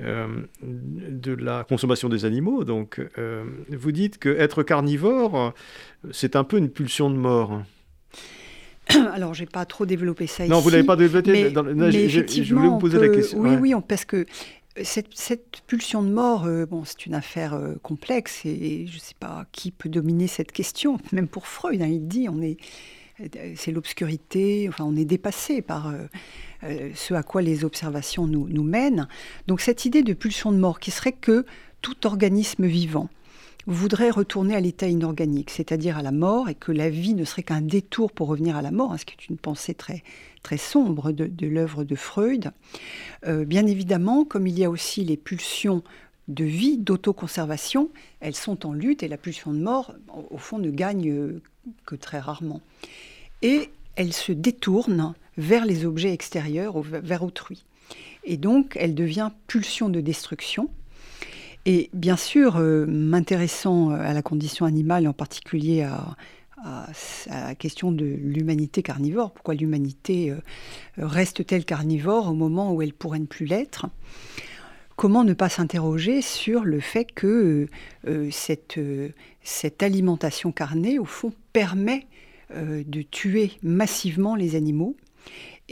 euh, 0.00 0.26
de 0.62 1.32
la 1.32 1.62
consommation 1.62 2.08
des 2.08 2.24
animaux. 2.24 2.64
Donc, 2.64 3.00
euh, 3.18 3.44
vous 3.70 3.92
dites 3.92 4.18
que 4.18 4.28
être 4.28 4.64
carnivore, 4.64 5.54
c'est 6.10 6.34
un 6.34 6.42
peu 6.42 6.58
une 6.58 6.68
pulsion 6.68 7.10
de 7.10 7.16
mort. 7.16 7.62
Alors, 9.14 9.34
j'ai 9.34 9.46
pas 9.46 9.66
trop 9.66 9.86
développé 9.86 10.26
ça 10.26 10.44
ici. 10.44 10.50
Non, 10.50 10.58
vous 10.58 10.70
l'avez 10.70 10.82
pas 10.82 10.96
développé. 10.96 11.52
Mais, 11.52 12.08
je 12.08 12.54
voulais 12.54 12.68
vous 12.68 12.78
poser 12.78 12.98
la 12.98 13.08
question. 13.08 13.38
Oui, 13.38 13.54
oui, 13.60 13.74
parce 13.86 14.04
que 14.04 14.26
cette, 14.82 15.60
pulsion 15.66 16.02
de 16.02 16.08
mort, 16.08 16.44
euh, 16.44 16.66
bon, 16.66 16.84
c'est 16.84 17.06
une 17.06 17.14
affaire 17.14 17.54
euh, 17.54 17.74
complexe 17.82 18.44
et 18.44 18.86
je 18.86 18.94
ne 18.94 19.00
sais 19.00 19.14
pas 19.18 19.46
qui 19.52 19.70
peut 19.70 19.88
dominer 19.88 20.26
cette 20.26 20.52
question. 20.52 20.98
Même 21.12 21.28
pour 21.28 21.46
Freud, 21.46 21.80
hein, 21.82 21.86
il 21.86 22.08
dit, 22.08 22.28
on 22.28 22.40
est, 22.40 22.56
euh, 23.20 23.52
c'est 23.56 23.72
l'obscurité. 23.72 24.66
Enfin, 24.68 24.84
on 24.84 24.96
est 24.96 25.04
dépassé 25.04 25.62
par 25.62 25.92
ce 26.94 27.14
à 27.14 27.24
quoi 27.24 27.42
les 27.42 27.64
observations 27.64 28.26
nous, 28.26 28.48
nous 28.48 28.62
mènent. 28.62 29.08
Donc 29.48 29.60
cette 29.60 29.84
idée 29.84 30.02
de 30.02 30.14
pulsion 30.14 30.52
de 30.52 30.58
mort, 30.58 30.78
qui 30.78 30.92
serait 30.92 31.12
que 31.12 31.44
tout 31.80 32.06
organisme 32.06 32.66
vivant 32.66 33.08
voudrait 33.66 34.10
retourner 34.10 34.54
à 34.54 34.60
l'état 34.60 34.88
inorganique, 34.88 35.50
c'est-à-dire 35.50 35.98
à 35.98 36.02
la 36.02 36.12
mort, 36.12 36.48
et 36.48 36.54
que 36.54 36.72
la 36.72 36.90
vie 36.90 37.14
ne 37.14 37.24
serait 37.24 37.42
qu'un 37.42 37.60
détour 37.60 38.12
pour 38.12 38.28
revenir 38.28 38.56
à 38.56 38.62
la 38.62 38.70
mort, 38.70 38.92
hein, 38.92 38.98
ce 38.98 39.04
qui 39.04 39.14
est 39.14 39.28
une 39.28 39.36
pensée 39.36 39.74
très, 39.74 40.02
sombre 40.56 41.12
de, 41.12 41.46
l'œuvre 41.46 41.84
de 41.84 41.94
Freud. 41.94 42.52
Euh, 43.26 43.44
bien 43.44 43.66
évidemment, 43.66 44.24
comme 44.24 44.46
il 44.46 44.58
y 44.58 44.64
a 44.64 44.70
aussi 44.70 45.04
les 45.04 45.16
pulsions 45.16 45.82
de 46.28 46.44
vie, 46.44 46.78
d'autoconservation, 46.78 47.90
elles 48.20 48.34
sont 48.34 48.66
en 48.66 48.72
lutte 48.72 49.02
et 49.02 49.08
la 49.08 49.16
pulsion 49.16 49.52
de 49.52 49.58
mort, 49.58 49.94
au 50.30 50.38
fond, 50.38 50.58
ne 50.58 50.70
gagne 50.70 51.40
que 51.86 51.94
très 51.94 52.18
rarement. 52.18 52.60
Et 53.42 53.70
elle 53.96 54.12
se 54.12 54.32
détourne 54.32 55.14
vers 55.36 55.64
les 55.64 55.84
objets 55.84 56.12
extérieurs, 56.12 56.80
vers 56.80 57.22
autrui. 57.22 57.64
Et 58.24 58.36
donc, 58.36 58.76
elle 58.78 58.94
devient 58.94 59.30
pulsion 59.46 59.88
de 59.88 60.00
destruction, 60.00 60.70
et 61.64 61.90
bien 61.92 62.16
sûr, 62.16 62.56
euh, 62.56 62.86
m'intéressant 62.86 63.90
à 63.90 64.12
la 64.12 64.22
condition 64.22 64.66
animale, 64.66 65.06
en 65.06 65.12
particulier 65.12 65.82
à, 65.82 66.16
la 67.26 67.56
question 67.56 67.90
de 67.90 68.04
l'humanité 68.04 68.84
carnivore, 68.84 69.32
pourquoi 69.32 69.54
l'humanité 69.54 70.30
euh, 70.30 70.36
reste-t-elle 70.96 71.64
carnivore 71.64 72.28
au 72.28 72.34
moment 72.34 72.72
où 72.72 72.82
elle 72.82 72.92
pourrait 72.92 73.18
ne 73.18 73.26
plus 73.26 73.46
l'être? 73.46 73.86
Comment 74.94 75.24
ne 75.24 75.32
pas 75.32 75.48
s'interroger 75.48 76.22
sur 76.22 76.62
le 76.62 76.78
fait 76.78 77.04
que 77.04 77.66
euh, 78.06 78.28
cette, 78.30 79.82
alimentation 79.82 80.52
carnée, 80.52 81.00
au 81.00 81.04
fond, 81.04 81.32
permet 81.52 82.06
de 82.54 83.00
tuer 83.00 83.52
massivement 83.62 84.36
les 84.36 84.56
animaux? 84.56 84.94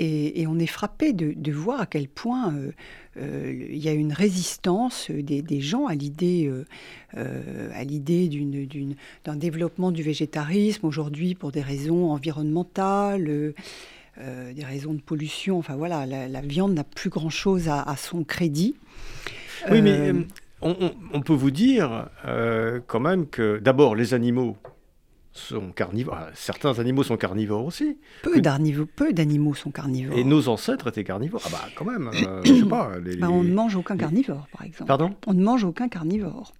Et, 0.01 0.47
on 0.47 0.59
est 0.59 0.67
frappé 0.67 1.13
de, 1.13 1.53
voir 1.53 1.81
à 1.83 1.87
quel 1.87 2.09
point 2.09 2.55
euh, 2.55 2.71
euh, 3.19 3.67
il 3.71 3.79
y 3.79 3.89
a 3.89 3.93
une 3.93 4.13
résistance 4.13 5.11
des, 5.11 5.61
gens 5.61 5.87
à 5.87 5.95
l'idée 5.95 6.51
euh, 7.17 7.71
à 7.75 7.85
l'idée 7.85 8.29
d'un 9.25 9.37
développement 9.37 9.91
du 9.91 10.03
végétarisme 10.03 10.87
aujourd'hui 10.87 11.35
pour 11.35 11.53
des 11.53 11.61
raisons 11.61 12.11
environnementales. 12.11 13.55
des 14.17 14.65
raisons 14.65 14.95
de 14.95 15.01
pollution, 15.01 15.59
enfin 15.59 15.77
voilà, 15.77 16.07
la, 16.07 16.41
viande 16.41 16.75
n'a 16.75 16.85
plus 16.85 17.11
grand-chose 17.11 17.69
à, 17.69 17.95
son 17.97 18.25
crédit. 18.25 18.77
Oui, 19.71 19.83
mais 19.83 20.13
on, 20.63 21.21
peut 21.21 21.35
vous 21.35 21.51
dire 21.51 22.09
quand 22.87 23.01
même 23.01 23.27
que 23.27 23.59
d'abord 23.59 23.95
les 23.95 24.15
animaux 24.15 24.57
sont 25.33 25.71
carnivores. 25.71 26.19
Certains 26.35 26.79
animaux 26.79 27.03
sont 27.03 27.17
carnivores 27.17 27.65
aussi. 27.65 27.99
Peu 28.23 28.41
d'animaux, 28.41 28.87
peu 28.87 29.13
d'animaux 29.13 29.55
sont 29.55 29.71
carnivores. 29.71 30.19
Et 30.19 30.25
nos 30.25 30.49
ancêtres 30.49 30.89
étaient 30.89 31.05
carnivores. 31.05 31.43
Ah 31.47 31.51
bah 31.53 31.69
quand 31.77 31.85
même. 31.85 32.11
Euh, 32.13 32.43
je 32.45 32.55
sais 32.55 32.67
pas. 32.67 32.93
Bah, 33.19 33.29
on 33.31 33.43
ne 33.43 33.53
mange 33.53 33.77
aucun 33.77 33.97
carnivore, 33.97 34.49
par 34.53 34.67
exemple. 34.67 34.89
Pardon? 34.89 35.15
On 35.27 35.35
ne 35.35 35.43
mange 35.43 35.65
aucun 35.65 35.89
carnivore. 35.89 36.53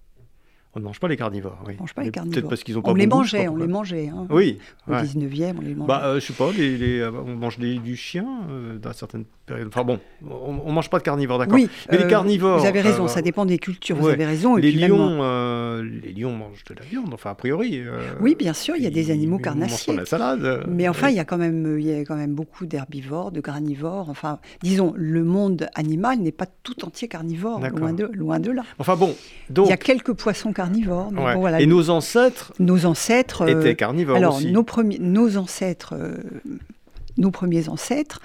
On 0.73 0.79
ne 0.79 0.85
mange 0.85 1.01
pas 1.01 1.09
les 1.09 1.17
carnivores. 1.17 1.61
Oui. 1.67 1.73
On 1.77 1.81
mange 1.81 1.93
pas 1.93 2.03
les 2.03 2.11
carnivores. 2.11 2.33
Peut-être 2.33 2.49
parce 2.49 2.63
qu'ils 2.63 2.77
ont 2.77 2.81
pas 2.81 2.91
On 2.91 2.93
les 2.93 3.05
mangeait, 3.05 3.49
on 3.49 3.57
les 3.57 3.67
mangeait. 3.67 4.07
Hein. 4.07 4.25
Oui. 4.29 4.57
Au 4.87 4.93
19e, 4.93 5.55
on 5.57 5.61
les 5.61 5.75
mangeait. 5.75 5.87
Bah, 5.87 6.01
euh, 6.05 6.19
je 6.21 6.25
sais 6.25 6.33
pas, 6.33 6.49
les, 6.53 7.03
on 7.05 7.35
mange 7.35 7.59
du 7.59 7.95
chien 7.97 8.25
euh, 8.49 8.77
dans 8.77 8.93
certaines 8.93 9.25
périodes. 9.45 9.67
Enfin 9.67 9.83
bon, 9.83 9.99
on, 10.29 10.53
ne 10.53 10.71
mange 10.71 10.89
pas 10.89 10.99
de 10.99 11.03
carnivores, 11.03 11.39
d'accord. 11.39 11.55
Oui. 11.55 11.67
Mais 11.91 11.97
les 11.97 12.05
euh, 12.05 12.07
carnivores. 12.07 12.59
Vous 12.59 12.65
avez 12.65 12.79
raison, 12.79 13.09
ça 13.09 13.21
dépend 13.21 13.45
des 13.45 13.59
cultures. 13.59 13.97
Vous 13.97 14.07
avez 14.07 14.25
raison. 14.25 14.55
les 14.55 14.71
lions, 14.71 15.19
les 15.81 16.13
lions 16.13 16.33
mangent 16.33 16.63
de 16.65 16.75
la 16.75 16.81
viande. 16.81 17.13
Enfin, 17.13 17.31
a 17.31 17.35
priori. 17.35 17.81
oui, 18.19 18.35
bien 18.35 18.53
sûr, 18.53 18.75
il 18.75 18.83
y 18.83 18.87
a 18.87 18.91
des 18.91 19.11
animaux 19.11 19.37
carnassiers. 19.37 19.95
la 19.95 20.05
salade. 20.05 20.65
Mais 20.67 20.87
enfin, 20.87 21.09
il 21.09 21.15
y 21.15 21.19
a 21.19 21.25
quand 21.25 21.37
même, 21.37 21.77
il 21.79 21.85
y 21.85 21.93
a 21.93 22.05
quand 22.05 22.15
même 22.15 22.33
beaucoup 22.33 22.65
d'herbivores, 22.65 23.31
de 23.31 23.41
granivores. 23.41 24.09
Enfin, 24.09 24.39
disons, 24.61 24.93
le 24.95 25.23
monde 25.23 25.67
animal 25.75 26.19
n'est 26.19 26.31
pas 26.31 26.47
tout 26.63 26.85
entier 26.85 27.07
carnivore, 27.07 27.59
loin 27.59 27.93
de, 27.93 28.09
loin 28.13 28.39
de 28.39 28.51
là. 28.51 28.63
Enfin 28.79 28.95
bon, 28.95 29.15
donc. 29.49 29.67
Il 29.67 29.69
y 29.69 29.73
a 29.73 29.77
quelques 29.77 30.13
poissons 30.13 30.53
carnivores 30.53 31.11
et 31.59 31.65
nos 31.65 31.89
ancêtres 31.89 32.53
Nos 32.59 32.85
ancêtres 32.85 33.43
euh, 33.43 33.59
étaient 33.59 33.75
carnivores 33.75 34.17
alors, 34.17 34.37
aussi. 34.37 34.51
Nos, 34.51 34.63
premiers, 34.63 34.99
nos 34.99 35.37
ancêtres, 35.37 35.95
euh, 35.95 36.15
nos 37.21 37.31
premiers 37.31 37.69
ancêtres 37.69 38.19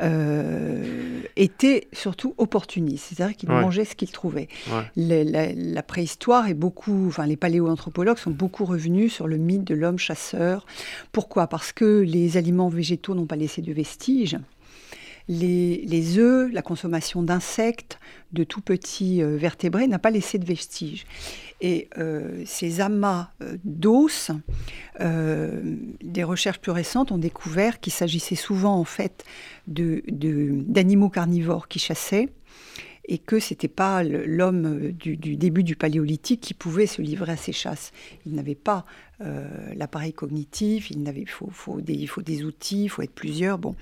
euh, 0.00 1.22
étaient 1.36 1.88
surtout 1.92 2.34
opportunistes, 2.38 3.06
c'est-à-dire 3.08 3.36
qu'ils 3.36 3.48
mangeaient 3.48 3.84
ce 3.84 3.96
qu'ils 3.96 4.12
trouvaient. 4.12 4.48
La, 4.96 5.82
préhistoire 5.82 6.48
et 6.48 6.54
beaucoup, 6.54 7.06
enfin 7.08 7.26
les 7.26 7.36
paléoanthropologues 7.36 8.18
sont 8.18 8.30
beaucoup 8.30 8.64
revenus 8.64 9.12
sur 9.12 9.26
le 9.26 9.36
mythe 9.36 9.64
de 9.64 9.74
l'homme 9.74 9.98
chasseur. 9.98 10.64
Pourquoi? 11.10 11.48
Parce 11.48 11.72
que 11.72 12.00
les 12.00 12.36
aliments 12.36 12.68
végétaux 12.68 13.14
n'ont 13.14 13.26
pas 13.26 13.36
laissé 13.36 13.62
de 13.62 13.72
vestiges 13.72 14.38
les, 15.28 16.18
œufs, 16.18 16.52
la 16.52 16.62
consommation 16.62 17.22
d'insectes, 17.22 17.98
de 18.32 18.44
tout 18.44 18.60
petits 18.60 19.22
euh, 19.22 19.36
vertébrés 19.36 19.86
n'a 19.86 19.98
pas 19.98 20.10
laissé 20.10 20.38
de 20.38 20.44
vestiges. 20.44 21.06
Et 21.60 21.88
euh, 21.98 22.42
ces 22.46 22.80
amas 22.80 23.30
euh, 23.42 23.56
d'os, 23.64 24.30
des 25.00 26.24
recherches 26.24 26.58
plus 26.58 26.72
récentes 26.72 27.12
ont 27.12 27.18
découvert 27.18 27.80
qu'il 27.80 27.92
s'agissait 27.92 28.36
souvent 28.36 28.76
en 28.76 28.84
fait 28.84 29.24
d'animaux 29.66 31.08
carnivores 31.08 31.66
qui 31.66 31.78
chassaient 31.78 32.28
et 33.06 33.18
que 33.18 33.40
ce 33.40 33.52
n'était 33.52 33.68
pas 33.68 34.02
l'homme 34.04 34.92
du, 34.92 35.16
début 35.16 35.64
du 35.64 35.74
paléolithique 35.74 36.40
qui 36.40 36.54
pouvait 36.54 36.86
se 36.86 37.02
livrer 37.02 37.32
à 37.32 37.36
ces 37.36 37.52
chasses. 37.52 37.92
Il 38.26 38.34
n'avait 38.34 38.54
pas 38.54 38.86
euh, 39.20 39.48
l'appareil 39.74 40.12
cognitif, 40.12 40.90
il, 40.90 41.06
avait, 41.08 41.24
faut, 41.26 41.48
faut 41.50 41.80
des, 41.80 42.06
faut 42.06 42.22
des 42.22 42.44
outils, 42.44 42.84
il 42.84 42.88
faut 42.88 43.02
être 43.02 43.14
plusieurs. 43.14 43.58
Bon. 43.58 43.74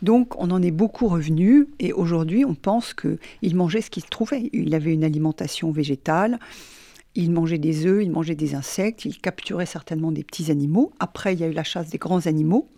Donc 0.00 0.34
on 0.38 0.50
en 0.50 0.62
est 0.62 0.70
beaucoup 0.70 1.08
revenu 1.08 1.68
et 1.80 1.92
aujourd'hui 1.92 2.44
on 2.44 2.54
pense 2.54 2.94
qu'il 2.94 3.56
mangeait 3.56 3.82
ce 3.82 3.90
qu'il 3.90 4.04
trouvait. 4.04 4.48
Il 4.52 4.74
avait 4.74 4.92
une 4.92 5.04
alimentation 5.04 5.70
végétale. 5.70 6.38
Il 7.14 7.30
mangeait 7.30 7.58
des 7.58 7.84
œufs, 7.84 8.02
il 8.02 8.10
mangeait 8.10 8.34
des 8.34 8.54
insectes, 8.54 9.04
il 9.04 9.18
capturait 9.18 9.66
certainement 9.66 10.12
des 10.12 10.24
petits 10.24 10.50
animaux. 10.50 10.92
Après, 10.98 11.34
il 11.34 11.40
y 11.40 11.44
a 11.44 11.46
eu 11.46 11.52
la 11.52 11.62
chasse 11.62 11.90
des 11.90 11.98
grands 11.98 12.26
animaux. 12.26 12.68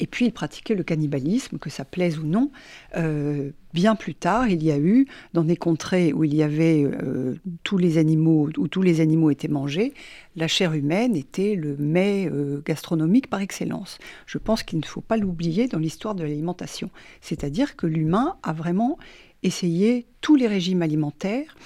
Et 0.00 0.06
puis 0.06 0.26
il 0.26 0.32
pratiquait 0.32 0.74
le 0.74 0.82
cannibalisme, 0.82 1.58
que 1.58 1.70
ça 1.70 1.84
plaise 1.84 2.18
ou 2.18 2.26
non. 2.26 2.50
Euh, 2.96 3.50
bien 3.74 3.96
plus 3.96 4.14
tard, 4.14 4.48
il 4.48 4.62
y 4.62 4.70
a 4.70 4.78
eu, 4.78 5.06
dans 5.34 5.44
des 5.44 5.56
contrées 5.56 6.12
où 6.12 6.24
il 6.24 6.34
y 6.34 6.42
avait 6.42 6.84
euh, 6.84 7.36
tous 7.64 7.78
les 7.78 7.98
animaux, 7.98 8.48
où 8.56 8.68
tous 8.68 8.82
les 8.82 9.00
animaux 9.00 9.30
étaient 9.30 9.48
mangés, 9.48 9.94
la 10.36 10.48
chair 10.48 10.72
humaine 10.72 11.16
était 11.16 11.54
le 11.54 11.76
mets 11.76 12.28
euh, 12.30 12.62
gastronomique 12.64 13.28
par 13.28 13.40
excellence. 13.40 13.98
Je 14.26 14.38
pense 14.38 14.62
qu'il 14.62 14.78
ne 14.78 14.84
faut 14.84 15.00
pas 15.00 15.16
l'oublier 15.16 15.68
dans 15.68 15.78
l'histoire 15.78 16.14
de 16.14 16.22
l'alimentation. 16.22 16.90
C'est-à-dire 17.20 17.76
que 17.76 17.86
l'humain 17.86 18.36
a 18.42 18.52
vraiment 18.52 18.98
essayé 19.42 20.06
tous 20.20 20.36
les 20.36 20.48
régimes 20.48 20.82
alimentaires 20.82 21.56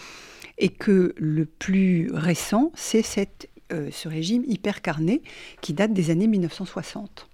et 0.58 0.68
que 0.68 1.14
le 1.16 1.46
plus 1.46 2.10
récent, 2.12 2.70
c'est 2.74 3.02
ce 3.02 4.08
régime 4.08 4.44
hypercarné 4.46 5.22
qui 5.62 5.72
date 5.72 5.94
des 5.94 6.10
années 6.10 6.26
1960. 6.26 7.31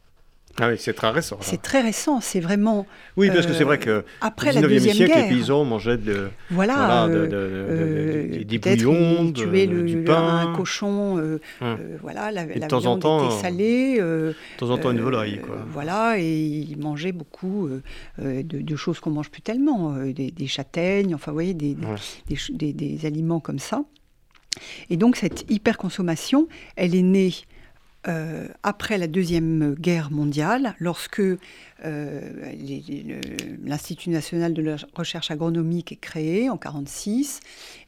Ah 0.60 0.68
oui, 0.68 0.74
c'est 0.78 0.92
très 0.92 1.10
récent. 1.10 1.38
C'est 1.40 1.62
très 1.62 1.80
récent, 1.80 2.20
c'est 2.20 2.40
vraiment. 2.40 2.86
Oui, 3.16 3.30
parce 3.30 3.46
que 3.46 3.52
c'est 3.52 3.64
vrai 3.64 3.78
que 3.78 3.90
euh, 3.90 4.02
après 4.20 4.50
19e 4.50 4.54
la 4.54 4.60
deuxième 4.62 4.96
siècle, 4.96 5.14
guerre, 5.14 5.28
les 5.28 5.36
paysans 5.36 5.64
mangeaient 5.64 5.98
de, 5.98 6.30
voilà, 6.50 7.06
de, 7.08 7.28
euh, 7.32 8.44
des 8.44 8.58
bouillons, 8.58 9.32
le, 9.36 9.82
du 9.82 9.98
pain, 9.98 10.38
un 10.38 10.52
cochon, 10.54 11.18
euh, 11.18 11.40
hum. 11.60 11.78
voilà, 12.02 12.32
la, 12.32 12.42
et 12.42 12.58
la 12.58 12.66
de 12.66 12.70
temps 12.70 12.86
en 12.86 12.98
temps, 12.98 13.26
était 13.30 13.42
salée. 13.42 13.98
de 13.98 14.34
temps 14.58 14.70
en 14.70 14.78
temps 14.78 14.90
une 14.90 15.00
volaille, 15.00 15.40
quoi. 15.40 15.58
Voilà, 15.72 16.18
et 16.18 16.36
ils 16.36 16.78
mangeaient 16.78 17.12
beaucoup 17.12 17.68
de, 18.18 18.76
choses 18.76 19.00
qu'on 19.00 19.10
mange 19.10 19.30
plus 19.30 19.42
tellement, 19.42 19.94
des, 19.96 20.46
châtaignes, 20.46 21.14
enfin, 21.14 21.30
vous 21.30 21.36
voyez, 21.36 21.54
des, 21.54 21.76
des, 22.28 22.72
des, 22.72 23.06
aliments 23.06 23.40
comme 23.40 23.58
ça. 23.58 23.82
Et 24.90 24.96
donc 24.96 25.16
cette 25.16 25.48
hyperconsommation, 25.50 26.48
elle 26.74 26.96
est 26.96 27.02
née 27.02 27.32
euh, 28.08 28.48
après 28.62 28.96
la 28.96 29.06
Deuxième 29.06 29.74
Guerre 29.74 30.10
mondiale, 30.10 30.74
lorsque 30.78 31.20
euh, 31.20 32.20
l'Institut 33.62 34.08
national 34.08 34.54
de 34.54 34.62
la 34.62 34.76
recherche 34.94 35.30
agronomique 35.30 35.92
est 35.92 35.96
créé 35.96 36.48
en 36.48 36.54
1946, 36.54 37.40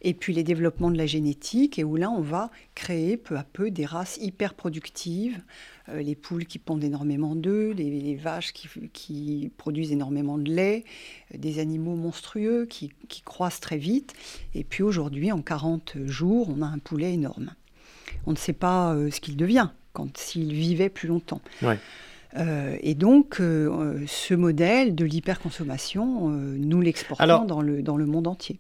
et 0.03 0.13
puis 0.13 0.35
les 0.35 0.43
développements 0.43 0.91
de 0.91 0.99
la 0.99 1.07
génétique, 1.07 1.79
et 1.79 1.85
où 1.85 1.97
là 1.97 2.11
on 2.11 2.21
va 2.21 2.51
créer 2.75 3.17
peu 3.17 3.39
à 3.39 3.45
peu 3.45 3.71
des 3.71 3.87
races 3.87 4.19
hyper 4.21 4.53
productives, 4.53 5.41
euh, 5.89 6.03
les 6.03 6.17
poules 6.17 6.45
qui 6.45 6.59
pondent 6.59 6.85
énormément 6.85 7.35
d'œufs, 7.35 7.75
les, 7.75 8.17
vaches 8.17 8.53
qui, 8.53 9.51
produisent 9.57 9.93
énormément 9.93 10.37
de 10.37 10.51
lait, 10.51 10.85
des 11.35 11.61
animaux 11.61 11.97
monstrueux 11.97 12.67
qui, 12.67 12.93
qui 13.09 13.23
croissent 13.23 13.61
très 13.61 13.79
vite, 13.79 14.13
et 14.55 14.65
puis 14.65 14.83
aujourd'hui 14.83 15.33
en 15.33 15.41
40 15.41 15.95
jours 16.05 16.51
on 16.51 16.61
a 16.61 16.67
un 16.67 16.79
poulet 16.79 17.15
énorme. 17.15 17.55
On 18.27 18.33
ne 18.33 18.37
sait 18.37 18.53
pas 18.53 18.95
ce 19.11 19.21
qu'il 19.21 19.37
devient 19.37 19.71
quand 19.93 20.17
s'il 20.17 20.53
vivait 20.53 20.89
plus 20.89 21.09
longtemps. 21.09 21.41
Euh, 22.37 22.77
et 22.81 22.95
donc, 22.95 23.41
euh, 23.41 24.05
ce 24.07 24.35
modèle 24.35 24.95
de 24.95 25.05
l'hyperconsommation, 25.05 26.31
euh, 26.31 26.57
nous 26.59 26.81
l'exportons 26.81 27.45
dans 27.45 27.61
le, 27.61 27.83
dans 27.83 27.97
le 27.97 28.07
monde 28.07 28.27
entier. 28.27 28.59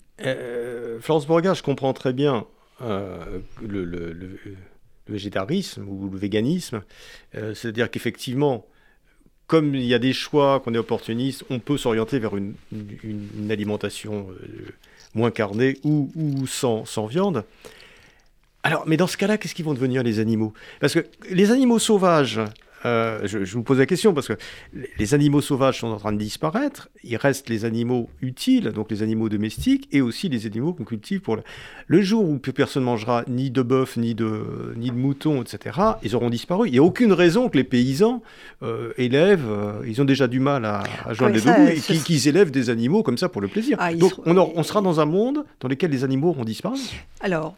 Florence 1.01 1.27
Borga, 1.27 1.55
je 1.55 1.63
comprends 1.63 1.93
très 1.93 2.13
bien 2.13 2.47
le, 2.81 3.45
le, 3.63 4.39
végétarisme 5.09 5.87
ou 5.89 6.09
le 6.09 6.19
véganisme. 6.19 6.83
C'est-à-dire 7.33 7.91
qu'effectivement, 7.91 8.67
comme 9.47 9.75
il 9.75 9.85
y 9.85 9.95
a 9.95 9.99
des 9.99 10.13
choix, 10.13 10.61
qu'on 10.61 10.75
est 10.75 10.79
opportuniste, 10.79 11.45
on 11.51 11.59
peut 11.59 11.77
s'orienter 11.77 12.19
vers 12.19 12.37
une, 12.37 12.55
une, 12.73 13.51
alimentation 13.51 14.29
moins 15.15 15.31
carnée 15.31 15.79
ou, 15.83 16.11
ou 16.15 16.47
sans, 16.47 16.85
sans 16.85 17.07
viande. 17.07 17.45
Alors, 18.63 18.85
mais 18.87 18.97
dans 18.97 19.07
ce 19.07 19.17
cas-là, 19.17 19.39
qu'est-ce 19.39 19.55
qu'ils 19.55 19.65
vont 19.65 19.75
devenir 19.75 20.03
les 20.03 20.19
animaux? 20.19 20.53
Parce 20.81 20.95
que 20.95 21.07
les 21.31 21.51
animaux 21.51 21.79
sauvages, 21.79 22.41
euh, 22.87 23.21
je, 23.25 23.39
vous 23.39 23.63
pose 23.63 23.79
la 23.79 23.87
question 23.87 24.15
parce 24.15 24.29
que 24.29 24.35
les 24.99 25.15
animaux 25.15 25.41
sauvages 25.41 25.81
sont 25.81 25.89
en 25.89 25.97
train 25.97 26.13
de 26.13 26.19
disparaître. 26.19 26.89
Il 27.05 27.17
reste 27.17 27.49
les 27.49 27.65
animaux 27.65 28.09
utiles, 28.23 28.73
donc 28.75 28.91
les 28.91 29.03
animaux 29.03 29.29
domestiques, 29.29 29.89
et 29.93 30.01
aussi 30.01 30.29
les 30.29 30.47
animaux 30.47 30.73
qu'on 30.73 30.85
cultive 30.85 31.21
pour 31.21 31.39
le... 31.87 32.03
jour 32.03 32.29
où 32.29 32.39
plus 32.39 32.53
personne 32.53 32.85
mangera 32.85 33.25
ni 33.29 33.51
de 33.51 33.63
bœuf, 33.63 33.97
ni 33.97 34.15
de, 34.15 34.75
ni 34.77 34.91
de 34.91 34.97
mouton, 34.97 35.43
etc. 35.43 35.79
Ils 36.03 36.17
auront 36.17 36.31
disparu. 36.31 36.69
Il 36.69 36.73
n'y 36.73 36.79
a 36.79 36.83
aucune 36.83 37.13
raison 37.13 37.49
que 37.49 37.57
les 37.57 37.65
paysans 37.65 38.23
euh, 38.63 38.93
élèvent. 38.97 39.49
Euh, 39.49 39.83
ils 39.87 40.01
ont 40.01 40.07
déjà 40.07 40.27
du 40.27 40.41
mal 40.41 40.65
à, 40.65 40.83
joindre 41.13 41.35
les 41.35 41.41
deux 41.41 41.53
bouts 41.53 41.69
et 41.69 41.99
qu'ils 41.99 42.29
élèvent 42.29 42.51
des 42.51 42.71
animaux 42.71 43.03
comme 43.03 43.19
ça 43.19 43.29
pour 43.29 43.41
le 43.41 43.49
plaisir. 43.49 43.77
Ah, 43.81 43.95
donc 43.95 44.13
on, 44.25 44.37
on, 44.37 44.63
sera 44.63 44.81
dans 44.81 45.01
un 45.01 45.07
monde 45.07 45.45
dans 45.61 45.69
lequel 45.69 45.91
les 45.91 46.05
animaux 46.05 46.29
auront 46.29 46.45
disparu. 46.45 46.79
Alors. 47.21 47.57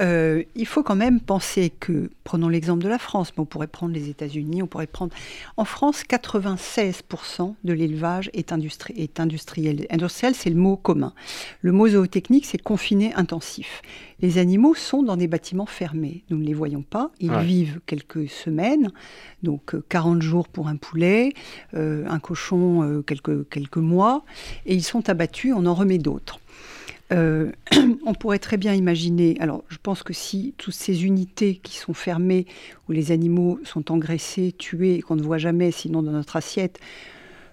Euh, 0.00 0.42
il 0.54 0.66
faut 0.66 0.82
quand 0.82 0.96
même 0.96 1.20
penser 1.20 1.70
que, 1.70 2.10
prenons 2.24 2.48
l'exemple 2.48 2.82
de 2.82 2.88
la 2.88 2.98
France, 2.98 3.32
mais 3.36 3.42
on 3.42 3.46
pourrait 3.46 3.66
prendre 3.66 3.92
les 3.92 4.08
États-Unis, 4.08 4.62
on 4.62 4.66
pourrait 4.66 4.86
prendre. 4.86 5.14
En 5.56 5.64
France, 5.64 6.02
96% 6.08 7.54
de 7.62 7.72
l'élevage 7.72 8.30
est, 8.32 8.52
est 8.96 9.20
industriel. 9.20 9.86
Industriel, 9.90 10.34
c'est 10.34 10.50
le 10.50 10.56
mot 10.56 10.76
commun. 10.76 11.12
Le 11.60 11.72
mot 11.72 11.88
zootechnique, 11.88 12.46
c'est 12.46 12.62
confiné 12.62 13.12
intensif. 13.14 13.82
Les 14.20 14.38
animaux 14.38 14.74
sont 14.74 15.02
dans 15.02 15.16
des 15.16 15.26
bâtiments 15.26 15.66
fermés. 15.66 16.24
Nous 16.30 16.38
ne 16.38 16.44
les 16.44 16.54
voyons 16.54 16.82
pas. 16.82 17.10
Ils 17.20 17.34
vivent 17.38 17.80
quelques 17.86 18.30
semaines, 18.30 18.92
donc 19.42 19.74
40 19.88 20.16
euh, 20.16 20.20
jours 20.20 20.48
pour 20.48 20.68
un 20.68 20.76
poulet, 20.76 21.34
euh, 21.74 22.06
un 22.08 22.18
cochon 22.18 23.02
quelques, 23.06 23.48
quelques 23.50 23.76
mois, 23.76 24.24
et 24.64 24.74
ils 24.74 24.84
sont 24.84 25.08
abattus, 25.10 25.52
on 25.54 25.66
en 25.66 25.74
remet 25.74 25.98
d'autres. 25.98 26.38
Euh, 27.12 27.52
on 28.06 28.14
pourrait 28.14 28.38
très 28.38 28.56
bien 28.56 28.74
imaginer, 28.74 29.36
alors 29.40 29.64
je 29.68 29.76
pense 29.82 30.02
que 30.02 30.12
si 30.12 30.54
toutes 30.56 30.74
ces 30.74 31.04
unités 31.04 31.56
qui 31.56 31.76
sont 31.76 31.94
fermées, 31.94 32.46
où 32.88 32.92
les 32.92 33.12
animaux 33.12 33.60
sont 33.64 33.92
engraissés, 33.92 34.54
tués, 34.56 34.96
et 34.96 35.02
qu'on 35.02 35.16
ne 35.16 35.22
voit 35.22 35.38
jamais 35.38 35.70
sinon 35.70 36.02
dans 36.02 36.12
notre 36.12 36.36
assiette, 36.36 36.80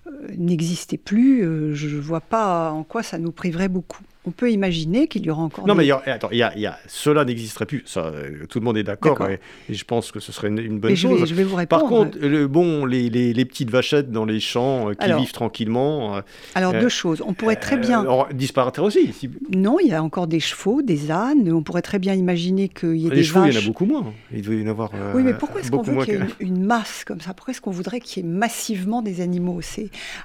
euh, 0.07 0.28
n'existaient 0.38 0.97
plus, 0.97 1.43
euh, 1.43 1.74
je 1.74 1.88
ne 1.88 2.01
vois 2.01 2.22
pas 2.22 2.72
en 2.72 2.84
quoi 2.84 3.03
ça 3.03 3.18
nous 3.18 3.32
priverait 3.32 3.70
beaucoup 3.70 4.03
on 4.26 4.32
peut 4.32 4.51
imaginer 4.51 5.07
qu'il 5.07 5.26
y 5.26 5.30
aura 5.30 5.43
encore. 5.43 5.65
Non, 5.65 5.76
mais 5.76 5.89
attends, 5.91 6.30
y 6.32 6.43
a, 6.43 6.80
cela 6.88 7.24
n'existerait 7.24 7.65
plus. 7.65 7.84
Ça, 7.86 8.07
euh, 8.07 8.45
tout 8.49 8.59
le 8.59 8.65
monde 8.65 8.78
est 8.78 8.84
d'accord. 8.84 9.17
Et, 9.30 9.39
je 9.74 9.84
pense 9.86 10.11
que 10.11 10.20
ce 10.20 10.34
serait 10.34 10.49
une, 10.49 10.80
bonne 10.80 10.95
chose. 10.95 11.26
Je 11.26 11.34
vais, 11.34 11.45
vous 11.45 11.55
répondre. 11.55 11.82
Par 11.82 11.89
contre, 11.89 12.17
le, 12.20 12.47
bon, 12.47 12.86
les, 12.86 13.09
les, 13.09 13.45
petites 13.45 13.70
vachettes 13.70 14.11
dans 14.11 14.26
les 14.26 14.41
champs 14.41 14.89
euh, 14.89 14.93
qui 14.93 15.11
vivent 15.13 15.32
tranquillement. 15.32 16.17
Euh, 16.17 16.22
alors, 16.53 16.74
deux 16.74 16.89
choses. 16.89 17.24
On 17.26 17.34
pourrait 17.34 17.55
très 17.55 17.78
bien. 17.78 18.05
disparaître 18.34 18.82
aussi. 18.82 19.13
Non, 19.55 19.78
il 19.80 19.88
y 19.88 19.93
a 19.93 20.03
encore 20.03 20.28
des 20.28 20.41
chevaux, 20.41 20.82
des 20.82 21.11
ânes. 21.11 21.49
On 21.51 21.63
pourrait 21.63 21.82
très 21.82 21.99
bien 21.99 22.13
imaginer 22.13 22.67
qu'il 22.67 22.97
y 22.97 23.07
ait 23.07 23.09
des 23.09 23.15
Les 23.15 23.24
chevaux, 23.24 23.45
il 23.45 23.53
y 23.53 23.57
en 23.57 23.61
a 23.61 23.65
beaucoup 23.65 23.86
moins. 23.86 24.13
Il 24.34 24.41
doit 24.41 24.55
y 24.55 24.63
en 24.63 24.67
avoir. 24.67 24.91
oui, 25.15 25.24
mais 25.24 25.34
pourquoi 25.34 25.61
est-ce 25.61 25.72
qu'on 25.72 25.82
veut 25.82 26.03
qu'il 26.03 26.15
y 26.15 26.17
ait 26.17 26.28
une, 26.41 26.65
masse 26.65 27.05
comme 27.05 27.22
ça? 27.22 27.34
Pourquoi 27.34 27.53
est-ce 27.53 27.61
qu'on 27.61 27.72
voudrait 27.72 28.01
qu'il 28.01 28.24
y 28.24 28.28
ait 28.28 28.30
massivement 28.30 29.01
des 29.01 29.22
animaux 29.22 29.61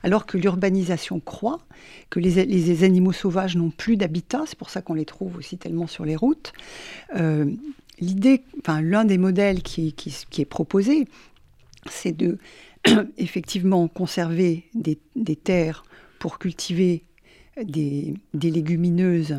Alors 0.02 0.26
que 0.26 0.36
l'urbanisation 0.36 1.20
croît, 1.20 1.60
que 2.10 2.18
les, 2.18 2.44
les 2.44 2.84
animaux 2.84 3.12
sauvages 3.12 3.56
n'ont 3.56 3.70
plus 3.70 3.93
d'habitat. 3.96 4.44
C'est 4.46 4.58
pour 4.58 4.70
ça 4.70 4.82
qu'on 4.82 4.94
les 4.94 5.04
trouve 5.04 5.36
aussi 5.36 5.58
tellement 5.58 5.86
sur 5.86 6.04
les 6.04 6.16
routes. 6.16 6.52
Euh, 7.16 7.50
l'idée, 8.00 8.42
l'un 8.66 9.04
des 9.04 9.18
modèles 9.18 9.62
qui, 9.62 9.94
est 10.38 10.44
proposé, 10.44 11.06
c'est 11.90 12.16
de 12.16 12.38
effectivement 13.18 13.88
conserver 13.88 14.64
des, 14.74 14.98
terres 15.36 15.84
pour 16.18 16.38
cultiver 16.38 17.04
des 17.62 18.16
légumineuses 18.32 19.36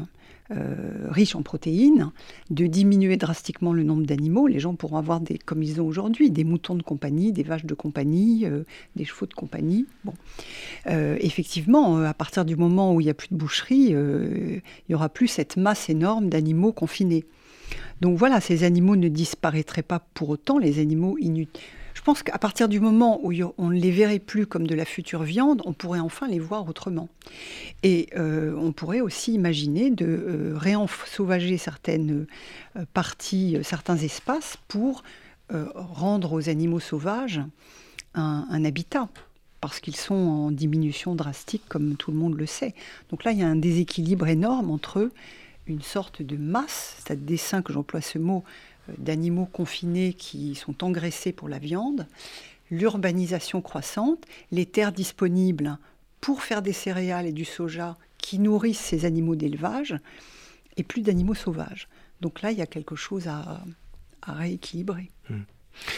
euh, 0.51 1.07
riches 1.09 1.35
en 1.35 1.41
protéines, 1.41 2.11
de 2.51 2.67
diminuer 2.67 3.17
drastiquement 3.17 3.73
le 3.73 3.81
nombre 3.81 4.05
d'animaux. 4.05 4.45
Les 4.45 4.59
gens 4.59 4.75
pourront 4.75 4.97
avoir, 4.97 5.19
des, 5.19 5.39
comme 5.39 5.63
ils 5.63 5.81
ont 5.81 5.87
aujourd'hui, 5.87 6.29
des 6.29 6.43
moutons 6.43 6.75
de 6.75 6.83
compagnie, 6.83 7.31
des 7.31 7.41
vaches 7.41 7.65
de 7.65 7.73
compagnie, 7.73 8.45
euh, 8.45 8.63
des 8.95 9.05
chevaux 9.05 9.25
de 9.25 9.33
compagnie. 9.33 9.87
Euh, 10.87 11.17
effectivement, 11.19 11.97
à 11.97 12.13
partir 12.13 12.45
du 12.45 12.55
moment 12.55 12.93
où 12.93 13.01
il 13.01 13.05
n'y 13.05 13.09
a 13.09 13.15
plus 13.15 13.29
de 13.31 13.35
boucherie, 13.35 13.87
il 13.89 14.61
n'y 14.87 14.93
aura 14.93 15.09
plus 15.09 15.27
cette 15.27 15.57
masse 15.57 15.89
énorme 15.89 16.29
d'animaux 16.29 16.73
confinés. 16.73 17.25
Donc 18.01 18.17
voilà, 18.17 18.39
ces 18.39 18.63
animaux 18.63 18.95
ne 18.95 19.07
disparaîtraient 19.07 19.81
pas 19.81 20.05
pour 20.13 20.29
autant, 20.29 20.59
les 20.59 20.79
animaux 20.79 21.17
inutiles 21.17 21.61
pense 22.05 22.21
qu'à 22.21 22.37
partir 22.37 22.69
du 22.69 22.79
moment 22.79 23.19
où 23.23 23.33
on 23.57 23.69
ne 23.69 23.79
les 23.79 23.89
verrait 23.89 24.19
plus 24.19 24.45
comme 24.45 24.67
de 24.67 24.75
la 24.75 24.85
future 24.85 25.23
viande, 25.23 25.63
on 25.65 25.73
pourrait 25.73 25.99
enfin 25.99 26.27
les 26.27 26.37
voir 26.37 26.69
autrement. 26.69 27.09
Et 27.81 28.09
euh, 28.15 28.55
on 28.57 28.71
pourrait 28.71 29.01
aussi 29.01 29.33
imaginer 29.33 29.89
de 29.89 30.05
euh, 30.05 30.53
réensauvager 30.55 31.57
certaines 31.57 32.27
euh, 32.77 32.85
parties, 32.93 33.57
certains 33.63 33.97
espaces 33.97 34.57
pour 34.67 35.03
rendre 35.75 36.33
aux 36.33 36.49
animaux 36.49 36.79
sauvages 36.79 37.39
un, 38.15 38.65
habitat 38.65 39.07
parce 39.61 39.79
qu'ils 39.79 39.95
sont 39.95 40.15
en 40.15 40.49
diminution 40.49 41.13
drastique, 41.13 41.61
comme 41.69 41.97
tout 41.97 42.09
le 42.09 42.17
monde 42.17 42.35
le 42.35 42.47
sait. 42.47 42.73
Donc 43.11 43.23
là, 43.23 43.31
il 43.31 43.37
y 43.37 43.43
a 43.43 43.47
un 43.47 43.55
déséquilibre 43.55 44.27
énorme 44.27 44.71
entre 44.71 45.11
une 45.67 45.83
sorte 45.83 46.23
de 46.23 46.35
masse, 46.35 46.95
c'est 46.97 47.11
à 47.11 47.15
dessin 47.15 47.61
que 47.61 47.73
j'emploie 47.73 48.01
ce 48.01 48.17
mot, 48.17 48.43
d'animaux 48.97 49.45
confinés 49.45 50.13
qui 50.13 50.55
sont 50.55 50.83
engraissés 50.83 51.31
pour 51.31 51.49
la 51.49 51.59
viande, 51.59 52.07
l'urbanisation 52.71 53.61
croissante, 53.61 54.25
les 54.51 54.65
terres 54.65 54.91
disponibles 54.91 55.77
pour 56.21 56.41
faire 56.41 56.61
des 56.61 56.73
céréales 56.73 57.27
et 57.27 57.31
du 57.31 57.45
soja 57.45 57.97
qui 58.17 58.39
nourrissent 58.39 58.79
ces 58.79 59.05
animaux 59.05 59.36
d'élevage, 59.36 59.95
et 60.77 60.83
plus 60.83 61.01
d'animaux 61.01 61.36
sauvages. 61.36 61.88
Donc 62.21 62.41
là, 62.41 62.51
il 62.51 62.57
y 62.57 62.61
a 62.61 62.65
quelque 62.65 62.95
chose 62.95 63.27
à, 63.27 63.63
rééquilibrer. 64.27 65.11
Hmm. 65.29 65.41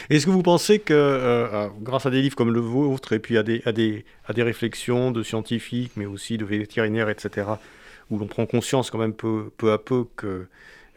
Est-ce 0.09 0.25
que 0.25 0.31
vous 0.31 0.43
pensez 0.43 0.79
que, 0.79 0.93
euh, 0.93 1.47
euh, 1.53 1.69
grâce 1.79 2.05
à 2.05 2.09
des 2.09 2.21
livres 2.21 2.35
comme 2.35 2.51
le 2.51 2.59
vôtre, 2.59 3.13
et 3.13 3.19
puis 3.19 3.37
à 3.37 3.43
des, 3.43 3.61
à 3.65 3.71
des, 3.71 4.03
à 4.25 4.33
des 4.33 4.43
réflexions 4.43 5.11
de 5.11 5.23
scientifiques, 5.23 5.93
mais 5.95 6.05
aussi 6.05 6.37
de 6.37 6.43
vétérinaires, 6.43 7.09
etc., 7.09 7.47
où 8.09 8.17
l'on 8.17 8.27
prend 8.27 8.45
conscience 8.45 8.91
quand 8.91 8.97
même 8.97 9.13
peu, 9.13 9.51
peu 9.55 9.71
à 9.71 9.77
peu 9.77 10.05
que 10.17 10.47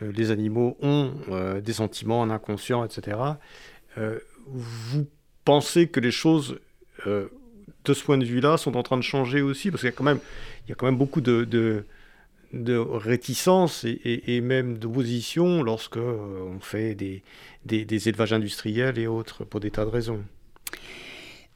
les 0.00 0.30
animaux 0.30 0.76
ont 0.80 1.12
euh, 1.30 1.60
des 1.60 1.74
sentiments, 1.74 2.22
un 2.22 2.30
inconscient, 2.30 2.84
etc. 2.84 3.18
Euh, 3.98 4.18
vous 4.46 5.06
pensez 5.44 5.88
que 5.88 6.00
les 6.00 6.10
choses, 6.10 6.58
de 7.06 7.30
ce 7.94 8.04
point 8.04 8.18
de 8.18 8.24
vue-là, 8.24 8.56
sont 8.56 8.76
en 8.76 8.82
train 8.82 8.96
de 8.96 9.02
changer 9.02 9.42
aussi? 9.42 9.70
Parce 9.70 9.82
qu'il 9.82 9.90
y 9.90 9.92
a 9.92 10.74
quand 10.76 10.86
même, 10.86 10.96
beaucoup 10.96 11.20
de, 11.20 11.44
de, 11.44 11.84
de 12.52 12.76
réticence 12.76 13.84
et, 13.84 14.40
même 14.40 14.78
d'opposition 14.78 15.62
lorsque 15.62 15.96
on 15.96 16.58
fait 16.60 16.94
des, 16.94 18.08
élevages 18.08 18.32
industriels 18.32 18.98
et 18.98 19.06
autres 19.06 19.44
pour 19.44 19.60
des 19.60 19.70
tas 19.70 19.84
de 19.84 19.90
raisons. 19.90 20.22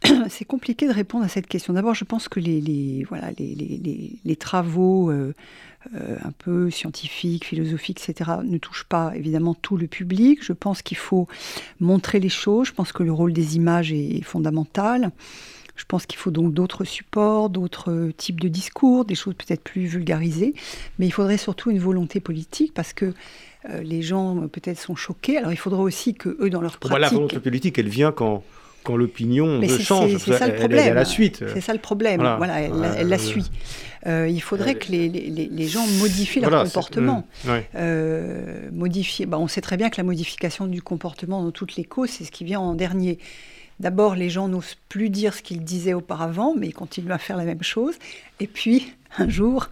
C'est 0.29 0.45
compliqué 0.45 0.87
de 0.87 0.93
répondre 0.93 1.25
à 1.25 1.29
cette 1.29 1.47
question. 1.47 1.73
D'abord, 1.73 1.95
je 1.95 2.05
pense 2.05 2.29
que 2.29 2.41
les, 2.41 2.61
les 2.61 3.05
voilà, 3.09 3.31
les, 3.39 3.55
les, 3.55 4.19
les 4.25 4.37
travaux 4.37 5.11
euh, 5.95 6.17
un 6.25 6.33
peu 6.33 6.71
scientifique, 6.71 7.45
philosophique, 7.45 8.01
etc., 8.09 8.31
ne 8.43 8.57
touche 8.57 8.85
pas 8.85 9.13
évidemment 9.15 9.55
tout 9.55 9.77
le 9.77 9.87
public. 9.87 10.39
Je 10.43 10.53
pense 10.53 10.81
qu'il 10.81 10.97
faut 10.97 11.29
montrer 11.79 12.21
les 12.21 12.31
choses. 12.31 12.69
Je 12.69 12.73
pense 12.73 12.93
que 12.93 13.03
le 13.03 13.13
rôle 13.13 13.33
des 13.33 13.57
images 13.57 13.93
est 13.93 14.23
fondamental. 14.23 15.11
Je 15.77 15.85
pense 15.85 16.07
qu'il 16.07 16.19
faut 16.19 16.31
donc 16.31 16.55
d'autres 16.55 16.85
supports, 16.85 17.51
d'autres 17.51 18.13
types 18.17 18.41
de 18.41 18.49
discours, 18.49 19.05
des 19.05 19.15
choses 19.15 19.35
peut-être 19.35 19.63
plus 19.63 19.87
vulgarisées, 19.87 20.55
mais 20.99 21.07
il 21.07 21.11
faudrait 21.11 21.37
surtout 21.37 21.71
une 21.71 21.81
volonté 21.81 22.21
politique 22.21 22.73
parce 22.73 22.93
que 22.93 23.13
euh, 23.69 23.83
les 23.83 24.01
gens 24.01 24.49
peut-être 24.49 24.79
sont 24.79 24.95
choqués. 24.95 25.37
Alors 25.37 25.53
il 25.53 25.57
faudrait 25.57 25.83
aussi 25.83 26.15
que 26.15 26.37
eux 26.41 26.49
dans 26.49 26.61
leur 26.61 26.79
pratique. 26.79 26.99
la 26.99 27.09
volonté 27.09 27.41
politique, 27.41 27.79
elle 27.79 27.89
vient 27.89 28.13
quand 28.13 28.45
quand 28.85 28.97
l'opinion 28.97 29.61
change. 29.81 30.17
C'est 30.19 30.39
ça 30.39 30.47
le 30.47 30.55
problème. 30.55 30.89
Elle, 30.89 30.95
la 30.95 31.05
suite. 31.05 31.45
C'est 31.53 31.61
ça 31.61 31.73
le 31.73 31.81
problème. 31.81 32.21
Voilà, 32.21 32.61
elle, 32.61 33.09
la 33.09 33.19
suit. 33.19 33.51
Euh, 34.07 34.29
il 34.29 34.41
faudrait 34.43 34.75
que 34.75 34.93
les, 34.93 35.09
les, 35.09 35.31
les, 35.31 35.67
gens 35.67 35.87
modifient 35.99 36.41
leur 36.41 36.65
comportement. 36.65 37.27
Mmh, 37.45 37.51
euh, 37.77 38.71
modifier. 38.71 39.25
Bah, 39.25 39.39
on 39.39 39.49
sait 39.49 39.63
très 39.63 39.79
bien 39.79 39.89
que 39.89 39.97
la 39.97 40.03
modification 40.03 40.67
du 40.67 40.83
comportement 40.83 41.43
dans 41.43 41.51
toutes 41.51 41.77
les 41.77 41.85
causes, 41.85 42.11
c'est 42.11 42.25
ce 42.25 42.31
qui 42.31 42.45
vient 42.45 42.61
en 42.61 42.75
dernier. 42.75 43.19
D'abord, 43.81 44.15
les 44.15 44.29
gens 44.29 44.47
n'osent 44.47 44.77
plus 44.89 45.09
dire 45.09 45.33
ce 45.33 45.43
qu'ils 45.43 45.65
disaient 45.65 45.95
auparavant, 45.95 46.55
mais 46.55 46.69
ils 46.69 46.75
continuent 46.75 47.13
à 47.13 47.19
faire 47.19 47.39
la 47.39 47.45
même 47.45 47.63
chose. 47.63 47.95
Et 48.41 48.47
puis, 48.47 48.93
un 49.19 49.29
jour, 49.29 49.71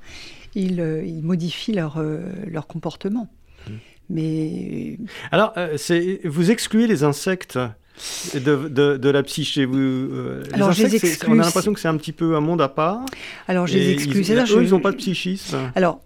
ils, 0.54 0.80
euh, 0.80 1.04
ils 1.04 1.22
modifient 1.22 1.74
leur, 1.74 2.02
leur 2.46 2.66
comportement. 2.66 3.28
Mmh. 3.68 3.72
Mais... 4.08 4.98
Alors, 5.30 5.54
vous 6.24 6.50
excluez 6.50 6.86
les 6.86 7.04
insectes 7.04 7.58
de, 8.34 8.97
de, 8.97 9.11
la 9.11 9.22
psyché 9.22 9.64
vous, 9.64 9.76
euh, 9.76 10.43
Alors, 10.53 10.70
insectes, 10.70 11.24
On 11.28 11.38
a 11.38 11.45
l'impression 11.45 11.72
que 11.72 11.80
c'est 11.80 11.88
un 11.88 11.97
petit 11.97 12.12
peu 12.12 12.36
un 12.36 12.40
monde 12.40 12.61
à 12.61 12.68
part. 12.68 13.05
Alors, 13.49 13.66
je 13.66 13.74
les 13.74 13.90
exclus. 13.93 14.20
Ils, 14.20 14.32
eux, 14.32 14.62
ils 14.62 14.70
n'ont 14.70 14.80
pas 14.80 14.93
de 14.93 14.97
psychisme. 14.97 15.59
Alors, 15.74 16.01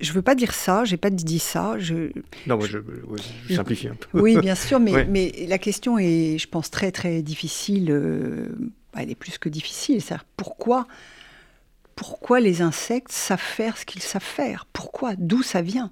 je 0.00 0.12
veux 0.12 0.22
pas 0.22 0.34
dire 0.34 0.54
ça, 0.54 0.84
j'ai 0.84 0.96
pas 0.96 1.10
dit 1.10 1.38
ça. 1.38 1.78
Je, 1.78 2.10
non, 2.46 2.56
moi, 2.56 2.66
je, 2.66 2.78
simplifie 3.54 3.88
un 3.88 3.94
peu. 3.94 4.20
Oui, 4.20 4.38
bien 4.38 4.54
sûr, 4.54 4.80
mais, 4.80 5.04
mais 5.08 5.46
la 5.48 5.58
question 5.58 5.98
est, 5.98 6.38
je 6.38 6.48
pense, 6.48 6.70
très 6.70 6.92
très 6.92 7.22
difficile. 7.22 7.90
Euh, 7.90 8.48
bah, 8.92 9.00
elle 9.02 9.10
est 9.10 9.16
plus 9.16 9.38
que 9.38 9.48
difficile. 9.48 10.00
C'est 10.00 10.16
pourquoi, 10.36 10.86
pourquoi 11.96 12.40
les 12.40 12.62
insectes 12.62 13.12
savent 13.12 13.38
faire 13.40 13.76
ce 13.76 13.84
qu'ils 13.84 14.02
savent 14.02 14.22
faire? 14.22 14.66
Pourquoi? 14.72 15.14
D'où 15.16 15.42
ça 15.42 15.62
vient? 15.62 15.90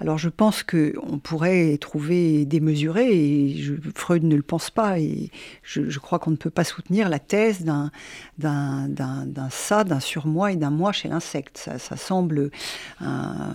Alors 0.00 0.16
je 0.18 0.28
pense 0.28 0.62
qu'on 0.62 1.18
pourrait 1.18 1.76
trouver 1.78 2.44
démesuré, 2.44 3.08
et 3.10 3.64
Freud 3.94 4.22
ne 4.22 4.36
le 4.36 4.42
pense 4.42 4.70
pas, 4.70 5.00
et 5.00 5.30
je, 5.62 5.98
crois 5.98 6.18
qu'on 6.18 6.30
ne 6.30 6.36
peut 6.36 6.50
pas 6.50 6.64
soutenir 6.64 7.08
la 7.08 7.18
thèse 7.18 7.64
d'un, 7.64 7.90
d'un, 8.38 9.48
ça, 9.50 9.82
d'un 9.84 10.00
surmoi 10.00 10.52
et 10.52 10.56
d'un 10.56 10.70
moi 10.70 10.92
chez 10.92 11.08
l'insecte. 11.08 11.68
Ça, 11.78 11.96
semble 11.96 12.50
un, 13.00 13.54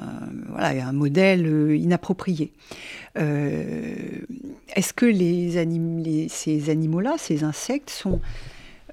voilà, 0.49 0.87
un 0.87 0.91
modèle 0.91 1.75
inapproprié. 1.75 2.51
Euh, 3.17 3.95
est-ce 4.75 4.93
que 4.93 5.05
les, 5.05 6.27
ces 6.29 6.69
animaux-là, 6.69 7.15
ces 7.17 7.43
insectes, 7.43 7.89
sont 7.89 8.19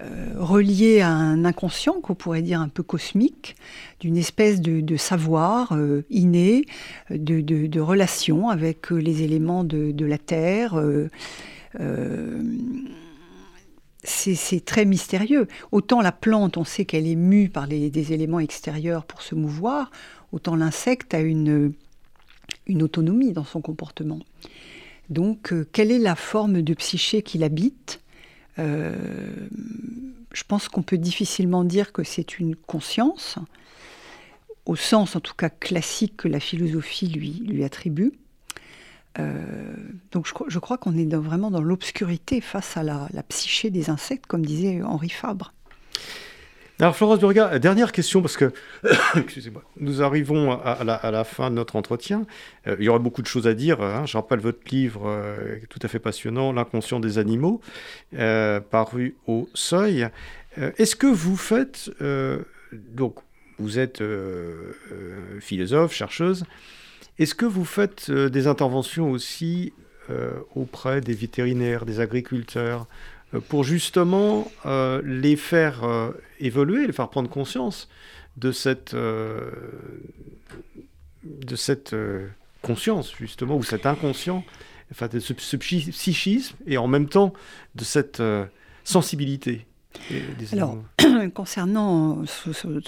euh, 0.03 0.35
relié 0.37 1.01
à 1.01 1.11
un 1.11 1.45
inconscient 1.45 2.01
qu'on 2.01 2.15
pourrait 2.15 2.43
dire 2.43 2.61
un 2.61 2.69
peu 2.69 2.83
cosmique, 2.83 3.57
d'une 4.01 4.17
espèce 4.17 4.61
de, 4.61 4.97
savoir 4.97 5.73
euh, 5.73 6.05
inné, 6.11 6.65
de, 7.11 7.81
relation 7.81 8.49
avec 8.49 8.93
euh, 8.93 8.97
les 8.97 9.23
éléments 9.23 9.65
de, 9.65 10.05
la 10.05 10.19
Terre. 10.19 10.81
c'est 14.03 14.65
très 14.65 14.85
mystérieux. 14.85 15.49
Autant 15.73 16.01
la 16.01 16.13
plante, 16.13 16.57
on 16.57 16.65
sait 16.65 16.85
qu'elle 16.85 17.07
est 17.07 17.17
mue 17.17 17.49
par 17.49 17.69
des 17.69 18.13
éléments 18.13 18.41
extérieurs 18.41 19.05
pour 19.05 19.23
se 19.23 19.35
mouvoir, 19.35 19.91
autant 20.33 20.57
l'insecte 20.57 21.13
a 21.13 21.21
une, 21.21 21.73
une 22.67 22.83
autonomie 22.83 23.33
dans 23.33 23.45
son 23.45 23.61
comportement. 23.61 24.21
Donc, 25.11 25.53
quelle 25.73 25.91
est 25.91 25.99
la 25.99 26.15
forme 26.15 26.63
de 26.63 26.75
psyché 26.75 27.23
qui 27.23 27.37
l'habite 27.37 28.01
euh, 28.01 28.10
je 28.61 30.45
pense 30.47 30.69
qu'on 30.69 30.83
peut 30.83 30.99
difficilement 30.99 31.65
dire 31.65 31.93
que 31.93 32.05
c'est 32.05 32.39
une 32.39 32.57
conscience, 32.57 33.39
au 34.67 34.77
sens 34.77 35.17
en 35.17 35.21
tout 35.21 35.35
cas 35.35 35.51
classique 35.51 36.17
que 36.17 36.29
la 36.29 36.41
philosophie 36.41 37.09
lui, 37.09 37.43
lui 37.47 37.65
attribue. 37.65 38.13
Euh, 39.19 39.75
donc 40.13 40.29
je, 40.49 40.59
crois 40.61 40.79
qu'on 40.79 40.97
est 40.97 41.15
vraiment 41.17 41.51
dans 41.51 41.61
l'obscurité 41.61 42.41
face 42.41 42.77
à 42.77 42.85
la, 42.85 43.09
la, 43.13 43.23
psyché 43.25 43.71
des 43.71 43.91
insectes, 43.91 44.27
comme 44.27 44.47
disait 44.47 44.83
Henri 44.83 45.09
Fabre. 45.09 45.53
Alors 46.81 46.97
Florence 46.97 47.19
Durga, 47.19 47.59
dernière 47.59 47.93
question, 47.93 48.23
parce 48.23 48.39
que 48.39 48.53
nous 49.77 50.01
arrivons 50.01 50.53
à, 50.53 50.83
la, 50.83 51.25
fin 51.25 51.51
de 51.51 51.57
notre 51.57 51.77
entretien. 51.77 52.25
Euh, 52.67 52.77
il 52.79 52.87
y 52.87 52.89
aurait 52.89 53.01
beaucoup 53.01 53.21
de 53.21 53.27
choses 53.27 53.47
à 53.47 53.53
dire. 53.53 53.83
Hein. 53.83 54.07
Je 54.07 54.17
rappelle 54.17 54.39
votre 54.39 54.61
livre 54.71 55.03
euh, 55.05 55.59
tout 55.69 55.79
à 55.83 55.89
fait 55.89 55.99
passionnant, 55.99 56.55
L'inconscient 56.55 56.99
des 56.99 57.19
animaux, 57.19 57.61
euh, 58.15 58.61
paru 58.61 59.17
au 59.27 59.47
Seuil. 59.53 60.09
Est-ce 60.57 60.97
que 60.97 61.07
vous 61.07 61.37
faites... 61.37 61.91
donc, 62.73 63.17
vous 63.59 63.79
êtes 63.79 64.03
philosophe, 65.39 65.93
chercheuse. 65.93 66.45
Est-ce 67.19 67.35
que 67.35 67.47
vous 67.47 67.67
faites 67.67 68.11
des 68.11 68.47
interventions 68.47 69.11
aussi 69.11 69.73
auprès 70.57 71.03
des 71.03 71.15
vétérinaires, 71.15 71.85
des 71.85 72.01
agriculteurs 72.01 72.89
pour 73.49 73.65
justement 73.65 74.51
euh, 74.67 75.01
les 75.05 75.37
faire 75.37 75.85
euh, 75.85 76.11
évoluer, 76.39 76.87
les 76.87 76.93
faire 76.93 77.09
prendre 77.09 77.31
conscience 77.31 77.89
de 78.37 78.53
cette, 78.53 78.95
de 78.95 79.51
cette 81.57 81.95
conscience, 82.63 83.15
justement, 83.19 83.57
ou 83.57 83.63
cet 83.63 83.87
inconscient, 83.87 84.45
enfin, 84.93 85.09
de 85.09 85.19
ce, 85.21 85.33
psychisme, 85.33 86.57
et 86.67 86.79
en 86.79 86.87
même 86.87 87.09
temps 87.09 87.35
de 87.75 87.85
cette 87.85 88.23
sensibilité. 88.85 89.67
Alors, 90.53 90.79
concernant 91.35 92.23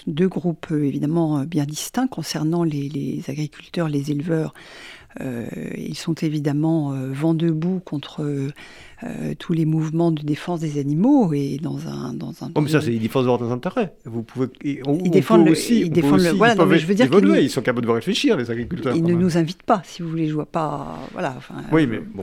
deux 0.06 0.28
groupes 0.28 0.70
évidemment 0.70 1.44
bien 1.44 1.64
distincts, 1.64 2.06
concernant 2.06 2.64
les, 2.64 3.22
agriculteurs, 3.28 3.88
les 3.88 4.10
éleveurs, 4.10 4.54
euh, 4.54 5.01
ils 5.20 5.96
sont 5.96 6.14
évidemment 6.14 6.92
euh, 6.92 7.12
vent 7.12 7.34
debout 7.34 7.80
contre 7.84 8.22
euh, 8.22 9.34
tous 9.38 9.52
les 9.52 9.64
mouvements 9.64 10.10
de 10.10 10.22
défense 10.22 10.60
des 10.60 10.78
animaux 10.78 11.32
et 11.34 11.58
dans 11.60 11.86
un 11.88 12.14
dans 12.14 12.32
un. 12.42 12.50
Oh, 12.54 12.60
mais 12.60 12.70
ça 12.70 12.80
c'est 12.80 12.92
ils 12.92 13.00
défendent 13.00 13.26
leurs 13.26 13.52
intérêts. 13.52 13.92
Vous 14.04 14.22
pouvez. 14.22 14.46
ils 14.64 15.10
défendent 15.10 15.48
aussi. 15.48 15.80
Ils 15.80 15.90
défendent 15.90 16.20
le, 16.20 16.30
voilà, 16.30 16.54
non, 16.54 16.66
mais 16.66 16.78
je 16.78 16.86
veux 16.86 16.94
dire 16.94 17.06
évoluer. 17.06 17.42
Ils, 17.42 17.50
sont 17.50 17.62
capables 17.62 17.86
de 17.86 17.92
réfléchir 17.92 18.36
les 18.36 18.50
agriculteurs. 18.50 18.94
Ils 18.96 19.04
ne 19.04 19.14
nous 19.14 19.36
invitent 19.36 19.62
pas, 19.62 19.82
si 19.84 20.02
vous 20.02 20.08
voulez. 20.08 20.28
Je 20.28 20.34
vois 20.34 20.46
pas. 20.46 20.98
Voilà. 21.12 21.34
Enfin, 21.36 21.56
oui, 21.72 21.86
mais 21.86 21.98
bon. 21.98 22.22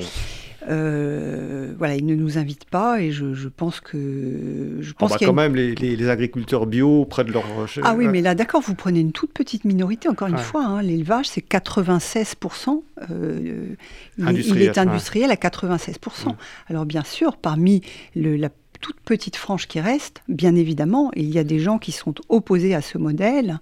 Euh, 0.67 1.73
voilà, 1.77 1.95
ils 1.95 2.05
ne 2.05 2.15
nous 2.15 2.37
invitent 2.37 2.65
pas 2.65 3.01
et 3.01 3.11
je, 3.11 3.47
pense 3.47 3.79
que 3.79 4.77
je 4.81 4.93
pense 4.93 5.13
qu'il 5.13 5.21
y 5.21 5.23
a 5.25 5.27
quand 5.27 5.33
même 5.33 5.55
les, 5.55 6.09
agriculteurs 6.09 6.65
bio 6.65 7.05
près 7.05 7.23
de 7.23 7.31
leur 7.31 7.45
ah 7.83 7.95
oui, 7.95 8.07
mais 8.07 8.21
là 8.21 8.35
d'accord, 8.35 8.61
vous 8.61 8.75
prenez 8.75 8.99
une 8.99 9.11
toute 9.11 9.31
petite 9.31 9.63
minorité. 9.63 10.09
Encore 10.09 10.27
une 10.27 10.37
fois, 10.37 10.65
hein, 10.65 10.81
l'élevage 10.81 11.27
c'est 11.27 11.47
96% 11.47 12.81
euh, 13.09 13.75
il, 14.17 14.61
est 14.61 14.77
industriel 14.77 15.31
à 15.31 15.35
96% 15.35 16.35
Alors 16.67 16.85
bien 16.85 17.03
sûr, 17.03 17.37
parmi 17.37 17.81
la 18.15 18.49
toute 18.81 18.99
petite 19.01 19.35
frange 19.35 19.67
qui 19.67 19.79
reste, 19.79 20.23
bien 20.27 20.55
évidemment, 20.55 21.11
il 21.15 21.29
y 21.29 21.37
a 21.37 21.43
des 21.43 21.59
gens 21.59 21.79
qui 21.79 21.91
sont 21.91 22.15
opposés 22.27 22.73
à 22.75 22.81
ce 22.81 22.97
modèle 22.97 23.59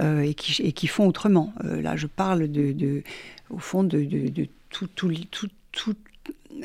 euh, 0.00 0.20
et, 0.20 0.34
qui, 0.34 0.62
et, 0.62 0.72
qui, 0.72 0.86
font 0.86 1.06
autrement. 1.06 1.52
là, 1.64 1.96
je 1.96 2.06
parle 2.06 2.50
de, 2.50 3.02
au 3.50 3.58
fond 3.58 3.84
de, 3.84 4.02
de 4.02 4.46
tout, 4.70 4.86
tout, 4.94 5.12
tout, 5.30 5.48
tout, 5.72 5.96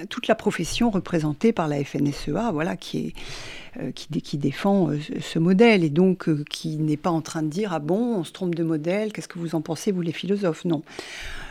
toute 0.10 0.28
la 0.28 0.36
profession 0.36 0.90
représentée 0.90 1.54
par 1.54 1.68
la 1.68 1.84
FNSEA, 1.84 2.52
voilà, 2.52 2.76
qui, 2.76 3.08
est, 3.08 3.14
euh, 3.82 3.92
qui, 3.92 4.38
défend 4.38 4.90
euh, 4.90 5.00
ce 5.20 5.38
modèle 5.38 5.84
et 5.84 5.90
donc 5.90 6.30
euh, 6.30 6.46
qui 6.50 6.78
n'est 6.78 6.98
pas 6.98 7.10
en 7.10 7.22
train 7.22 7.44
de 7.44 7.50
dire 7.50 7.74
ah 7.74 7.80
bon, 7.80 8.18
on 8.18 8.24
se 8.24 8.32
trompe 8.32 8.56
de 8.56 8.64
modèle, 8.64 9.12
qu'est-ce 9.12 9.28
que 9.28 9.38
vous 9.38 9.54
en 9.54 9.62
pensez, 9.62 9.92
vous 9.92 10.02
les 10.02 10.14
philosophes? 10.14 10.64
Non. 10.66 10.82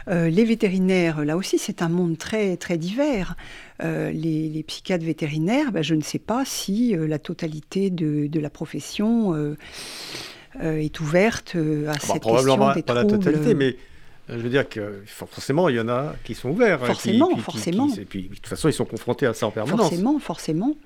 les 0.08 0.44
vétérinaires, 0.44 1.24
là 1.24 1.36
aussi, 1.36 1.58
c'est 1.58 1.82
un 1.82 1.88
monde 1.88 2.16
très, 2.18 2.56
très 2.56 2.78
divers. 2.78 3.36
Les, 3.80 4.64
psychiatres 4.66 5.04
vétérinaires, 5.04 5.72
ben, 5.72 5.82
je 5.82 5.94
ne 5.94 6.02
sais 6.02 6.18
pas 6.18 6.44
si 6.44 6.94
la 6.96 7.18
totalité 7.18 7.90
de, 7.90 8.40
la 8.40 8.50
profession 8.50 9.54
est 10.60 11.00
ouverte 11.00 11.56
à 11.56 11.58
ah 11.58 11.92
bah, 11.92 11.98
cette 12.00 12.22
probablement 12.22 12.72
question 12.72 12.74
des 12.74 12.82
pas 12.82 12.94
la 12.94 13.04
totalité, 13.04 13.54
mais 13.54 13.76
je 14.28 14.36
veux 14.36 14.48
dire 14.48 14.68
que 14.68 15.02
forcément, 15.06 15.68
il 15.68 15.76
y 15.76 15.80
en 15.80 15.88
a 15.88 16.14
qui 16.24 16.34
sont 16.34 16.50
ouverts. 16.50 16.82
Hein, 16.82 16.86
forcément, 16.86 17.36
forcément. 17.36 17.88
et 17.94 18.04
puis, 18.04 18.28
de 18.28 18.34
toute 18.34 18.46
façon, 18.46 18.68
ils 18.68 18.72
sont 18.72 18.84
confrontés 18.84 19.26
à 19.26 19.34
ça 19.34 19.46
en 19.46 19.50
permanence. 19.50 19.88
Forcément, 19.88 20.18
forcément. 20.18 20.76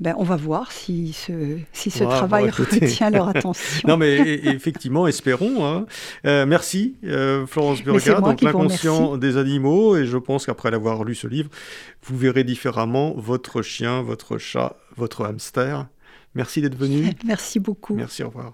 Ben, 0.00 0.14
on 0.16 0.22
va 0.22 0.36
voir 0.36 0.70
si 0.70 1.12
ce, 1.12 1.58
si 1.72 1.90
ce 1.90 2.04
travail 2.04 2.50
retient 2.50 3.10
leur 3.10 3.28
attention. 3.28 3.88
non, 3.88 3.96
mais 3.96 4.16
effectivement, 4.44 5.08
espérons. 5.08 5.66
Hein. 5.66 5.86
Euh, 6.24 6.46
merci, 6.46 6.94
euh, 7.04 7.46
Florence 7.46 7.82
Burga, 7.82 8.20
donc 8.20 8.40
l'inconscient 8.40 9.16
des 9.16 9.36
animaux. 9.36 9.96
Et 9.96 10.06
je 10.06 10.16
pense 10.16 10.46
qu'après 10.46 10.70
l'avoir 10.70 11.02
lu 11.02 11.16
ce 11.16 11.26
livre, 11.26 11.50
vous 12.04 12.16
verrez 12.16 12.44
différemment 12.44 13.14
votre 13.16 13.62
chien, 13.62 14.02
votre 14.02 14.38
chat, 14.38 14.76
votre 14.96 15.24
hamster. 15.24 15.88
Merci 16.34 16.60
d'être 16.60 16.76
venu. 16.76 17.12
Merci 17.24 17.58
beaucoup. 17.58 17.94
Merci, 17.94 18.22
au 18.22 18.28
revoir. 18.28 18.52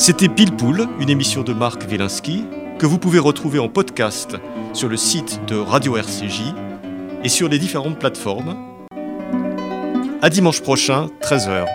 C'était 0.00 0.28
Pile 0.28 0.54
Poule, 0.54 0.86
une 1.00 1.10
émission 1.10 1.42
de 1.42 1.52
Marc 1.52 1.82
Wielinski 1.90 2.44
que 2.78 2.86
vous 2.86 2.98
pouvez 2.98 3.18
retrouver 3.18 3.58
en 3.58 3.68
podcast 3.68 4.36
sur 4.72 4.88
le 4.88 4.96
site 4.96 5.40
de 5.48 5.56
Radio 5.56 5.96
RCJ 5.96 6.54
et 7.24 7.28
sur 7.28 7.48
les 7.48 7.58
différentes 7.58 7.98
plateformes. 7.98 8.56
À 10.22 10.30
dimanche 10.30 10.60
prochain, 10.60 11.08
13h. 11.20 11.66